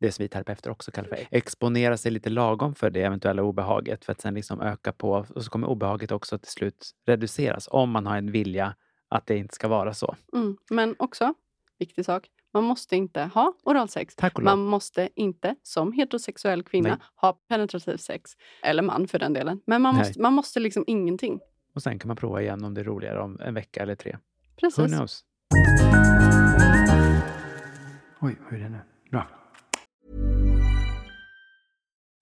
det 0.04 0.12
som 0.12 0.22
vi 0.22 0.28
terapeuter 0.28 0.70
också 0.70 0.90
kallar 0.90 1.08
för 1.08 1.18
exponera 1.30 1.96
sig 1.96 2.12
lite 2.12 2.30
lagom 2.30 2.74
för 2.74 2.90
det 2.90 3.02
eventuella 3.02 3.42
obehaget 3.42 4.04
för 4.04 4.12
att 4.12 4.20
sen 4.20 4.34
liksom 4.34 4.60
öka 4.60 4.92
på 4.92 5.26
och 5.34 5.44
så 5.44 5.50
kommer 5.50 5.68
obehaget 5.68 6.12
också 6.12 6.38
till 6.38 6.50
slut 6.50 6.90
reduceras 7.06 7.68
om 7.70 7.90
man 7.90 8.06
har 8.06 8.16
en 8.16 8.32
vilja 8.32 8.74
att 9.08 9.26
det 9.26 9.36
inte 9.36 9.54
ska 9.54 9.68
vara 9.68 9.94
så. 9.94 10.16
mm. 10.32 10.56
Men 10.70 10.94
också, 10.98 11.34
viktig 11.78 12.04
sak, 12.04 12.28
man 12.52 12.64
måste 12.64 12.96
inte 12.96 13.22
ha 13.22 13.54
oralsex. 13.62 14.14
Man 14.40 14.58
måste 14.58 15.08
inte 15.14 15.56
som 15.62 15.92
heterosexuell 15.92 16.62
kvinna 16.62 16.88
Nej. 16.88 16.98
ha 17.14 17.32
penetrativ 17.48 17.96
sex. 17.96 18.30
Eller 18.62 18.82
man 18.82 19.08
för 19.08 19.18
den 19.18 19.32
delen. 19.32 19.60
Men 19.66 19.82
man 19.82 19.94
Nej. 19.94 20.00
måste, 20.04 20.20
man 20.20 20.32
måste 20.32 20.60
liksom 20.60 20.84
ingenting. 20.86 21.40
Och 21.74 21.82
sen 21.82 21.98
kan 21.98 22.08
man 22.08 22.16
prova 22.16 22.42
igen 22.42 22.64
om 22.64 22.74
det 22.74 22.80
är 22.80 22.84
roligare 22.84 23.20
om 23.20 23.40
en 23.40 23.54
vecka 23.54 23.82
eller 23.82 23.94
tre. 23.94 24.12
Who 24.12 24.60
Precis. 24.60 24.92
knows? 24.92 25.24
Oj, 28.20 28.36
hur 28.48 28.58
är 28.58 28.62
det 28.62 28.68
nu? 28.68 28.78
Bra. 29.10 29.43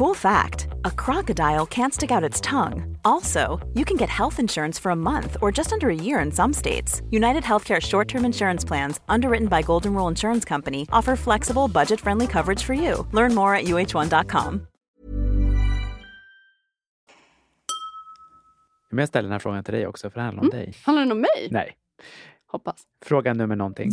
Cool 0.00 0.14
fact 0.14 0.68
a 0.86 0.90
crocodile 0.90 1.66
can't 1.66 1.92
stick 1.92 2.10
out 2.10 2.24
its 2.24 2.40
tongue. 2.40 2.96
Also, 3.04 3.58
you 3.74 3.84
can 3.84 3.98
get 3.98 4.08
health 4.08 4.40
insurance 4.40 4.80
for 4.80 4.92
a 4.92 4.96
month 4.96 5.36
or 5.42 5.52
just 5.52 5.72
under 5.72 5.88
a 5.88 5.94
year 5.94 6.24
in 6.24 6.32
some 6.32 6.54
states. 6.54 7.02
United 7.10 7.42
Healthcare 7.42 7.80
short 7.80 8.08
term 8.08 8.24
insurance 8.24 8.64
plans, 8.68 9.00
underwritten 9.08 9.48
by 9.48 9.62
Golden 9.62 9.92
Rule 9.94 10.08
Insurance 10.08 10.48
Company, 10.48 10.86
offer 10.90 11.16
flexible, 11.16 11.68
budget 11.68 12.00
friendly 12.00 12.26
coverage 12.26 12.62
for 12.64 12.74
you. 12.74 13.06
Learn 13.12 13.34
more 13.34 13.54
at 13.54 13.64
uh1.com. 13.64 14.66
Men 18.90 18.98
jag 18.98 19.08
ställer 19.08 19.22
den 19.22 19.32
här 19.32 19.38
frågan 19.38 19.64
till 19.64 19.74
dig 19.74 19.86
också, 19.86 20.10
för 20.10 20.18
det 20.20 20.24
handlar 20.24 20.42
om 20.42 20.50
mm. 20.50 20.60
dig. 20.60 20.74
Handlar 20.82 21.02
den 21.02 21.12
om 21.12 21.20
mig? 21.20 21.48
Nej. 21.50 21.76
Hoppas. 22.46 22.82
Fråga 23.04 23.34
nummer 23.34 23.56
någonting. 23.56 23.90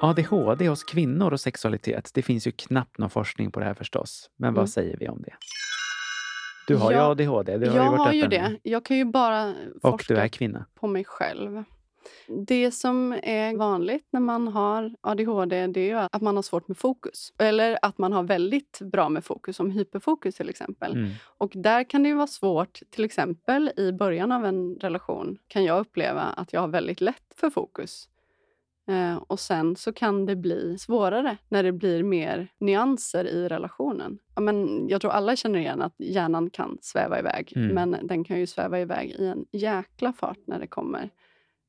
ADHD 0.00 0.68
hos 0.68 0.84
kvinnor 0.84 1.32
och 1.32 1.40
sexualitet. 1.40 2.10
Det 2.14 2.22
finns 2.22 2.46
ju 2.46 2.52
knappt 2.52 2.98
någon 2.98 3.10
forskning 3.10 3.50
på 3.50 3.60
det 3.60 3.66
här 3.66 3.74
förstås. 3.74 4.30
Men 4.36 4.54
vad 4.54 4.62
Mm. 4.62 4.68
säger 4.68 4.96
vi 4.96 5.08
om 5.08 5.22
det? 5.22 5.34
Du 6.66 6.76
har 6.76 6.90
ju 6.90 6.96
Ja, 6.96 7.02
ADHD. 7.10 7.58
Du 7.58 7.70
har 7.70 7.76
jag 7.76 7.84
ju 7.84 7.90
varit 7.90 8.00
har 8.00 8.12
ju 8.12 8.26
det. 8.26 8.56
Jag 8.62 8.84
kan 8.84 8.96
ju 8.96 9.04
bara 9.04 9.54
forska 9.82 10.28
på 10.74 10.86
mig 10.86 11.04
själv. 11.04 11.62
Det 12.46 12.70
som 12.70 13.12
är 13.22 13.56
vanligt 13.56 14.06
när 14.10 14.20
man 14.20 14.48
har 14.48 14.94
ADHD 15.00 15.66
det 15.66 15.80
är 15.80 15.84
ju 15.84 16.08
att 16.12 16.22
man 16.22 16.36
har 16.36 16.42
svårt 16.42 16.68
med 16.68 16.76
fokus. 16.78 17.32
Eller 17.38 17.78
att 17.82 17.98
man 17.98 18.12
har 18.12 18.22
väldigt 18.22 18.78
bra 18.80 19.08
med 19.08 19.24
fokus, 19.24 19.56
som 19.56 19.70
hyperfokus 19.70 20.34
till 20.34 20.48
exempel. 20.48 20.92
Mm. 20.92 21.10
Och 21.38 21.52
där 21.54 21.90
kan 21.90 22.02
det 22.02 22.08
ju 22.08 22.14
vara 22.14 22.26
svårt, 22.26 22.80
till 22.90 23.04
exempel 23.04 23.70
i 23.76 23.92
början 23.92 24.32
av 24.32 24.44
en 24.46 24.74
relation 24.74 25.38
kan 25.48 25.64
jag 25.64 25.80
uppleva 25.80 26.20
att 26.22 26.52
jag 26.52 26.60
har 26.60 26.68
väldigt 26.68 27.00
lätt 27.00 27.34
för 27.36 27.50
fokus. 27.50 28.08
Eh, 28.88 29.16
och 29.16 29.40
sen 29.40 29.76
så 29.76 29.92
kan 29.92 30.26
det 30.26 30.36
bli 30.36 30.78
svårare 30.78 31.36
när 31.48 31.62
det 31.62 31.72
blir 31.72 32.02
mer 32.02 32.48
nyanser 32.58 33.24
i 33.24 33.48
relationen. 33.48 34.18
Ja, 34.34 34.40
men 34.40 34.88
jag 34.88 35.00
tror 35.00 35.10
alla 35.10 35.36
känner 35.36 35.58
igen 35.58 35.82
att 35.82 35.94
hjärnan 35.98 36.50
kan 36.50 36.78
sväva 36.80 37.18
iväg. 37.18 37.52
Mm. 37.56 37.74
Men 37.74 38.06
den 38.06 38.24
kan 38.24 38.38
ju 38.38 38.46
sväva 38.46 38.80
iväg 38.80 39.10
i 39.10 39.26
en 39.26 39.46
jäkla 39.52 40.12
fart 40.12 40.38
när 40.46 40.58
det 40.60 40.66
kommer 40.66 41.10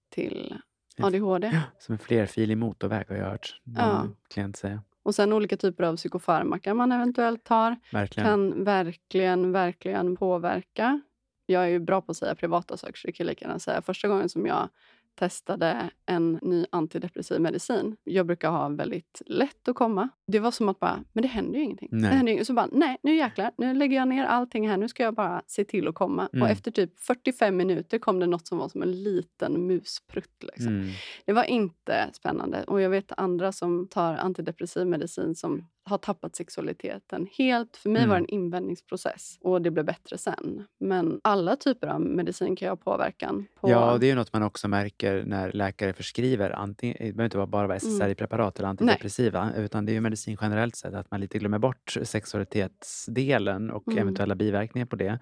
till 0.09 0.55
ADHD. 1.01 1.61
Som 1.79 1.93
en 1.93 1.99
flerfilig 1.99 2.57
motorväg 2.57 3.05
har 3.09 3.15
jag 3.15 3.29
hört 3.29 3.61
Ja. 3.77 4.05
klient 4.33 4.57
säga. 4.57 4.81
Och 5.03 5.15
sen 5.15 5.33
olika 5.33 5.57
typer 5.57 5.83
av 5.83 5.95
psykofarmaka 5.95 6.73
man 6.73 6.91
eventuellt 6.91 7.43
tar 7.43 7.75
Verkligen. 7.91 8.27
kan 8.29 8.63
verkligen, 8.63 9.51
verkligen 9.51 10.15
påverka. 10.15 11.01
Jag 11.45 11.63
är 11.63 11.67
ju 11.67 11.79
bra 11.79 12.01
på 12.01 12.11
att 12.11 12.17
säga 12.17 12.35
privata 12.35 12.77
saker, 12.77 12.93
så 12.97 13.07
det 13.07 13.11
kan 13.13 13.23
jag 13.25 13.31
lika 13.31 13.45
gärna 13.45 13.59
säga. 13.59 13.81
Första 13.81 14.07
gången 14.07 14.29
som 14.29 14.45
jag 14.45 14.69
testade 15.17 15.89
en 16.05 16.39
ny 16.41 16.65
antidepressiv 16.69 17.41
medicin. 17.41 17.97
Jag 18.03 18.25
brukar 18.25 18.51
ha 18.51 18.69
väldigt 18.69 19.21
lätt 19.25 19.67
att 19.67 19.75
komma. 19.75 20.09
Det 20.27 20.39
var 20.39 20.51
som 20.51 20.69
att 20.69 20.79
bara, 20.79 21.03
men 21.13 21.21
det 21.21 21.27
händer 21.27 21.59
ju 21.59 21.63
ingenting. 21.65 21.89
Nej. 21.91 22.09
Det 22.09 22.15
händer 22.15 22.33
ju, 22.33 22.45
så 22.45 22.53
bara, 22.53 22.69
nej 22.71 22.97
nu 23.03 23.15
jäklar, 23.15 23.51
nu 23.57 23.73
lägger 23.73 23.97
jag 23.97 24.07
ner 24.07 24.25
allting 24.25 24.69
här. 24.69 24.77
Nu 24.77 24.87
ska 24.87 25.03
jag 25.03 25.13
bara 25.13 25.41
se 25.47 25.63
till 25.63 25.87
att 25.87 25.95
komma. 25.95 26.29
Mm. 26.33 26.43
Och 26.43 26.49
efter 26.49 26.71
typ 26.71 26.99
45 26.99 27.57
minuter 27.57 27.99
kom 27.99 28.19
det 28.19 28.27
något 28.27 28.47
som 28.47 28.57
var 28.57 28.69
som 28.69 28.81
en 28.81 29.03
liten 29.03 29.67
musprutt. 29.67 30.43
Liksom. 30.43 30.67
Mm. 30.67 30.87
Det 31.25 31.33
var 31.33 31.43
inte 31.43 32.09
spännande. 32.13 32.63
Och 32.63 32.81
jag 32.81 32.89
vet 32.89 33.11
andra 33.17 33.51
som 33.51 33.87
tar 33.87 34.15
antidepressiv 34.15 34.87
medicin 34.87 35.35
som 35.35 35.65
har 35.87 35.97
tappat 35.97 36.35
sexualiteten 36.35 37.27
helt. 37.37 37.77
För 37.77 37.89
mig 37.89 37.99
Mm. 38.03 38.09
var 38.09 38.15
det 38.17 38.23
en 38.23 38.29
invändningsprocess 38.29 39.37
och 39.41 39.61
det 39.61 39.71
blev 39.71 39.85
bättre 39.85 40.17
sen. 40.17 40.63
Men 40.79 41.19
alla 41.23 41.55
typer 41.55 41.87
av 41.87 42.01
medicin 42.01 42.55
kan 42.55 42.65
ju 42.65 42.69
ha 42.69 42.75
påverkan. 42.75 43.45
På, 43.61 43.69
Ja, 43.69 43.97
det 43.97 44.05
är 44.05 44.09
ju 44.09 44.15
något 44.15 44.33
man 44.33 44.43
också 44.43 44.67
märker 44.67 45.23
när 45.23 45.51
läkare 45.51 45.93
förskriver. 45.93 46.51
Antingen, 46.51 46.95
det 46.99 47.03
behöver 47.03 47.23
inte 47.23 47.37
vara 47.37 47.47
bara 47.47 47.67
vara 47.67 47.77
Mm. 47.77 47.91
SSRI-preparat 47.91 48.59
eller 48.59 48.69
antidepressiva, 48.69 49.51
utan 49.57 49.85
det 49.85 49.91
är 49.91 49.93
ju 49.93 50.01
medicin 50.01 50.37
generellt 50.41 50.75
sett 50.75 50.93
att 50.93 51.11
man 51.11 51.19
lite 51.21 51.39
glömmer 51.39 51.59
bort 51.59 51.97
sexualitetsdelen 52.03 53.71
och 53.71 53.87
Mm. 53.87 53.97
eventuella 53.99 54.35
biverkningar 54.35 54.85
på 54.85 54.95
det. 54.95 55.19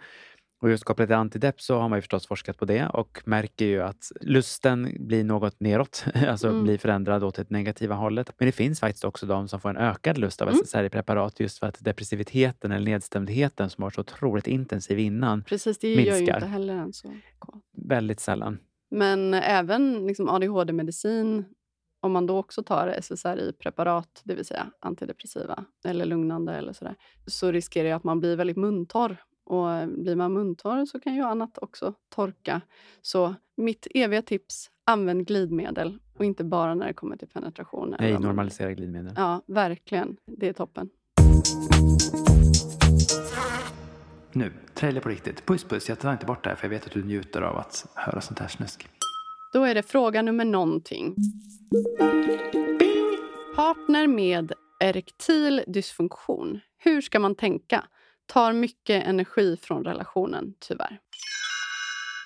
Och 0.65 0.71
just 0.71 0.83
kopplat 0.83 1.07
till 1.07 1.15
antidepp 1.15 1.61
så 1.61 1.79
har 1.79 1.89
man 1.89 1.97
ju 1.97 2.01
förstås 2.01 2.27
forskat 2.27 2.57
på 2.57 2.65
det 2.65 2.87
och 2.87 3.21
märker 3.25 3.65
ju 3.65 3.81
att 3.81 4.11
lusten 4.21 4.97
blir 4.99 5.23
något 5.23 5.59
neråt, 5.59 6.05
alltså 6.27 6.47
Mm. 6.47 6.63
blir 6.63 6.77
förändrad 6.77 7.23
åt 7.23 7.35
det 7.35 7.49
negativa 7.49 7.95
hållet. 7.95 8.31
Men 8.37 8.45
det 8.45 8.51
finns 8.51 8.79
faktiskt 8.79 9.03
också 9.05 9.25
de 9.25 9.47
som 9.47 9.59
får 9.59 9.69
en 9.69 9.77
ökad 9.77 10.17
lust 10.17 10.41
av 10.41 10.47
Mm. 10.49 10.61
SSRI-preparat 10.61 11.39
just 11.39 11.59
för 11.59 11.67
att 11.67 11.77
depressiviteten 11.83 12.71
eller 12.71 12.85
nedstämdheten 12.91 13.69
som 13.69 13.81
var 13.81 13.89
så 13.89 14.01
otroligt 14.01 14.47
intensiv 14.47 14.99
innan, 14.99 15.43
Precis, 15.43 15.77
det 15.77 15.93
gör 15.93 16.01
ju 16.03 16.11
minskar. 16.19 16.35
inte 16.35 16.47
heller 16.47 16.73
en 16.75 16.93
så 16.93 17.13
väldigt 17.77 18.19
sällan. 18.19 18.57
Men 18.91 19.33
även 19.33 20.07
liksom 20.07 20.29
ADHD-medicin, 20.29 21.45
om 22.01 22.11
man 22.11 22.25
då 22.25 22.37
också 22.37 22.63
tar 22.63 22.87
SSRI-preparat, 22.87 24.21
det 24.23 24.35
vill 24.35 24.45
säga 24.45 24.67
antidepressiva 24.79 25.65
eller 25.85 26.05
lugnande 26.05 26.53
eller 26.53 26.73
sådär, 26.73 26.95
så 27.27 27.51
riskerar 27.51 27.89
jag 27.89 27.97
att 27.97 28.03
man 28.03 28.19
blir 28.19 28.35
väldigt 28.35 28.57
muntorr. 28.57 29.17
Och 29.45 29.87
blir 29.87 30.15
man 30.15 30.33
muntorr 30.33 30.85
så 30.85 30.99
kan 30.99 31.15
ju 31.15 31.21
annat 31.21 31.57
också 31.61 31.93
torka. 32.15 32.61
Så 33.01 33.35
mitt 33.57 33.87
eviga 33.93 34.21
tips, 34.21 34.71
använd 34.85 35.27
glidmedel 35.27 35.99
och 36.17 36.25
inte 36.25 36.43
bara 36.43 36.75
när 36.75 36.87
det 36.87 36.93
kommer 36.93 37.17
till 37.17 37.27
penetration. 37.27 37.95
Nej, 37.99 38.19
normalisera 38.19 38.73
glidmedel. 38.73 39.13
Ja, 39.15 39.41
verkligen. 39.47 40.17
Det 40.25 40.47
är 40.47 40.53
toppen. 40.53 40.89
Nu, 44.31 44.51
trailer 44.73 45.01
på 45.01 45.09
riktigt. 45.09 45.45
Puss 45.45 45.63
puss, 45.63 45.89
jag 45.89 45.99
tar 45.99 46.11
inte 46.11 46.25
bort 46.25 46.43
det 46.43 46.49
här 46.49 46.55
för 46.55 46.65
jag 46.65 46.69
vet 46.69 46.85
att 46.85 46.91
du 46.91 47.03
njuter 47.03 47.41
av 47.41 47.57
att 47.57 47.85
höra 47.95 48.21
sånt 48.21 48.39
här 48.39 48.47
snusk. 48.47 48.87
Då 49.53 49.63
är 49.63 49.75
det 49.75 49.83
fråga 49.83 50.21
nummer 50.21 50.45
någonting. 50.45 51.15
Partner 53.55 54.07
med 54.07 54.53
erektil 54.79 55.63
dysfunktion. 55.67 56.59
Hur 56.77 57.01
ska 57.01 57.19
man 57.19 57.35
tänka? 57.35 57.83
Tar 58.25 58.53
mycket 58.53 59.07
energi 59.07 59.57
från 59.61 59.83
relationen, 59.83 60.53
tyvärr. 60.59 60.99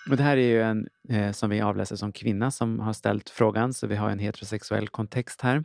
Och 0.09 0.17
det 0.17 0.23
här 0.23 0.37
är 0.37 0.47
ju 0.47 0.61
en 0.61 0.87
eh, 1.09 1.31
som 1.31 1.49
vi 1.49 1.61
avläser 1.61 1.95
som 1.95 2.11
kvinna 2.11 2.51
som 2.51 2.79
har 2.79 2.93
ställt 2.93 3.29
frågan, 3.29 3.73
så 3.73 3.87
vi 3.87 3.95
har 3.95 4.09
en 4.09 4.19
heterosexuell 4.19 4.87
kontext 4.87 5.41
här. 5.41 5.63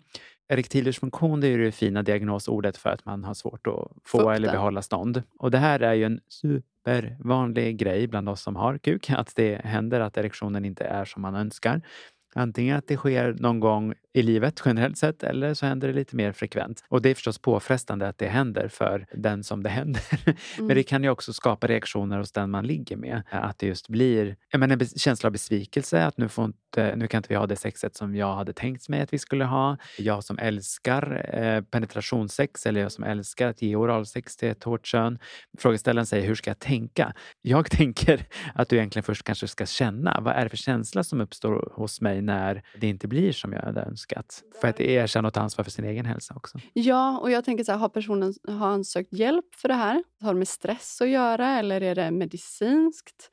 Erektil 0.49 0.85
dysfunktion 0.85 1.41
det 1.41 1.47
är 1.47 1.51
ju 1.51 1.64
det 1.64 1.72
fina 1.72 2.03
diagnosordet 2.03 2.76
för 2.76 2.91
att 2.91 3.05
man 3.05 3.24
har 3.24 3.35
svårt 3.35 3.66
att 3.66 3.93
få 4.05 4.30
eller 4.30 4.53
behålla 4.53 4.82
stånd. 4.82 5.22
Och 5.39 5.51
det 5.51 5.59
här 5.59 5.80
är 5.80 5.95
ju 5.95 6.05
en 6.05 6.20
supervanlig 6.28 7.76
grej 7.76 8.07
bland 8.07 8.28
oss 8.28 8.43
som 8.43 8.57
har 8.57 8.78
kuk, 8.78 9.11
att 9.11 9.32
det 9.37 9.61
händer 9.64 10.01
att 10.01 10.16
erektionen 10.16 10.64
inte 10.64 10.85
är 10.85 11.05
som 11.05 11.22
man 11.22 11.35
önskar. 11.35 11.82
Antingen 12.35 12.76
att 12.76 12.87
det 12.87 12.97
sker 12.97 13.32
någon 13.32 13.61
gång 13.61 13.95
i 14.15 14.23
livet 14.23 14.62
generellt 14.65 14.99
sett 14.99 15.23
eller 15.23 15.55
så 15.55 15.67
händer 15.67 15.89
det 15.89 15.95
lite 15.95 16.17
mer 16.17 16.33
frekvent. 16.33 16.85
Och 16.89 17.03
det 17.03 17.11
är 17.11 17.15
förstås 17.15 17.39
påfrestande 17.39 18.09
att 18.09 18.19
det 18.19 18.27
händer 18.27 18.69
för 18.69 19.07
den 19.12 19.45
som 19.45 19.62
det 19.62 19.69
händer. 19.69 20.03
Men 20.59 20.77
det 20.77 20.83
kan 20.83 21.03
ju 21.03 21.11
också 21.11 21.33
skapa 21.33 21.67
reaktioner 21.67 22.19
hos 22.19 22.33
den 22.33 22.51
man 22.51 22.67
ligger 22.67 22.97
med. 22.97 23.23
Att 23.31 23.59
det 23.59 23.67
just 23.67 23.89
blir 23.89 24.37
en 24.51 24.89
känsla 24.97 25.27
av 25.27 25.33
besvikelse. 25.33 26.05
Att 26.05 26.19
nu, 26.19 26.29
får 26.29 26.45
inte, 26.45 26.97
nu 26.97 27.09
kan 27.09 27.19
inte 27.19 27.29
vi 27.29 27.35
ha 27.35 27.47
det 27.47 27.57
sexet 27.57 27.97
som 27.97 28.17
jag 28.17 28.35
hade 28.35 28.53
tänkt 28.53 28.89
mig 28.89 29.01
att 29.01 29.12
vi 29.12 29.19
skulle 29.19 29.45
ha. 29.45 29.77
Jag 29.99 30.25
som 30.25 30.39
älskar 30.39 31.31
eh, 31.35 31.61
penetrationssex 31.61 32.67
eller 32.67 32.81
jag 32.81 32.93
som 32.93 33.05
älskar 33.05 33.49
att 33.49 33.62
ge 33.62 33.77
oralsex 33.77 34.37
till 34.37 34.49
ett 34.49 34.65
hårt 34.65 34.87
kön. 34.87 35.19
Frågeställaren 35.59 36.07
säger, 36.07 36.27
hur 36.27 36.35
ska 36.35 36.51
jag 36.51 36.59
tänka? 36.59 37.12
Jag 37.43 37.71
tänker 37.71 38.27
att 38.55 38.69
du 38.69 38.77
egentligen 38.77 39.05
först 39.05 39.25
kanske 39.25 39.49
ska 39.49 39.67
känna. 39.67 40.21
Vad 40.21 40.35
är 40.35 40.43
det 40.43 40.49
för 40.49 40.57
känsla 40.57 41.05
som 41.05 41.21
uppstår 41.21 41.73
hos 41.73 42.01
mig 42.01 42.23
när 42.23 42.62
det 42.81 42.87
inte 42.87 43.09
blir 43.09 43.33
som 43.33 43.53
jag 43.53 43.62
hade 43.62 43.97
önskat? 44.12 44.42
För 44.61 44.68
att 44.68 44.80
erkänna 44.80 45.28
och 45.28 45.34
ta 45.34 45.40
ansvar 45.40 45.64
för 45.64 45.70
sin 45.70 45.84
egen 45.84 46.07
hälsa 46.07 46.34
också. 46.36 46.59
Ja, 46.72 47.18
och 47.18 47.30
jag 47.30 47.44
tänker 47.44 47.64
så 47.64 47.72
här, 47.72 47.78
har 47.78 47.88
personen 47.88 48.34
har 48.48 48.55
han 48.68 48.84
sökt 48.84 49.12
hjälp 49.12 49.55
för 49.55 49.68
det 49.68 49.74
här? 49.74 50.05
Har 50.20 50.32
det 50.32 50.38
med 50.38 50.48
stress 50.48 51.00
att 51.00 51.09
göra 51.09 51.48
eller 51.59 51.80
är 51.80 51.94
det 51.94 52.11
medicinskt? 52.11 53.30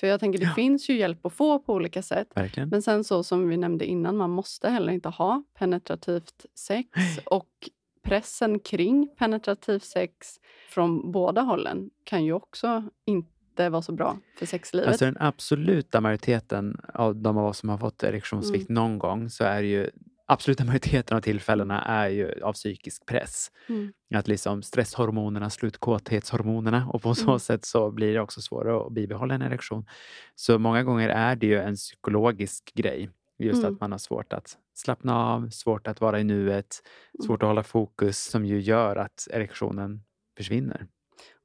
För 0.00 0.06
jag 0.06 0.20
tänker, 0.20 0.38
det 0.38 0.44
Ja. 0.44 0.54
finns 0.54 0.88
ju 0.90 0.96
hjälp 0.96 1.26
att 1.26 1.32
få 1.32 1.58
på 1.58 1.72
olika 1.74 2.02
sätt. 2.02 2.28
Verkligen. 2.34 2.68
Men 2.68 2.82
sen 2.82 3.04
så 3.04 3.22
som 3.22 3.48
vi 3.48 3.56
nämnde 3.56 3.84
innan, 3.86 4.16
man 4.16 4.30
måste 4.30 4.68
heller 4.68 4.92
inte 4.92 5.08
ha 5.08 5.42
penetrativt 5.58 6.46
sex. 6.54 6.88
Och 7.26 7.48
pressen 8.02 8.58
kring 8.58 9.08
penetrativt 9.18 9.84
sex 9.84 10.36
från 10.70 11.12
båda 11.12 11.40
hållen 11.40 11.90
kan 12.04 12.24
ju 12.24 12.32
också 12.32 12.84
inte 13.06 13.68
vara 13.68 13.82
så 13.82 13.92
bra 13.92 14.18
för 14.38 14.46
sexlivet. 14.46 14.88
Alltså 14.88 15.04
den 15.04 15.16
absoluta 15.20 16.00
majoriteten 16.00 16.80
av 16.94 17.16
de 17.16 17.38
av 17.38 17.44
oss 17.46 17.58
som 17.58 17.68
har 17.68 17.78
fått 17.78 18.02
erektionssvikt 18.02 18.70
Mm. 18.70 18.82
någon 18.82 18.98
gång 18.98 19.30
så 19.30 19.44
är 19.44 19.62
det 19.62 19.68
ju 19.68 19.90
absoluta 20.32 20.64
majoriteten 20.64 21.16
av 21.16 21.20
tillfällena 21.20 21.82
är 21.82 22.08
ju 22.08 22.42
av 22.42 22.52
psykisk 22.52 23.06
press. 23.06 23.50
Mm. 23.68 23.92
Att 24.14 24.28
liksom 24.28 24.62
stresshormonerna 24.62 25.50
slår 25.50 25.68
ut 25.68 25.78
kåthetshormonerna 25.78 26.88
och 26.92 27.02
på 27.02 27.14
så 27.14 27.26
Mm. 27.28 27.38
sätt 27.38 27.64
så 27.64 27.90
blir 27.90 28.14
det 28.14 28.20
också 28.20 28.40
svårare 28.40 28.86
att 28.86 28.92
bibehålla 28.92 29.34
en 29.34 29.42
erektion. 29.42 29.86
Så 30.34 30.58
många 30.58 30.82
gånger 30.82 31.08
är 31.08 31.36
det 31.36 31.46
ju 31.46 31.58
en 31.58 31.74
psykologisk 31.74 32.72
grej. 32.74 33.10
Just 33.38 33.62
Mm. 33.62 33.74
att 33.74 33.80
man 33.80 33.92
har 33.92 33.98
svårt 33.98 34.32
att 34.32 34.58
slappna 34.74 35.16
av, 35.26 35.48
svårt 35.50 35.86
att 35.86 36.00
vara 36.00 36.20
i 36.20 36.24
nuet, 36.24 36.82
Mm. 37.14 37.26
svårt 37.26 37.42
att 37.42 37.46
hålla 37.48 37.62
fokus 37.62 38.24
som 38.24 38.44
ju 38.46 38.60
gör 38.60 38.96
att 38.96 39.28
erektionen 39.30 40.02
försvinner. 40.36 40.86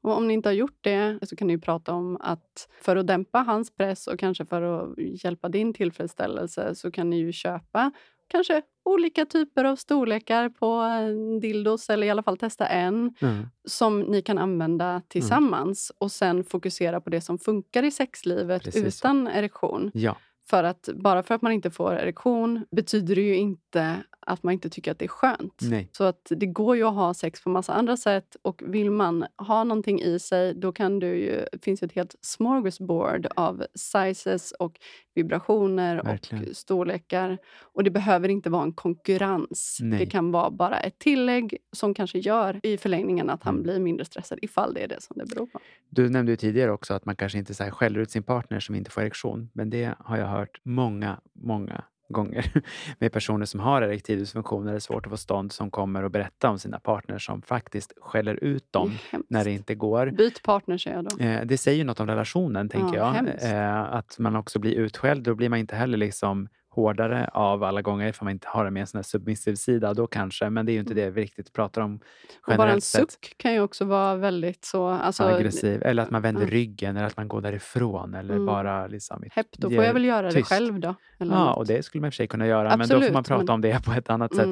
Och 0.04 0.18
om 0.18 0.28
ni 0.28 0.34
inte 0.34 0.50
har 0.50 0.54
gjort 0.54 0.78
det 0.82 1.20
så 1.24 1.36
kan 1.36 1.48
ni 1.48 1.54
ju 1.54 1.60
prata 1.60 1.94
om 1.94 2.18
att 2.22 2.70
för 2.82 2.96
att 2.96 3.08
dämpa 3.08 3.40
hans 3.40 3.76
press 3.76 4.08
och 4.08 4.20
kanske 4.20 4.46
för 4.46 4.62
att 4.62 4.98
hjälpa 5.24 5.50
din 5.50 5.74
tillfredsställelse 5.74 6.76
så 6.76 6.92
kan 6.92 7.10
ni 7.10 7.18
ju 7.18 7.32
köpa 7.32 7.92
kanske 8.28 8.62
olika 8.86 9.26
typer 9.26 9.64
av 9.66 9.76
storlekar 9.76 10.50
på 10.50 10.66
en 10.72 11.40
dildos 11.40 11.90
eller 11.90 12.08
i 12.08 12.10
alla 12.10 12.24
fall 12.24 12.38
testa 12.38 12.68
en 12.68 13.14
Mm. 13.22 13.46
som 13.66 14.00
ni 14.00 14.22
kan 14.22 14.38
använda 14.38 15.02
tillsammans 15.08 15.92
och 15.98 16.12
sen 16.12 16.44
fokusera 16.44 17.02
på 17.02 17.10
det 17.10 17.22
som 17.22 17.38
funkar 17.40 17.84
i 17.84 17.92
sexlivet 17.92 18.64
Precis. 18.64 19.00
utan 19.02 19.28
erektion. 19.28 19.92
Ja, 19.94 20.16
För 20.50 20.64
att 20.64 20.90
bara 20.96 21.24
för 21.24 21.36
att 21.36 21.42
man 21.42 21.52
inte 21.52 21.72
får 21.72 21.94
erektion 21.94 22.66
betyder 22.72 23.16
det 23.16 23.22
ju 23.22 23.36
inte 23.36 24.04
att 24.28 24.44
man 24.44 24.54
inte 24.54 24.70
tycker 24.70 24.92
att 24.92 25.00
det 25.00 25.06
är 25.06 25.10
skönt. 25.10 25.60
nej. 25.62 25.90
Så 25.92 26.04
att 26.04 26.28
det 26.30 26.46
går 26.46 26.76
ju 26.76 26.84
att 26.84 26.94
ha 26.94 27.14
sex 27.14 27.44
på 27.44 27.50
massa 27.50 27.74
andra 27.74 27.98
sätt 27.98 28.36
och 28.42 28.62
vill 28.66 28.92
man 28.92 29.26
ha 29.38 29.64
någonting 29.64 30.02
i 30.02 30.20
sig 30.20 30.54
då 30.54 30.72
kan 30.72 31.00
du 31.00 31.08
ju, 31.08 31.46
finns 31.62 31.84
ett 31.84 31.92
helt 31.92 32.16
smorgasbord 32.22 33.28
av 33.36 33.66
sizes 33.76 34.52
och 34.52 34.80
vibrationer 35.16 36.04
Verkligen. 36.04 36.50
och 36.50 36.56
storlekar. 36.56 37.38
Och 37.62 37.84
det 37.84 37.90
behöver 37.92 38.30
inte 38.30 38.50
vara 38.50 38.64
en 38.64 38.74
konkurrens. 38.74 39.78
Nej. 39.82 40.00
Det 40.00 40.06
kan 40.06 40.32
vara 40.32 40.52
bara 40.52 40.80
ett 40.80 41.00
tillägg 41.00 41.58
som 41.72 41.94
kanske 41.94 42.20
gör 42.20 42.60
i 42.64 42.78
förlängningen 42.78 43.30
att 43.30 43.44
han 43.44 43.54
Mm. 43.56 43.64
blir 43.64 43.80
mindre 43.80 44.06
stressad 44.06 44.40
ifall 44.42 44.74
det 44.74 44.84
är 44.84 44.88
det 44.88 45.02
som 45.02 45.16
det 45.18 45.26
beror 45.26 45.46
på. 45.46 45.60
Du 45.90 46.10
nämnde 46.10 46.32
ju 46.32 46.36
tidigare 46.36 46.72
också 46.72 46.94
att 46.94 47.06
man 47.06 47.16
kanske 47.16 47.38
inte 47.38 47.54
så 47.54 47.64
skäller 47.64 48.00
ut 48.00 48.12
sin 48.12 48.24
partner 48.24 48.60
som 48.60 48.76
inte 48.76 48.92
får 48.92 49.02
erektion. 49.02 49.50
Men 49.54 49.70
det 49.70 49.96
har 50.00 50.18
jag 50.18 50.28
hört 50.28 50.35
många, 50.64 51.20
många 51.34 51.84
gånger 52.10 52.52
med 53.00 53.12
personer 53.12 53.46
som 53.46 53.60
har 53.60 53.82
erektil 53.82 54.20
dysfunktion 54.20 54.68
eller 54.68 54.80
svårt 54.80 55.06
att 55.06 55.10
få 55.10 55.18
stånd 55.18 55.52
som 55.52 55.72
kommer 55.72 56.04
och 56.04 56.12
berättar 56.12 56.50
om 56.50 56.60
sina 56.60 56.80
partners 56.80 57.26
som 57.26 57.42
faktiskt 57.42 57.94
skäller 58.02 58.44
ut 58.44 58.72
dem 58.72 58.92
Det 59.12 59.18
när 59.30 59.44
det 59.44 59.52
inte 59.52 59.76
går. 59.76 60.08
Byt 60.18 60.44
partner 60.44 60.78
säger 60.78 60.96
jag 60.96 61.06
då. 61.06 61.24
Eh, 61.24 61.46
Det 61.46 61.58
säger 61.58 61.78
ju 61.78 61.84
något 61.84 62.00
om 62.00 62.08
relationen, 62.08 62.70
tänker 62.70 62.98
Ja, 62.98 63.16
jag. 63.42 63.52
Eh, 63.54 63.82
Att 63.94 64.20
man 64.20 64.36
också 64.36 64.60
blir 64.60 64.74
utskälld. 64.76 65.24
Då 65.24 65.36
blir 65.36 65.50
man 65.50 65.60
inte 65.60 65.76
heller 65.76 65.98
liksom 65.98 66.48
hårdare 66.76 67.30
av 67.34 67.64
alla 67.64 67.82
gånger 67.82 68.12
för 68.12 68.26
man 68.26 68.32
inte 68.32 68.48
har 68.48 68.66
en 68.66 68.74
mer 68.74 68.86
sån 68.86 68.98
här 68.98 69.04
submissiv 69.04 69.56
sida. 69.56 69.94
Då 69.94 70.08
kanske, 70.08 70.50
men 70.50 70.66
det 70.66 70.72
är 70.72 70.74
ju 70.74 70.80
inte 70.80 70.94
det 70.94 71.10
vi 71.10 71.22
riktigt 71.22 71.54
pratar 71.54 71.82
om 71.82 71.96
Och 71.96 72.00
bara 72.46 72.54
en 72.54 72.60
generellt 72.60 72.84
suck 72.84 73.34
kan 73.38 73.54
ju 73.54 73.60
också 73.62 73.86
vara 73.86 74.16
väldigt 74.16 74.66
så... 74.66 74.88
Alltså, 74.88 75.24
Aggressiv. 75.24 75.82
Eller 75.84 76.04
att 76.04 76.10
man 76.12 76.22
vänder 76.22 76.42
Ja. 76.42 76.48
ryggen 76.50 76.98
eller 76.98 77.08
att 77.08 77.18
man 77.18 77.28
går 77.28 77.42
därifrån. 77.42 78.14
Eller 78.14 78.34
Mm. 78.34 78.46
bara 78.46 78.88
liksom... 78.88 79.24
Hepp, 79.32 79.48
då 79.58 79.70
får 79.70 79.84
jag 79.84 79.94
väl 79.94 80.06
göra 80.06 80.32
tyst. 80.32 80.50
det 80.50 80.56
själv 80.56 80.80
då. 80.80 80.96
Ja, 81.18 81.26
något. 81.26 81.58
och 81.58 81.66
det 81.68 81.84
skulle 81.86 82.02
man 82.02 82.08
i 82.08 82.10
och 82.10 82.14
för 82.14 82.16
sig 82.16 82.28
kunna 82.28 82.48
göra. 82.48 82.78
men 82.78 82.80
då 82.80 82.86
får 82.88 82.94
man 83.00 83.04
Absolut, 83.08 83.28
prata 83.28 83.44
men- 83.44 83.50
om 83.54 83.62
det 83.62 83.86
på 83.86 83.92
ett 83.92 84.10
annat 84.10 84.36
sätt. 84.36 84.48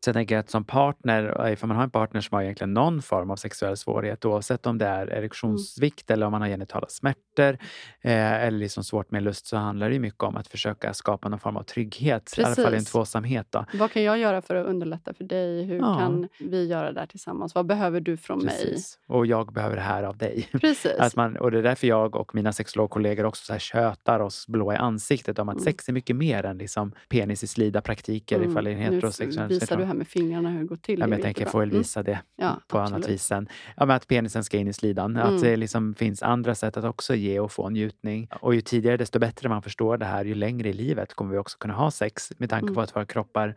Mm. 0.00 0.04
Så 0.04 0.08
jag 0.08 0.14
tänker 0.14 0.38
att 0.38 0.50
som 0.50 0.64
partner, 0.64 1.48
ifall 1.48 1.68
man 1.68 1.76
har 1.76 1.84
en 1.84 1.90
partner 1.90 2.20
som 2.20 2.34
har 2.34 2.42
egentligen 2.42 2.74
någon 2.74 3.02
form 3.02 3.30
av 3.30 3.36
sexuell 3.36 3.76
svårighet, 3.76 4.24
oavsett 4.24 4.66
om 4.66 4.78
det 4.78 4.86
är 4.86 5.06
erektionssvikt 5.06 6.10
eller 6.10 6.26
om 6.26 6.32
man 6.32 6.40
har 6.40 6.48
genitala 6.48 6.86
smärtor 6.88 7.58
eh, 8.00 8.32
eller 8.44 8.58
liksom 8.58 8.84
svårt 8.84 9.10
med 9.10 9.22
lust, 9.22 9.46
så 9.46 9.56
handlar 9.56 9.90
det 9.90 9.98
mycket 9.98 10.22
om 10.22 10.36
att 10.36 10.46
försöka 10.48 10.94
skapa 10.94 11.28
någon 11.28 11.38
form 11.40 11.56
av 11.56 11.62
trygghet, 11.62 12.34
i 12.38 12.42
alla 12.44 12.54
fall 12.54 12.64
i 12.64 12.66
en 12.66 12.72
Precis. 12.72 12.92
tvåsamhet. 12.92 13.46
Då. 13.50 13.64
Vad 13.74 13.90
kan 13.92 14.02
jag 14.02 14.18
göra 14.18 14.42
för 14.42 14.54
att 14.54 14.66
underlätta 14.66 15.14
för 15.14 15.24
dig? 15.24 15.62
Hur 15.64 15.76
Ja. 15.78 15.98
kan 15.98 16.28
vi 16.40 16.66
göra 16.66 16.92
det 16.92 17.00
här 17.00 17.06
tillsammans? 17.06 17.54
Vad 17.54 17.66
behöver 17.66 18.00
du 18.00 18.16
från 18.16 18.40
Precis. 18.40 18.98
Och 19.08 19.26
jag 19.26 19.52
behöver 19.52 19.76
det 19.76 19.82
här 19.82 20.02
av 20.02 20.16
dig. 20.16 20.48
mig? 20.52 20.60
Precis. 20.60 20.92
Att 20.98 21.16
man, 21.16 21.36
och 21.36 21.50
det 21.50 21.58
är 21.58 21.62
därför 21.62 21.86
jag 21.86 22.16
och 22.16 22.34
mina 22.34 22.52
sexologkollegor 22.52 23.24
också 23.24 23.44
så 23.44 23.52
här 23.52 23.60
tjötar 23.60 24.20
oss 24.20 24.46
blå 24.46 24.72
i 24.72 24.76
ansiktet 24.76 25.38
om 25.38 25.48
att 25.48 25.54
Mm. 25.54 25.64
sex 25.64 25.88
är 25.88 25.92
mycket 25.92 26.16
mer 26.16 26.46
än 26.46 26.58
liksom 26.58 26.92
penis 27.08 27.42
i 27.42 27.46
slida 27.46 27.80
praktiker 27.80 28.36
Mm. 28.36 28.50
ifall 28.50 28.64
det 28.64 28.70
är 28.70 28.74
en 28.74 28.80
heterosexuell 28.94 29.60
här 29.90 29.96
med 29.96 30.08
fingrarna 30.08 30.50
hur 30.50 30.58
det 30.60 30.64
går 30.66 30.76
till. 30.76 31.00
Ja, 31.00 31.06
men 31.06 31.18
jag 31.18 31.22
tänker, 31.24 31.42
jag 31.42 31.50
får 31.52 31.60
väl 31.60 31.68
Mm. 31.68 31.78
visa 31.78 32.02
det 32.02 32.18
Ja, 32.36 32.60
på 32.68 32.78
annat 32.78 32.92
absolut. 32.92 33.08
vis 33.08 33.22
sen. 33.24 33.48
Ja, 33.76 33.86
men 33.86 33.96
att 33.96 34.08
penisen 34.08 34.44
ska 34.44 34.56
in 34.58 34.68
i 34.68 34.72
slidan. 34.72 35.16
Att 35.16 35.28
Mm. 35.28 35.42
det 35.42 35.56
liksom 35.56 35.94
finns 35.94 36.22
andra 36.22 36.54
sätt 36.54 36.76
att 36.76 36.84
också 36.84 37.14
ge 37.14 37.40
och 37.40 37.52
få 37.52 37.68
njutning. 37.70 38.28
Och 38.40 38.54
ju 38.54 38.60
tidigare 38.60 38.96
desto 38.96 39.18
bättre 39.18 39.48
man 39.48 39.62
förstår 39.62 39.96
det 39.96 40.04
här, 40.06 40.24
ju 40.24 40.34
längre 40.34 40.68
i 40.68 40.72
livet 40.72 41.14
kommer 41.14 41.32
vi 41.32 41.38
också 41.38 41.58
kunna 41.58 41.74
ha 41.74 41.90
sex 41.90 42.32
med 42.38 42.50
tanke 42.50 42.66
på 42.66 42.72
Mm. 42.72 42.84
att 42.84 42.96
våra 42.96 43.04
kroppar 43.06 43.54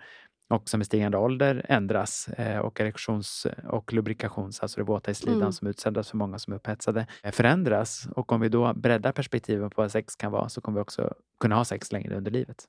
också 0.48 0.78
med 0.78 0.86
stigande 0.86 1.18
ålder 1.18 1.66
ändras 1.70 2.28
eh, 2.28 2.58
och 2.60 2.82
erektions 2.82 3.48
och 3.68 3.94
lubrikations, 3.94 4.60
alltså 4.60 4.80
det 4.80 4.84
våta 4.84 5.12
i 5.12 5.14
slidan 5.14 5.42
Mm. 5.42 5.52
som 5.52 5.68
utsändas 5.68 6.10
för 6.10 6.18
många 6.18 6.40
som 6.40 6.54
är 6.54 6.58
upphetsade, 6.58 7.08
eh, 7.24 7.32
förändras. 7.32 8.08
Och 8.16 8.32
om 8.32 8.42
vi 8.42 8.50
då 8.50 8.74
breddar 8.74 9.12
perspektiven 9.12 9.70
på 9.70 9.82
vad 9.82 9.92
sex 9.92 10.16
kan 10.16 10.32
vara 10.32 10.50
så 10.50 10.62
kommer 10.62 10.78
vi 10.80 10.82
också 10.84 11.14
kunna 11.40 11.56
ha 11.56 11.66
sex 11.66 11.92
längre 11.92 12.16
under 12.18 12.32
livet. 12.32 12.66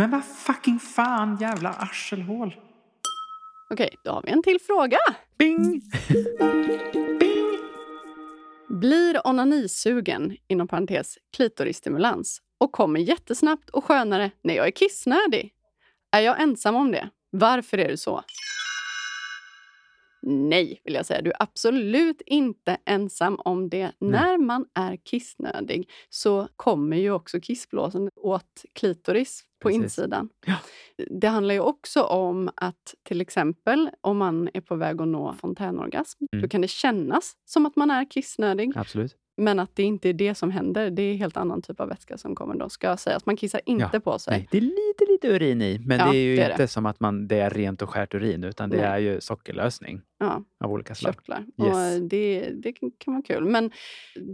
Men 0.00 0.10
vad 0.10 0.24
fucking 0.24 0.78
fan, 0.78 1.36
jävla 1.40 1.72
arselhål! 1.72 2.56
Okej, 3.70 3.94
då 4.04 4.10
har 4.10 4.22
vi 4.22 4.30
en 4.30 4.42
till 4.42 4.58
fråga. 4.66 4.98
Bing! 5.38 5.82
Blir 8.68 9.26
onanisugen, 9.26 10.36
inom 10.48 10.68
parentes 10.68 11.18
klitorisstimulans, 11.36 12.42
och 12.58 12.72
kommer 12.72 13.00
jättesnabbt 13.00 13.70
och 13.70 13.84
skönare 13.84 14.30
när 14.42 14.54
jag 14.54 14.66
är 14.66 14.70
kissnödig. 14.70 15.52
Är 16.12 16.20
jag 16.20 16.40
ensam 16.40 16.76
om 16.76 16.92
det? 16.92 17.10
Varför 17.30 17.78
är 17.78 17.88
det 17.88 17.96
så? 17.96 18.24
Nej, 20.30 20.80
vill 20.84 20.94
jag 20.94 21.06
säga. 21.06 21.22
Du 21.22 21.30
är 21.30 21.42
absolut 21.42 22.22
inte 22.26 22.76
ensam 22.84 23.36
om 23.44 23.68
det. 23.68 23.92
När 23.98 24.38
man 24.38 24.66
är 24.74 24.96
kissnödig 24.96 25.90
så 26.08 26.48
kommer 26.56 26.96
ju 26.96 27.10
också 27.10 27.40
kissblåsan 27.40 28.10
åt 28.16 28.64
klitoris 28.72 29.42
på 29.62 29.68
Precis. 29.68 29.82
insidan. 29.82 30.28
Ja. 30.46 30.54
Det 31.10 31.28
handlar 31.28 31.54
ju 31.54 31.60
också 31.60 32.02
om 32.02 32.50
att 32.54 32.94
till 33.04 33.20
exempel 33.20 33.90
om 34.00 34.18
man 34.18 34.48
är 34.54 34.60
på 34.60 34.76
väg 34.76 35.00
att 35.00 35.08
nå 35.08 35.32
fontänorgasm, 35.40 36.24
Mm. 36.32 36.42
då 36.42 36.48
kan 36.48 36.60
det 36.60 36.68
kännas 36.68 37.32
som 37.44 37.66
att 37.66 37.76
man 37.76 37.90
är 37.90 38.10
kissnödig. 38.10 38.72
Absolut. 38.76 39.16
Men 39.40 39.58
att 39.58 39.76
det 39.76 39.82
inte 39.82 40.08
är 40.08 40.12
det 40.12 40.34
som 40.34 40.50
händer. 40.50 40.90
Det 40.90 41.02
är 41.02 41.14
helt 41.14 41.36
annan 41.36 41.62
typ 41.62 41.80
av 41.80 41.88
vätska 41.88 42.18
som 42.18 42.34
kommer 42.34 42.54
då. 42.54 42.68
Ska 42.68 42.96
sägas. 42.96 43.26
Man 43.26 43.36
kissar 43.36 43.60
inte 43.66 43.90
Ja, 43.92 44.00
på 44.00 44.18
sig. 44.18 44.32
Nej, 44.32 44.48
det 44.50 44.56
är 44.58 44.60
lite, 44.60 45.12
lite 45.12 45.28
urin 45.28 45.62
i, 45.62 45.78
men 45.78 45.98
Ja, 45.98 46.10
det 46.12 46.16
är 46.18 46.20
ju 46.22 46.36
det 46.36 46.42
är 46.42 46.50
inte 46.50 46.62
det. 46.62 46.68
som 46.68 46.86
att 46.86 47.00
man, 47.00 47.28
det 47.28 47.36
är 47.40 47.50
rent 47.50 47.82
och 47.82 47.90
skärt 47.90 48.14
urin, 48.14 48.44
utan 48.44 48.70
det 48.70 48.76
Nej. 48.76 48.86
är 48.86 48.98
ju 48.98 49.20
sockerlösning 49.20 50.00
Ja, 50.20 50.44
av 50.64 50.72
olika 50.72 50.94
slag. 50.94 51.14
körtlar. 51.14 51.38
Yes. 51.66 52.00
Och 52.00 52.08
det, 52.08 52.50
det 52.50 52.72
kan- 52.72 52.92
vara 53.06 53.22
kul. 53.22 53.44
Men 53.44 53.70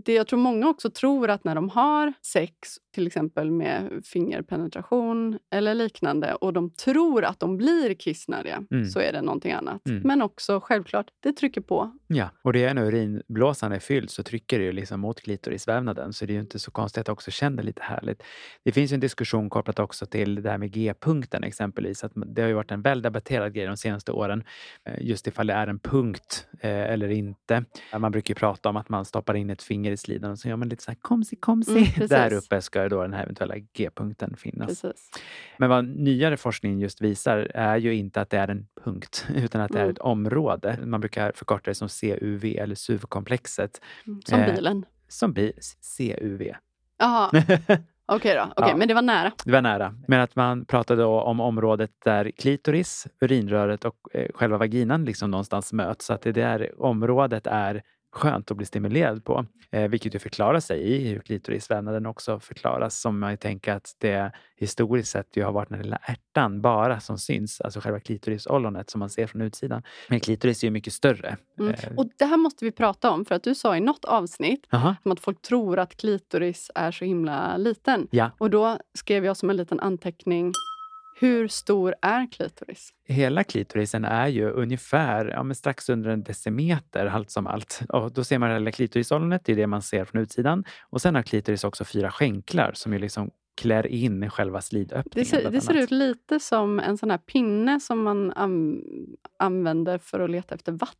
det 0.04 0.12
jag 0.14 0.26
tror 0.26 0.38
många 0.38 0.68
också 0.68 0.90
tror 0.90 1.30
att 1.30 1.44
när 1.44 1.54
de 1.54 1.68
har 1.68 2.12
sex, 2.26 2.52
till 2.94 3.06
exempel 3.06 3.50
med 3.50 4.00
fingerpenetration 4.04 5.38
eller 5.50 5.74
liknande, 5.74 6.34
och 6.34 6.52
de 6.52 6.70
tror 6.70 7.24
att 7.24 7.40
de 7.40 7.56
blir 7.56 7.94
kissnödiga, 7.94 8.64
Mm. 8.70 8.86
så 8.86 9.00
är 9.00 9.12
det 9.12 9.22
någonting 9.22 9.52
annat. 9.52 9.88
Mm. 9.88 10.02
Men 10.04 10.22
också 10.22 10.60
självklart, 10.60 11.06
det 11.22 11.32
trycker 11.32 11.60
på. 11.60 11.98
Ja, 12.06 12.28
och 12.42 12.52
det 12.52 12.64
är 12.64 12.74
när 12.74 12.84
urinblåsan 12.86 13.72
är 13.72 13.78
fylld 13.78 14.10
så 14.10 14.22
trycker 14.22 14.58
det 14.58 14.64
ju 14.64 14.72
liksom 14.72 15.00
mot 15.00 15.20
klitorisvävnaden, 15.20 16.12
så 16.12 16.26
det 16.26 16.32
är 16.32 16.34
ju 16.34 16.40
inte 16.40 16.58
så 16.58 16.70
konstigt 16.70 17.00
att 17.00 17.08
jag 17.08 17.12
också 17.12 17.30
känner 17.30 17.62
lite 17.62 17.82
härligt. 17.82 18.22
Det 18.64 18.72
finns 18.72 18.92
ju 18.92 18.94
en 18.94 19.00
diskussion 19.00 19.50
kopplat 19.50 19.78
också 19.78 20.06
till 20.06 20.42
det 20.42 20.50
här 20.50 20.58
med 20.58 20.72
G-punkten 20.72 21.44
exempelvis, 21.44 22.04
att 22.04 22.12
det 22.14 22.42
har 22.42 22.48
ju 22.48 22.54
varit 22.54 22.70
en 22.70 22.82
väl 22.82 23.02
debatterad 23.02 23.54
grej 23.54 23.66
de 23.66 23.76
senaste 23.76 24.12
åren, 24.12 24.44
eh, 24.84 24.94
just 25.06 25.26
ifall 25.26 25.46
det 25.46 25.52
är 25.54 25.66
en 25.66 25.73
punkt 25.78 26.46
eh, 26.60 26.70
eller 26.70 27.08
inte. 27.08 27.64
Man 27.98 28.12
brukar 28.12 28.34
ju 28.34 28.38
prata 28.38 28.68
om 28.68 28.76
att 28.76 28.88
man 28.88 29.04
stoppar 29.04 29.34
in 29.34 29.50
ett 29.50 29.62
finger 29.62 29.92
i 29.92 29.96
slidan 29.96 30.30
och 30.30 30.38
så 30.38 30.48
gör 30.48 30.56
man 30.56 30.68
lite 30.68 30.82
så 30.82 30.90
här 30.90 30.98
komsi 31.00 31.36
komsi. 31.36 31.92
Mm. 31.96 32.08
Där 32.08 32.32
uppe 32.32 32.60
ska 32.62 32.88
då 32.88 33.02
den 33.02 33.12
här 33.12 33.22
eventuella 33.22 33.54
G-punkten 33.58 34.36
finnas. 34.36 34.66
Precis. 34.82 35.10
Men 35.58 35.70
vad 35.70 35.84
nyare 35.84 36.36
forskning 36.36 36.78
just 36.80 37.00
visar 37.00 37.38
är 37.54 37.76
ju 37.76 37.94
inte 37.94 38.20
att 38.20 38.30
det 38.30 38.38
är 38.38 38.48
en 38.48 38.66
punkt, 38.84 39.26
utan 39.34 39.60
att 39.60 39.72
det 39.72 39.78
är 39.78 39.82
Mm. 39.84 39.92
ett 39.92 39.98
område. 39.98 40.78
Man 40.86 41.00
brukar 41.00 41.32
förkorta 41.34 41.70
det 41.70 41.74
som 41.74 41.88
CUV 41.88 42.44
eller 42.44 42.74
SUV-komplexet. 42.74 43.80
Mm. 44.06 44.22
Som 44.26 44.40
Eh, 44.40 44.54
bilen. 44.54 44.84
Som 45.08 45.32
bi- 45.32 45.52
CUV. 45.98 46.42
Jaha, 46.98 47.30
okej 48.06 48.34
då. 48.34 48.42
Okej, 48.56 48.70
Ja. 48.70 48.76
Men 48.76 48.88
det 48.88 48.94
var 48.94 49.02
nära. 49.02 49.32
Det 49.44 49.52
var 49.52 49.62
nära. 49.62 49.94
Men 50.08 50.20
att 50.20 50.36
man 50.36 50.64
pratade 50.64 51.04
om 51.04 51.40
området 51.40 51.90
där 52.04 52.30
klitoris, 52.30 53.06
urinröret 53.20 53.84
och 53.84 53.96
eh, 54.12 54.28
själva 54.34 54.58
vaginan 54.58 55.04
liksom 55.04 55.30
någonstans 55.30 55.72
möts. 55.72 56.06
Så 56.06 56.12
att 56.12 56.22
det 56.22 56.32
där 56.32 56.82
området 56.82 57.46
är 57.46 57.82
skönt 58.14 58.50
att 58.50 58.56
bli 58.56 58.66
stimulerad 58.66 59.24
på. 59.24 59.46
Eh, 59.70 59.88
vilket 59.88 60.14
ju 60.14 60.18
förklarar 60.18 60.60
sig 60.60 60.80
i 60.80 61.08
hur 61.08 61.20
klitorisvävnaden 61.20 62.06
också 62.06 62.40
förklaras. 62.40 63.00
Som 63.00 63.18
man 63.18 63.36
tänker 63.36 63.72
att 63.72 63.96
det 63.98 64.32
historiskt 64.56 65.10
sett 65.10 65.36
ju 65.36 65.44
har 65.44 65.52
varit 65.52 65.68
den 65.68 65.82
lilla 65.82 65.96
ärtan 66.02 66.60
bara 66.60 67.00
som 67.00 67.18
syns. 67.18 67.60
Alltså 67.60 67.80
själva 67.80 68.00
klitorisollonet 68.00 68.90
som 68.90 68.98
man 68.98 69.10
ser 69.10 69.26
från 69.26 69.42
utsidan. 69.42 69.82
Men 70.08 70.20
klitoris 70.20 70.62
är 70.62 70.66
ju 70.66 70.70
mycket 70.70 70.92
större. 70.92 71.36
Mm. 71.58 71.74
Eh, 71.74 71.78
Och 71.96 72.06
det 72.18 72.24
här 72.24 72.36
måste 72.36 72.64
vi 72.64 72.72
prata 72.72 73.10
om, 73.10 73.24
för 73.24 73.34
att 73.34 73.42
du 73.42 73.54
sa 73.54 73.76
i 73.76 73.80
något 73.80 74.04
avsnitt 74.04 74.66
Aha. 74.72 74.96
att 75.04 75.20
folk 75.20 75.42
tror 75.42 75.78
att 75.78 75.96
klitoris 75.96 76.70
är 76.74 76.90
så 76.90 77.04
himla 77.04 77.56
liten. 77.56 78.08
Ja. 78.10 78.30
Och 78.38 78.50
då 78.50 78.78
skrev 78.94 79.24
jag 79.24 79.36
som 79.36 79.50
en 79.50 79.56
liten 79.56 79.80
anteckning, 79.80 80.52
hur 81.24 81.48
stor 81.48 81.94
är 82.02 82.32
klitoris? 82.32 82.90
Hela 83.04 83.44
klitorisen 83.44 84.04
är 84.04 84.28
ju 84.28 84.50
ungefär 84.50 85.26
ja, 85.26 85.54
strax 85.54 85.88
under 85.88 86.10
en 86.10 86.22
decimeter 86.22 87.06
allt 87.06 87.30
som 87.30 87.46
allt. 87.46 87.80
Och 87.88 88.12
då 88.12 88.24
ser 88.24 88.38
man 88.38 88.50
hela 88.50 88.72
klitorisollonet, 88.72 89.44
det 89.44 89.52
är 89.52 89.56
det 89.56 89.66
man 89.66 89.82
ser 89.82 90.04
från 90.04 90.22
utsidan. 90.22 90.64
Och 90.90 91.00
sen 91.00 91.14
har 91.14 91.22
klitoris 91.22 91.64
också 91.64 91.84
fyra 91.84 92.10
skänklar 92.10 92.72
som 92.74 92.92
ju 92.92 92.98
liksom 92.98 93.30
klär 93.56 93.86
in 93.86 94.30
själva 94.30 94.60
slidöppningen. 94.60 95.30
Det 95.30 95.42
ser, 95.42 95.50
det 95.50 95.60
ser 95.60 95.74
ut 95.74 95.90
lite 95.90 96.40
som 96.40 96.80
en 96.80 96.98
sån 96.98 97.10
här 97.10 97.18
pinne 97.18 97.80
som 97.80 98.02
man 98.02 98.32
an, 98.32 98.82
använder 99.38 99.98
för 99.98 100.20
att 100.20 100.30
leta 100.30 100.54
efter 100.54 100.72
vatten. 100.72 100.98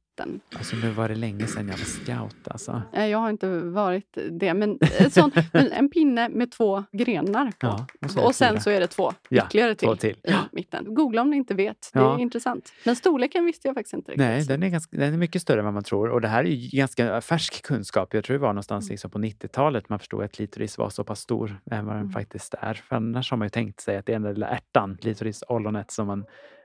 Alltså 0.57 0.77
nu 0.77 0.91
var 0.91 1.09
det 1.09 1.15
länge 1.15 1.47
sedan 1.47 1.69
jag 1.69 1.77
var 1.79 1.85
scout 1.85 2.49
alltså. 2.49 2.83
Nej, 2.93 3.11
Jag 3.11 3.19
har 3.19 3.31
inte 3.31 3.49
varit 3.61 4.19
det, 4.31 4.55
men, 4.55 4.79
sånt, 5.11 5.35
men 5.53 5.73
en 5.73 5.91
pinne 5.91 6.29
med 6.29 6.51
två 6.51 6.85
grenar 6.93 7.47
på. 7.47 7.55
Ja, 7.67 7.87
och 8.17 8.25
och 8.27 8.35
sen 8.35 8.53
fyra. 8.53 8.61
så 8.61 8.71
är 8.71 8.81
det 8.81 8.87
två 8.87 9.13
Ja, 9.29 9.45
ytterligare 9.47 9.75
till, 9.75 9.89
två 9.89 9.97
till. 9.97 10.17
i 10.25 10.33
mitten. 10.53 10.95
Googla 10.95 11.23
om 11.23 11.31
ni 11.31 11.37
inte 11.37 11.55
vet. 11.55 11.91
Det 11.93 11.99
Ja. 11.99 12.15
är 12.15 12.19
intressant. 12.23 12.73
Men 12.85 12.97
storleken 12.97 13.45
visste 13.45 13.69
jag 13.69 13.75
faktiskt 13.75 13.95
inte 13.95 14.11
riktigt. 14.11 14.27
Nej, 14.27 14.45
den 14.47 14.63
är, 14.63 14.69
ganska, 14.69 14.97
den 14.97 15.13
är 15.15 15.19
mycket 15.19 15.43
större 15.43 15.59
än 15.59 15.65
vad 15.65 15.75
man 15.75 15.85
tror. 15.85 16.09
Och 16.09 16.21
det 16.21 16.29
här 16.29 16.45
är 16.45 16.49
ju 16.49 16.79
ganska 16.79 17.21
färsk 17.21 17.63
kunskap. 17.63 18.15
Jag 18.15 18.25
tror 18.25 18.35
det 18.35 18.43
var 18.43 18.49
någonstans 18.53 18.91
liksom 18.91 19.11
på 19.11 19.19
90-talet 19.19 19.89
man 19.89 19.99
förstod 19.99 20.23
att 20.25 20.33
klitoris 20.33 20.79
var 20.79 20.91
så 20.91 21.05
pass 21.05 21.21
stor 21.21 21.61
än 21.71 21.87
vad 21.87 21.95
den 21.95 22.01
Mm. 22.05 22.13
faktiskt 22.13 22.55
är. 22.61 22.75
För 22.75 22.97
annars 22.97 23.31
har 23.31 23.39
man 23.39 23.47
ju 23.47 23.51
tänkt 23.51 23.81
sig 23.81 23.97
att 23.97 24.07
det 24.07 24.13
är 24.13 24.15
den 24.15 24.23
där 24.23 24.33
lilla 24.35 24.49
ärtan, 24.49 24.99
klitorisollonet, 25.01 25.91
som 25.91 26.07
man 26.07 26.25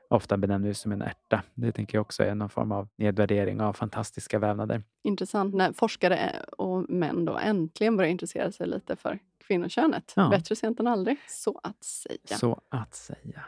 ofta 0.10 0.38
benämner 0.38 0.74
som 0.74 0.92
en 0.92 1.02
ärta. 1.02 1.44
Det 1.54 1.72
tänker 1.72 1.98
jag 1.98 2.02
också 2.02 2.24
är 2.24 2.36
någon 2.36 2.50
form 2.50 2.72
av 2.72 2.88
nedvärdering 2.96 3.62
av 3.62 3.74
fantastiska 3.74 4.40
vävnader. 4.40 4.84
Intressant 5.04 5.56
när 5.56 5.74
forskare 5.74 6.32
och 6.58 6.90
män 6.90 7.26
då 7.26 7.38
äntligen 7.38 7.98
börjar 7.98 8.12
intressera 8.12 8.52
sig 8.52 8.68
lite 8.68 8.96
för 8.96 9.20
kvinnokönet. 9.48 10.14
Ja. 10.16 10.30
Bättre 10.30 10.56
sent 10.56 10.80
än 10.80 10.88
aldrig, 10.88 11.18
så 11.28 11.60
att 11.64 11.84
säga. 11.84 12.38
Så 12.38 12.62
att 12.70 12.96
säga. 12.96 13.44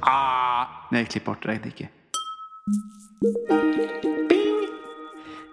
Ah! 0.00 0.66
Nej, 0.90 1.04
klipp 1.06 1.24
bort 1.24 1.42
det 1.42 1.48
där. 1.48 1.88
Bing! 4.28 4.68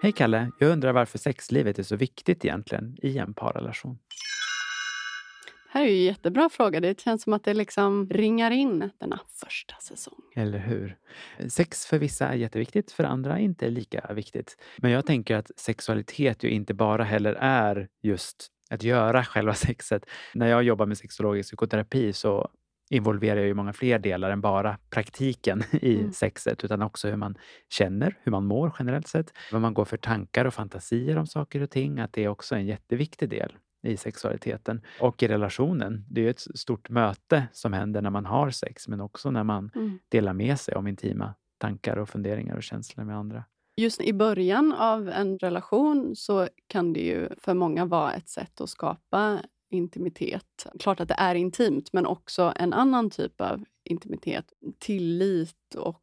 Hej 0.02 0.12
Kalle, 0.12 0.50
jag 0.58 0.70
undrar 0.70 0.92
varför 0.92 1.18
sexlivet 1.18 1.78
är 1.78 1.82
så 1.82 1.96
viktigt 1.96 2.44
egentligen 2.44 2.96
i 3.02 3.18
en 3.18 3.34
parrelation. 3.34 3.98
Här 5.70 5.84
är 5.84 5.88
ju 5.88 5.96
en 5.98 6.04
jättebra 6.04 6.48
fråga. 6.48 6.80
Det 6.80 7.00
känns 7.00 7.22
som 7.22 7.32
att 7.32 7.44
det 7.44 7.54
liksom 7.54 8.08
ringar 8.10 8.50
in 8.50 8.90
denna 8.98 9.20
första 9.40 9.74
säsong. 9.80 10.20
Eller 10.36 10.58
hur? 10.58 10.96
Sex 11.48 11.86
för 11.86 11.98
vissa 11.98 12.28
är 12.28 12.34
jätteviktigt, 12.34 12.92
för 12.92 13.04
andra 13.04 13.38
inte 13.38 13.70
lika 13.70 14.12
viktigt. 14.14 14.56
Men 14.76 14.90
jag 14.90 15.06
tänker 15.06 15.36
att 15.36 15.50
sexualitet 15.56 16.42
ju 16.44 16.50
inte 16.50 16.74
bara 16.74 17.04
heller 17.04 17.34
är 17.40 17.88
just 18.02 18.48
att 18.70 18.82
göra 18.82 19.24
själva 19.24 19.54
sexet. 19.68 20.06
När 20.34 20.46
jag 20.48 20.62
jobbar 20.62 20.86
med 20.86 20.98
sexologisk 20.98 21.48
psykoterapi 21.48 22.12
så 22.12 22.50
involverar 22.90 23.36
jag 23.36 23.46
ju 23.46 23.54
många 23.54 23.72
fler 23.72 23.98
delar 23.98 24.30
än 24.30 24.40
bara 24.40 24.78
praktiken 24.90 25.62
i 25.82 25.98
Mm. 25.98 26.12
sexet, 26.12 26.64
utan 26.64 26.82
också 26.82 27.08
hur 27.08 27.16
man 27.16 27.34
känner, 27.70 28.18
hur 28.22 28.32
man 28.32 28.44
mår 28.44 28.72
generellt 28.78 29.08
sett, 29.08 29.32
vad 29.52 29.60
man 29.60 29.74
går 29.74 29.84
för 29.84 29.96
tankar 29.96 30.44
och 30.44 30.54
fantasier 30.54 31.16
om 31.16 31.26
saker 31.26 31.60
och 31.60 31.70
ting, 31.70 32.00
att 32.00 32.12
det 32.12 32.24
är 32.24 32.28
också 32.28 32.54
en 32.54 32.66
jätteviktig 32.66 33.28
del. 33.28 33.56
I 33.82 33.96
sexualiteten 33.96 34.80
och 35.00 35.22
i 35.22 35.28
relationen. 35.28 36.04
Det 36.10 36.26
är 36.26 36.30
ett 36.30 36.40
stort 36.40 36.88
möte 36.90 37.46
som 37.52 37.72
händer 37.72 38.02
när 38.02 38.10
man 38.10 38.26
har 38.26 38.50
sex, 38.50 38.88
men 38.88 39.00
också 39.00 39.30
när 39.30 39.44
man 39.44 39.70
Mm. 39.74 39.98
delar 40.08 40.32
med 40.32 40.60
sig 40.60 40.74
om 40.74 40.86
intima 40.86 41.34
tankar 41.58 41.96
och 41.96 42.08
funderingar 42.08 42.56
och 42.56 42.62
känslor 42.62 43.04
med 43.04 43.16
andra. 43.16 43.44
Just 43.76 44.00
i 44.00 44.12
början 44.12 44.72
av 44.72 45.08
en 45.08 45.38
relation 45.38 46.16
så 46.16 46.48
kan 46.66 46.92
det 46.92 47.00
ju 47.00 47.28
för 47.38 47.54
många 47.54 47.84
vara 47.84 48.12
ett 48.12 48.28
sätt 48.28 48.60
att 48.60 48.68
skapa 48.70 49.38
intimitet. 49.70 50.66
Klart 50.78 51.00
att 51.00 51.08
det 51.08 51.14
är 51.18 51.34
intimt, 51.34 51.92
men 51.92 52.06
också 52.06 52.52
en 52.56 52.72
annan 52.72 53.10
typ 53.10 53.40
av 53.40 53.64
intimitet. 53.84 54.52
Tillit 54.78 55.74
och 55.78 56.02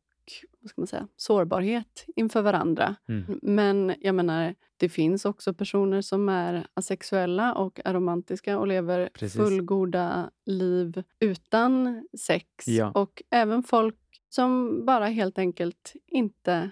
vad 0.65 0.69
ska 0.69 0.81
man 0.81 0.87
säga, 0.87 1.07
sårbarhet 1.15 2.05
inför 2.15 2.41
varandra. 2.41 2.95
Mm. 3.07 3.39
Men 3.41 3.95
jag 4.01 4.15
menar, 4.15 4.55
det 4.77 4.89
finns 4.89 5.25
också 5.25 5.53
personer 5.53 6.01
som 6.01 6.29
är 6.29 6.67
asexuella 6.73 7.53
och 7.53 7.79
är 7.85 7.93
romantiska 7.93 8.59
och 8.59 8.67
lever 8.67 9.09
Precis. 9.13 9.41
fullgoda 9.41 10.29
liv 10.45 11.03
utan 11.19 12.03
sex. 12.19 12.67
Ja. 12.67 12.91
Och 12.91 13.23
även 13.29 13.63
folk 13.63 13.95
som 14.29 14.81
bara 14.85 15.05
helt 15.07 15.37
enkelt 15.37 15.93
inte 16.07 16.71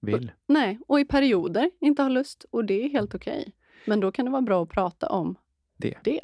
Vill. 0.00 0.32
Nej, 0.46 0.78
och 0.86 1.00
i 1.00 1.04
perioder 1.04 1.70
inte 1.80 2.02
har 2.02 2.10
lust. 2.10 2.44
Och 2.50 2.64
det 2.64 2.84
är 2.84 2.88
helt 2.88 3.14
okej. 3.14 3.52
Men 3.86 4.00
då 4.00 4.12
kan 4.12 4.24
det 4.24 4.30
vara 4.30 4.42
bra 4.42 4.62
att 4.62 4.68
prata 4.68 5.08
om 5.08 5.34
Det. 5.76 5.94
det. 6.04 6.20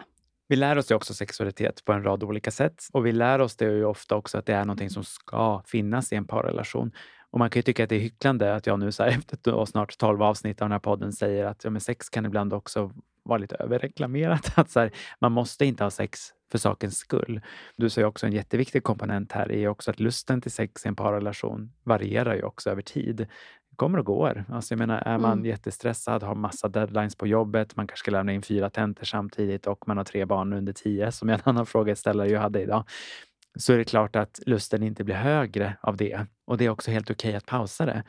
Vi 0.49 0.57
lär 0.57 0.79
oss 0.79 0.91
ju 0.91 0.95
också 0.95 1.15
sexualitet 1.15 1.85
på 1.85 1.93
en 1.93 2.03
rad 2.03 2.25
olika 2.25 2.51
sätt. 2.51 2.83
Och 2.93 3.07
vi 3.07 3.13
lär 3.13 3.39
oss 3.41 3.57
det 3.57 3.65
ju 3.65 3.85
ofta 3.85 4.17
också 4.17 4.39
att 4.39 4.47
det 4.47 4.53
är 4.53 4.65
någonting 4.65 4.91
som 4.91 5.05
ska 5.05 5.63
finnas 5.67 6.13
i 6.13 6.17
en 6.17 6.27
parrelation. 6.27 6.93
Och 7.31 7.39
man 7.39 7.51
kan 7.51 7.59
ju 7.59 7.63
tycka 7.63 7.85
att 7.85 7.89
det 7.89 7.97
är 7.97 8.01
hycklande 8.01 8.55
att 8.55 8.67
jag 8.67 8.79
nu 8.79 8.93
så 8.93 9.03
här, 9.03 9.11
efter 9.19 9.65
snart 9.65 9.99
12 9.99 10.23
avsnitt 10.23 10.63
av 10.63 10.65
den 10.65 10.73
här 10.73 10.79
podden 10.79 11.13
säger 11.13 11.45
att 11.45 11.65
ja, 11.65 11.71
men 11.71 11.81
sex 11.81 12.09
kan 12.09 12.27
ibland 12.27 12.53
också 12.53 12.93
vara 13.23 13.39
lite 13.39 13.57
överreklamerat. 13.57 14.53
Att 14.59 14.71
så 14.71 14.81
här, 14.81 14.91
man 15.21 15.33
måste 15.33 15.65
inte 15.65 15.85
ha 15.85 15.91
sex 15.91 16.21
för 16.51 16.59
sakens 16.59 16.99
skull. 16.99 17.41
Du 17.77 17.91
sa 17.91 18.01
ju 18.01 18.07
också 18.07 18.27
en 18.27 18.33
jätteviktig 18.33 18.83
komponent 18.83 19.33
här 19.33 19.53
är 19.53 19.59
ju 19.59 19.69
också 19.69 19.91
att 19.91 20.01
lusten 20.01 20.41
till 20.41 20.53
sex 20.53 20.85
i 20.85 20.89
en 20.89 20.97
parrelation 20.97 21.73
varierar 21.85 22.35
ju 22.35 22.43
också 22.43 22.71
över 22.71 22.83
tid. 22.83 23.27
Kommer 23.77 23.99
och 23.99 24.05
går. 24.07 24.45
Alltså 24.49 24.75
jag 24.75 24.79
menar, 24.79 24.99
är 24.99 25.19
man 25.19 25.33
Mm. 25.33 25.45
jättestressad, 25.47 26.23
har 26.23 26.35
massa 26.35 26.69
deadlines 26.69 27.17
på 27.17 27.27
jobbet, 27.27 27.77
man 27.77 27.87
kanske 27.87 28.03
ska 28.03 28.11
lämna 28.11 28.33
in 28.33 28.43
fyra 28.43 28.71
tentor 28.71 29.05
samtidigt 29.05 29.67
och 29.67 29.89
man 29.89 29.97
har 29.97 30.05
tre 30.05 30.25
barn 30.25 30.53
under 30.53 30.73
tio, 30.73 31.13
som 31.13 31.29
en 31.29 31.41
annan 31.45 31.67
frågeställare 31.67 32.29
ju 32.29 32.37
hade 32.37 32.63
idag, 32.63 32.85
så 33.59 33.73
är 33.73 33.79
det 33.79 33.85
klart 33.85 34.17
att 34.17 34.41
lusten 34.47 34.83
inte 34.83 35.05
blir 35.05 35.15
högre 35.15 35.77
av 35.81 35.97
det. 35.97 36.27
Och 36.47 36.59
det 36.59 36.65
är 36.67 36.71
också 36.71 36.91
helt 36.91 37.11
okej 37.11 37.37
att 37.37 37.47
pausa 37.47 37.87
det. 37.87 38.03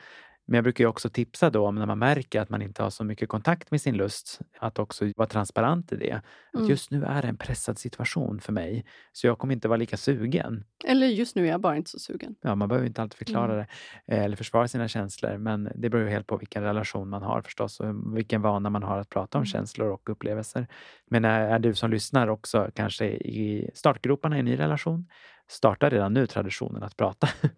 Men 0.48 0.54
jag 0.54 0.64
brukar 0.64 0.84
ju 0.84 0.88
också 0.88 1.08
tipsa 1.10 1.50
då 1.50 1.66
om 1.66 1.74
när 1.74 1.86
man 1.86 1.98
märker 1.98 2.40
att 2.40 2.48
man 2.50 2.62
inte 2.62 2.82
har 2.82 2.90
så 2.90 3.04
mycket 3.04 3.28
kontakt 3.28 3.70
med 3.70 3.80
sin 3.80 3.96
lust, 3.96 4.40
att 4.58 4.78
också 4.78 5.04
vara 5.16 5.28
transparent 5.28 5.92
i 5.92 5.96
det. 5.96 6.12
Att 6.12 6.54
Mm. 6.54 6.70
just 6.70 6.90
nu 6.90 7.04
är 7.04 7.22
det 7.22 7.28
en 7.28 7.36
pressad 7.36 7.78
situation 7.78 8.40
för 8.40 8.52
mig, 8.52 8.84
så 9.12 9.26
jag 9.26 9.38
kommer 9.38 9.54
inte 9.54 9.68
vara 9.68 9.76
lika 9.76 9.96
sugen. 9.96 10.64
Eller 10.86 11.06
just 11.06 11.36
nu 11.36 11.44
är 11.46 11.50
jag 11.50 11.60
bara 11.60 11.76
inte 11.76 11.90
så 11.90 11.98
sugen. 11.98 12.34
Ja, 12.42 12.54
man 12.54 12.68
behöver 12.68 12.86
inte 12.86 13.02
alltid 13.02 13.18
förklara 13.18 13.52
Mm. 13.54 13.66
det 14.06 14.14
eh, 14.16 14.24
eller 14.24 14.36
försvara 14.36 14.68
sina 14.68 14.88
känslor, 14.88 15.38
men 15.38 15.70
det 15.74 15.90
beror 15.90 16.04
ju 16.04 16.10
helt 16.10 16.26
på 16.26 16.36
vilken 16.36 16.62
relation 16.62 17.08
man 17.08 17.22
har 17.22 17.42
förstås 17.42 17.80
och 17.80 18.16
vilken 18.16 18.42
vana 18.42 18.70
man 18.70 18.82
har 18.82 18.98
att 18.98 19.08
prata 19.08 19.38
om 19.38 19.42
Mm. 19.42 19.46
känslor 19.46 19.88
och 19.90 20.10
upplevelser. 20.10 20.66
Men 21.10 21.24
är, 21.24 21.40
är 21.40 21.58
du 21.58 21.74
som 21.74 21.90
lyssnar 21.90 22.28
också 22.28 22.70
kanske 22.74 23.06
i 23.06 23.70
startgroparna 23.74 24.36
i 24.36 24.38
en 24.38 24.44
ny 24.44 24.58
relation, 24.58 25.08
starta 25.48 25.90
redan 25.90 26.14
nu 26.14 26.26
traditionen 26.26 26.82
att 26.82 26.96
prata. 26.96 27.28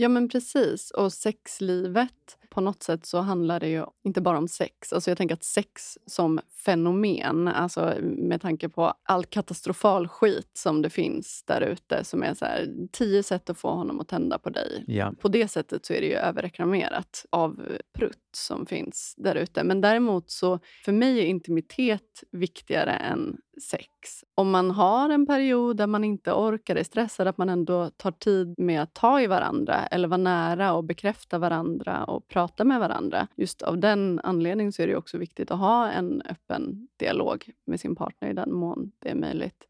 Ja, 0.00 0.08
men 0.08 0.28
precis. 0.28 0.90
Och 0.90 1.12
sexlivet, 1.12 2.38
på 2.50 2.60
något 2.60 2.82
sätt 2.82 3.06
så 3.06 3.18
handlar 3.18 3.60
det 3.60 3.68
ju 3.68 3.84
inte 4.04 4.20
bara 4.20 4.38
om 4.38 4.48
sex. 4.48 4.92
Alltså 4.92 5.10
jag 5.10 5.18
tänker 5.18 5.34
att 5.34 5.44
sex 5.44 5.98
som 6.06 6.40
fenomen, 6.64 7.48
alltså 7.48 7.94
med 8.02 8.40
tanke 8.40 8.68
på 8.68 8.94
all 9.02 9.24
katastrofal 9.24 10.08
skit 10.08 10.50
som 10.54 10.82
det 10.82 10.90
finns 10.90 11.44
där 11.46 11.60
ute, 11.60 12.04
som 12.04 12.22
är 12.22 12.34
så 12.34 12.44
här, 12.44 12.68
tio 12.92 13.22
sätt 13.22 13.50
att 13.50 13.58
få 13.58 13.70
honom 13.70 14.00
att 14.00 14.08
tända 14.08 14.38
på 14.38 14.50
dig. 14.50 14.84
ja. 14.86 15.12
På 15.20 15.28
det 15.28 15.48
sättet 15.48 15.86
så 15.86 15.92
är 15.92 16.00
det 16.00 16.06
ju 16.06 16.14
överreklamerat 16.14 17.26
av 17.30 17.68
prutt 17.98 18.28
som 18.32 18.66
finns 18.66 19.14
där 19.16 19.34
ute. 19.34 19.64
Men 19.64 19.80
däremot 19.80 20.30
så, 20.30 20.58
för 20.84 20.92
mig 20.92 21.18
är 21.18 21.24
intimitet 21.24 22.24
viktigare 22.32 22.92
än 22.92 23.36
sex. 23.70 24.24
Om 24.38 24.50
man 24.50 24.70
har 24.70 25.10
en 25.10 25.26
period 25.26 25.76
där 25.76 25.86
man 25.86 26.04
inte 26.04 26.32
orkar, 26.32 26.76
är 26.76 26.82
stressad, 26.82 27.28
att 27.28 27.38
man 27.38 27.48
ändå 27.48 27.90
tar 27.90 28.10
tid 28.10 28.54
med 28.58 28.82
att 28.82 28.94
ta 28.94 29.20
i 29.20 29.26
varandra 29.26 29.86
eller 29.86 30.08
vara 30.08 30.18
nära 30.18 30.72
och 30.72 30.84
bekräfta 30.84 31.38
varandra 31.38 32.04
och 32.04 32.28
prata 32.28 32.64
med 32.64 32.80
varandra. 32.80 33.28
Just 33.36 33.62
av 33.62 33.78
den 33.78 34.20
anledningen 34.24 34.72
så 34.72 34.82
är 34.82 34.86
det 34.86 34.96
också 34.96 35.18
viktigt 35.18 35.50
att 35.50 35.58
ha 35.58 35.90
en 35.90 36.22
öppen 36.22 36.88
dialog 36.96 37.50
med 37.66 37.80
sin 37.80 37.96
partner 37.96 38.30
i 38.30 38.32
den 38.32 38.52
mån 38.52 38.92
det 38.98 39.10
är 39.10 39.14
möjligt. 39.14 39.68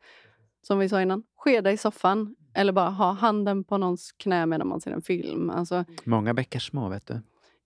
Som 0.62 0.78
vi 0.78 0.88
sa 0.88 1.02
innan, 1.02 1.22
skeda 1.36 1.72
i 1.72 1.76
soffan 1.76 2.36
eller 2.54 2.72
bara 2.72 2.90
ha 2.90 3.12
handen 3.12 3.64
på 3.64 3.78
någons 3.78 4.12
knä 4.12 4.46
medan 4.46 4.68
man 4.68 4.80
ser 4.80 4.90
en 4.90 5.02
film. 5.02 5.50
Alltså, 5.50 5.84
Många 6.04 6.34
bäckar 6.34 6.60
små, 6.60 6.88
vet 6.88 7.06
du. 7.06 7.20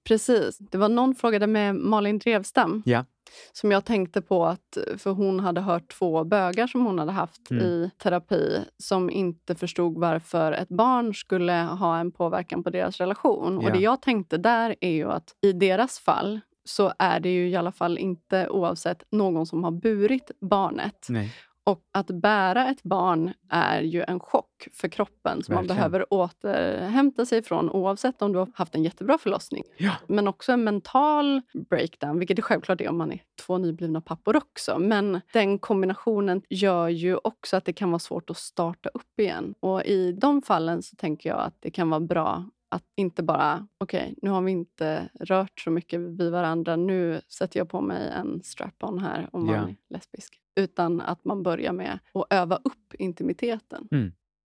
Precis. 0.04 0.58
Det 0.58 0.78
var 0.78 0.88
någon 0.88 1.14
frågade 1.14 1.46
med 1.46 1.74
Malin 1.74 2.18
Drevstam 2.18 2.82
Ja. 2.86 3.04
som 3.52 3.70
jag 3.72 3.84
tänkte 3.84 4.22
på 4.22 4.46
att, 4.46 4.78
för 4.98 5.10
hon 5.10 5.40
hade 5.40 5.60
hört 5.60 5.92
två 5.98 6.24
bögar 6.24 6.66
som 6.66 6.86
hon 6.86 6.98
hade 6.98 7.12
haft 7.12 7.50
Mm. 7.50 7.64
i 7.64 7.90
terapi 8.02 8.58
som 8.78 9.10
inte 9.10 9.54
förstod 9.54 9.98
varför 9.98 10.52
ett 10.52 10.68
barn 10.68 11.14
skulle 11.14 11.52
ha 11.52 11.98
en 11.98 12.12
påverkan 12.12 12.62
på 12.62 12.70
deras 12.70 12.98
relation. 13.00 13.58
Ja. 13.62 13.66
Och 13.68 13.72
det 13.76 13.82
jag 13.82 14.02
tänkte 14.02 14.36
där 14.36 14.76
är 14.80 14.90
ju 14.92 15.10
att 15.10 15.34
i 15.40 15.52
deras 15.52 15.98
fall 15.98 16.40
så 16.64 16.92
är 16.98 17.20
det 17.20 17.28
ju 17.34 17.48
i 17.48 17.56
alla 17.56 17.72
fall 17.72 17.98
inte 17.98 18.48
oavsett 18.48 19.02
någon 19.10 19.46
som 19.46 19.64
har 19.64 19.70
burit 19.70 20.30
barnet. 20.40 21.06
Nej. 21.08 21.32
Och 21.64 21.82
att 21.92 22.06
bära 22.06 22.68
ett 22.68 22.82
barn 22.82 23.32
är 23.50 23.80
ju 23.80 24.04
en 24.08 24.20
chock 24.20 24.68
för 24.72 24.88
kroppen 24.88 25.42
som 25.42 25.54
man 25.54 25.66
behöver 25.66 26.14
återhämta 26.14 27.26
sig 27.26 27.42
från 27.42 27.70
oavsett 27.70 28.22
om 28.22 28.32
du 28.32 28.38
har 28.38 28.48
haft 28.54 28.74
en 28.74 28.82
jättebra 28.82 29.18
förlossning. 29.18 29.64
Ja. 29.76 29.92
Men 30.06 30.28
också 30.28 30.52
en 30.52 30.64
mental 30.64 31.42
breakdown, 31.70 32.18
vilket 32.18 32.36
det 32.36 32.42
självklart 32.42 32.80
är 32.80 32.88
om 32.88 32.98
man 32.98 33.12
är 33.12 33.22
två 33.46 33.58
nyblivna 33.58 34.00
pappor 34.00 34.36
också. 34.36 34.78
Men 34.78 35.20
den 35.32 35.58
kombinationen 35.58 36.42
gör 36.48 36.88
ju 36.88 37.16
också 37.24 37.56
att 37.56 37.64
det 37.64 37.72
kan 37.72 37.90
vara 37.90 37.98
svårt 37.98 38.30
att 38.30 38.36
starta 38.36 38.88
upp 38.94 39.20
igen. 39.20 39.54
Och 39.60 39.84
i 39.84 40.12
de 40.12 40.42
fallen 40.42 40.82
så 40.82 40.96
tänker 40.96 41.30
jag 41.30 41.40
att 41.40 41.56
det 41.60 41.70
kan 41.70 41.90
vara 41.90 42.00
bra 42.00 42.44
att 42.72 42.84
inte 42.96 43.22
bara, 43.22 43.66
okej, 43.78 44.14
nu 44.22 44.30
har 44.30 44.42
vi 44.42 44.52
inte 44.52 45.08
rört 45.20 45.60
så 45.60 45.70
mycket 45.70 46.00
vid 46.00 46.30
varandra, 46.32 46.76
nu 46.76 47.20
sätter 47.28 47.60
jag 47.60 47.68
på 47.68 47.80
mig 47.80 48.10
en 48.10 48.42
strap-on 48.42 48.98
här 48.98 49.28
om 49.32 49.46
man 49.46 49.54
Ja. 49.54 49.60
är 49.68 49.76
lesbisk. 49.88 50.40
Utan 50.56 51.00
att 51.00 51.24
man 51.24 51.42
börjar 51.42 51.72
med 51.72 51.98
att 52.14 52.26
öva 52.30 52.56
upp 52.56 52.94
intimiteten. 52.94 53.88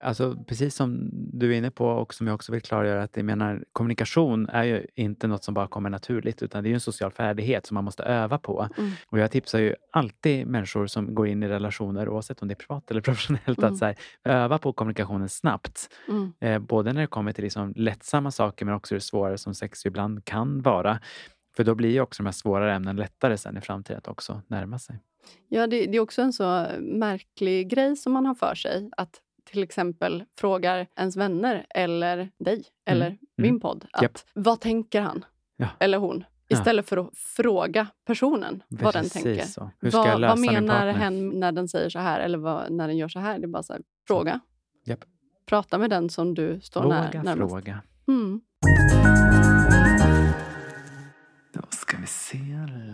Alltså 0.06 0.36
precis 0.48 0.76
som 0.76 1.10
du 1.12 1.54
är 1.54 1.58
inne 1.58 1.72
på 1.72 1.88
och 1.88 2.14
som 2.14 2.28
jag 2.28 2.34
också 2.34 2.52
vill 2.52 2.62
klargöra 2.62 3.04
att 3.04 3.18
jag 3.18 3.26
menar 3.26 3.64
kommunikation 3.72 4.50
är 4.50 4.64
ju 4.64 4.88
inte 4.96 5.28
något 5.28 5.44
som 5.44 5.54
bara 5.54 5.68
kommer 5.68 5.90
naturligt 5.90 6.44
utan 6.44 6.64
det 6.64 6.68
är 6.68 6.72
ju 6.72 6.74
en 6.74 6.80
social 6.80 7.12
färdighet 7.12 7.66
som 7.66 7.76
man 7.76 7.84
måste 7.84 8.04
öva 8.04 8.38
på. 8.38 8.70
Mm. 8.78 8.92
Och 9.08 9.20
jag 9.20 9.32
tipsar 9.32 9.60
ju 9.60 9.76
alltid 9.92 10.48
människor 10.48 10.88
som 10.88 11.16
går 11.16 11.28
in 11.28 11.44
i 11.44 11.48
relationer 11.48 12.10
oavsett 12.10 12.42
om 12.42 12.48
det 12.48 12.54
är 12.54 12.56
privat 12.56 12.92
eller 12.92 13.02
professionellt 13.08 13.58
Mm. 13.58 13.74
att 13.74 13.82
här, 13.82 13.96
öva 14.24 14.58
på 14.58 14.74
kommunikationen 14.74 15.30
snabbt. 15.30 15.90
Mm. 16.08 16.34
Eh, 16.40 16.60
både 16.60 16.94
när 16.94 17.02
det 17.02 17.08
kommer 17.08 17.32
till 17.32 17.44
liksom 17.44 17.74
lättsamma 17.76 18.32
saker 18.32 18.66
men 18.66 18.76
också 18.76 18.96
det 18.96 19.02
svårare 19.02 19.38
som 19.38 19.54
sex 19.56 19.86
ibland 19.86 20.26
kan 20.26 20.62
vara. 20.62 21.00
För 21.56 21.64
då 21.64 21.76
blir 21.76 21.90
ju 21.90 22.02
också 22.02 22.24
de 22.24 22.28
här 22.28 22.34
svårare 22.34 22.74
ämnen 22.74 22.96
lättare 22.96 23.38
sen 23.38 23.58
i 23.58 23.62
framtiden 23.62 23.98
att 23.98 24.08
också 24.08 24.42
närma 24.48 24.80
sig. 24.80 25.00
Ja, 25.48 25.68
det, 25.68 25.86
det 25.86 25.98
är 25.98 26.02
också 26.02 26.22
en 26.22 26.34
så 26.34 26.68
märklig 26.80 27.70
grej 27.70 27.96
som 27.96 28.14
man 28.14 28.26
har 28.26 28.36
för 28.36 28.56
sig. 28.56 28.90
Att 28.98 29.22
till 29.46 29.64
exempel 29.64 30.24
frågar 30.40 30.88
ens 30.96 31.16
vänner 31.18 31.66
eller 31.70 32.30
dig 32.38 32.64
eller 32.86 33.18
min 33.38 33.60
podd 33.60 33.86
att 33.94 34.02
Japp. 34.02 34.12
vad 34.34 34.60
tänker 34.62 35.02
han 35.02 35.26
Ja. 35.58 35.68
eller 35.80 35.98
hon? 35.98 36.24
Ja. 36.48 36.58
Istället 36.58 36.90
för 36.90 36.98
att 36.98 37.18
fråga 37.18 37.88
personen 38.06 38.64
vad 38.68 38.94
den 38.94 39.04
Precis 39.04 39.24
tänker. 39.24 39.44
så. 39.46 39.72
Hur 39.80 39.90
ska 39.92 39.98
jag 40.00 40.12
Vad, 40.12 40.22
lösa 40.22 40.36
vad 40.36 40.54
menar 40.54 40.88
hen 40.88 41.30
när 41.30 41.52
den 41.52 41.68
säger 41.68 41.90
så 41.90 42.00
här 42.00 42.20
eller 42.20 42.38
vad, 42.38 42.72
när 42.72 42.88
den 42.88 42.98
gör 42.98 43.08
så 43.08 43.20
här? 43.20 43.40
Det 43.40 43.46
är 43.46 43.48
bara 43.48 43.64
så 43.64 43.74
här, 43.74 43.82
fråga. 44.08 44.40
Japp. 44.86 45.00
Prata 45.46 45.78
med 45.78 45.90
den 45.90 46.10
som 46.10 46.34
du 46.34 46.60
står 46.62 46.84
när, 46.84 47.06
Våga 47.08 47.24
närmast. 47.24 47.52
fråga. 47.52 47.82
Mm. 48.08 48.42
Då 51.54 51.62
ska 51.70 51.98
vi 51.98 52.08
se. 52.08 52.38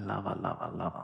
Lava, 0.08 0.36
lava, 0.36 0.70
lava. 0.78 1.04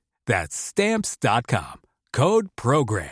That's 0.29 0.55
Stamps.com. 0.55 1.81
Code 2.17 2.47
PROGRAM. 2.61 3.07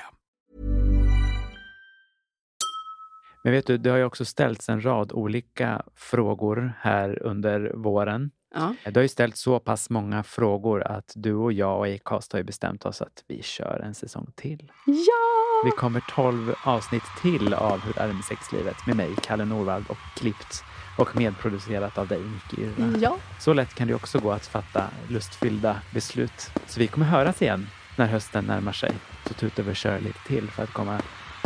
Men 3.44 3.54
vet 3.54 3.68
du, 3.68 3.78
det 3.78 3.90
har 3.90 3.98
ju 3.98 4.04
också 4.04 4.26
ställts 4.26 4.70
en 4.70 4.86
rad 4.86 5.12
olika 5.12 5.82
frågor 5.96 6.74
här 6.80 7.24
under 7.24 7.72
våren. 7.76 8.32
Ja. 8.56 8.76
Det 8.86 8.96
har 8.96 9.02
ju 9.02 9.08
ställts 9.08 9.42
så 9.42 9.60
pass 9.60 9.90
många 9.90 10.24
frågor 10.24 10.84
att 10.84 11.14
du 11.16 11.34
och 11.34 11.54
jag 11.54 11.80
och 11.80 11.88
Acast 11.88 12.32
har 12.32 12.40
ju 12.40 12.44
bestämt 12.44 12.86
oss 12.86 13.02
att 13.02 13.24
vi 13.28 13.44
kör 13.44 13.80
en 13.80 13.96
säsong 13.96 14.32
till. 14.36 14.72
ja! 14.86 15.64
Vi 15.66 15.72
kommer 15.72 16.04
12 16.16 16.54
avsnitt 16.66 17.04
till 17.22 17.54
av 17.54 17.80
Hur 17.80 18.00
är 18.00 18.08
det 18.08 18.14
med 18.14 18.24
sexlivet 18.24 18.88
med 18.88 18.96
mig, 18.96 19.16
Kalle 19.22 19.46
Norvald 19.46 19.86
och 19.90 19.98
klippt 20.16 20.64
och 21.00 21.16
medproducerat 21.16 21.98
av 21.98 22.08
dig, 22.08 22.20
Nicky. 22.20 22.70
Ja. 23.02 23.18
Så 23.40 23.54
lätt 23.54 23.74
kan 23.74 23.88
det 23.88 23.94
också 23.94 24.20
gå 24.20 24.32
att 24.32 24.48
fatta 24.48 24.84
lustfyllda 25.10 25.82
beslut. 25.94 26.52
Så 26.68 26.80
vi 26.80 26.88
kommer 26.88 27.06
höras 27.06 27.42
igen 27.42 27.68
när 27.98 28.06
hösten 28.06 28.46
närmar 28.46 28.72
sig. 28.72 28.92
Så 29.28 29.34
vi 29.64 29.70
och 29.70 29.76
kör 29.76 30.00
lite 30.00 30.20
till 30.28 30.48
för 30.48 30.64
att 30.64 30.74
komma 30.74 31.02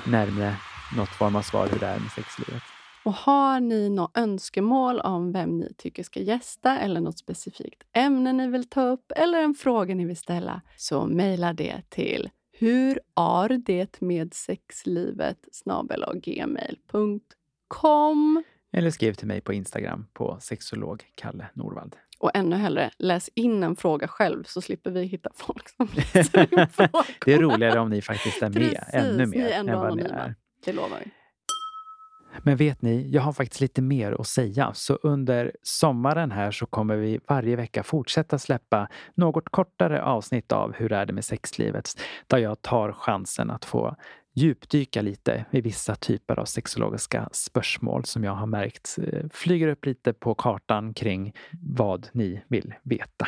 närmare 0.05 0.55
något 0.97 1.09
form 1.09 1.35
av 1.35 1.41
svar 1.41 1.67
hur 1.67 1.79
det 1.79 1.87
är 1.87 1.99
med 1.99 2.11
sexlivet. 2.11 2.63
Och 3.03 3.13
har 3.13 3.59
ni 3.59 3.89
något 3.89 4.17
önskemål 4.17 4.99
om 4.99 5.31
vem 5.31 5.57
ni 5.57 5.73
tycker 5.77 6.03
ska 6.03 6.19
gästa 6.19 6.79
eller 6.79 7.01
något 7.01 7.17
specifikt 7.17 7.83
ämne 7.93 8.33
ni 8.33 8.47
vill 8.47 8.69
ta 8.69 8.81
upp 8.81 9.11
eller 9.15 9.39
en 9.43 9.53
fråga 9.53 9.95
ni 9.95 10.05
vill 10.05 10.17
ställa 10.17 10.61
så 10.77 11.05
mejla 11.05 11.53
det 11.53 11.81
till 11.89 12.29
hur 12.51 12.99
är 13.15 13.49
det 13.49 14.01
med 14.01 14.33
sexlivet 14.33 15.37
gmail.com 16.13 17.23
Eller 18.73 18.89
skriv 18.89 19.13
till 19.13 19.27
mig 19.27 19.41
på 19.41 19.53
Instagram 19.53 20.05
på 20.13 20.37
sexolog 20.41 21.03
Kalle 21.15 21.45
Norvald. 21.53 21.95
Och 22.19 22.31
ännu 22.33 22.55
hellre, 22.55 22.91
läs 22.97 23.29
in 23.35 23.63
en 23.63 23.75
fråga 23.75 24.07
själv 24.07 24.43
så 24.43 24.61
slipper 24.61 24.91
vi 24.91 25.03
hitta 25.03 25.29
folk 25.35 25.69
som 25.69 25.89
läser 25.95 26.59
in 26.59 26.67
frågor. 26.67 27.05
Det 27.25 27.33
är 27.33 27.39
roligare 27.39 27.79
om 27.79 27.89
ni 27.89 28.01
faktiskt 28.01 28.41
är 28.41 28.49
med 28.49 28.53
Precis, 28.53 28.93
ännu 28.93 29.25
mer 29.25 29.51
än 29.51 29.65
vad 29.65 29.95
ni 29.95 30.03
är. 30.03 30.35
Det 30.65 30.73
lovar 30.73 30.99
vi. 31.05 31.11
Men 32.43 32.57
vet 32.57 32.81
ni, 32.81 33.09
jag 33.09 33.21
har 33.21 33.33
faktiskt 33.33 33.61
lite 33.61 33.81
mer 33.81 34.11
att 34.11 34.27
säga. 34.27 34.73
Så 34.73 34.99
under 35.03 35.51
sommaren 35.61 36.31
här 36.31 36.51
så 36.51 36.65
kommer 36.65 36.95
vi 36.95 37.19
varje 37.27 37.55
vecka 37.55 37.83
fortsätta 37.83 38.39
släppa 38.39 38.87
något 39.15 39.49
kortare 39.49 40.03
avsnitt 40.03 40.51
av 40.51 40.73
Hur 40.73 40.91
är 40.91 41.05
det 41.05 41.13
med 41.13 41.25
sexlivet? 41.25 41.89
Där 42.27 42.37
jag 42.37 42.61
tar 42.61 42.91
chansen 42.91 43.51
att 43.51 43.65
få 43.65 43.95
djupdyka 44.33 45.01
lite 45.01 45.45
i 45.51 45.61
vissa 45.61 45.95
typer 45.95 46.39
av 46.39 46.45
sexologiska 46.45 47.29
spörsmål 47.31 48.05
som 48.05 48.23
jag 48.23 48.35
har 48.35 48.47
märkt 48.47 48.97
eh, 49.07 49.25
flyger 49.31 49.67
upp 49.67 49.85
lite 49.85 50.13
på 50.13 50.35
kartan 50.35 50.93
kring 50.93 51.33
vad 51.61 52.07
ni 52.13 52.43
vill 52.47 52.73
veta. 52.83 53.27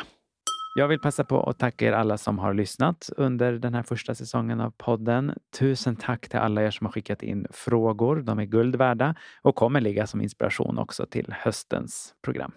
Jag 0.78 0.88
vill 0.88 1.00
passa 1.00 1.24
på 1.24 1.42
att 1.42 1.58
tacka 1.58 1.86
er 1.86 1.92
alla 1.92 2.18
som 2.18 2.38
har 2.38 2.54
lyssnat 2.54 3.10
under 3.16 3.52
den 3.52 3.74
här 3.74 3.82
första 3.82 4.14
säsongen 4.14 4.60
av 4.60 4.70
podden. 4.70 5.34
Tusen 5.58 5.96
tack 5.96 6.28
till 6.28 6.38
alla 6.38 6.62
er 6.62 6.70
som 6.70 6.86
har 6.86 6.92
skickat 6.92 7.22
in 7.22 7.46
frågor. 7.50 8.16
De 8.16 8.38
är 8.38 8.44
guld 8.44 8.76
värda 8.76 9.14
och 9.42 9.54
kommer 9.54 9.80
ligga 9.80 10.06
som 10.06 10.20
inspiration 10.20 10.78
också 10.78 11.06
till 11.06 11.34
höstens 11.38 12.14
program. 12.24 12.52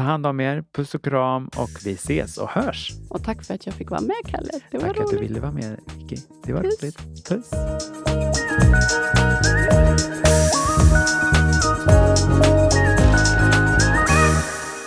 Ta 0.00 0.04
hand 0.04 0.26
om 0.26 0.40
er, 0.40 0.64
puss 0.72 0.94
och 0.94 1.04
kram 1.04 1.48
och 1.56 1.70
vi 1.84 1.92
ses 1.92 2.38
och 2.38 2.48
hörs. 2.48 2.92
Och 3.10 3.24
tack 3.24 3.44
för 3.44 3.54
att 3.54 3.66
jag 3.66 3.74
fick 3.74 3.90
vara 3.90 4.00
med, 4.00 4.16
Kalle. 4.26 4.50
Det 4.70 4.78
var 4.78 4.88
Tack 4.88 4.96
att 4.96 5.02
roligt. 5.02 5.18
du 5.20 5.26
ville 5.26 5.40
vara 5.40 5.52
med, 5.52 5.80
Vicky. 5.98 6.16
Det 6.44 6.52
var 6.52 6.62
Puss. 6.62 6.82
roligt. 6.82 7.28
Puss! 7.28 7.50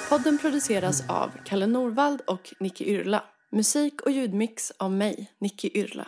Podden 0.09 0.37
produceras 0.37 1.09
av 1.09 1.29
Kalle 1.45 1.67
Norvald 1.67 2.21
och 2.27 2.53
Nicky 2.59 2.85
Yrla. 2.85 3.23
Musik 3.51 4.01
och 4.01 4.11
ljudmix 4.11 4.71
av 4.79 4.91
mig, 4.91 5.31
Nicky 5.41 5.69
Yrla. 5.73 6.07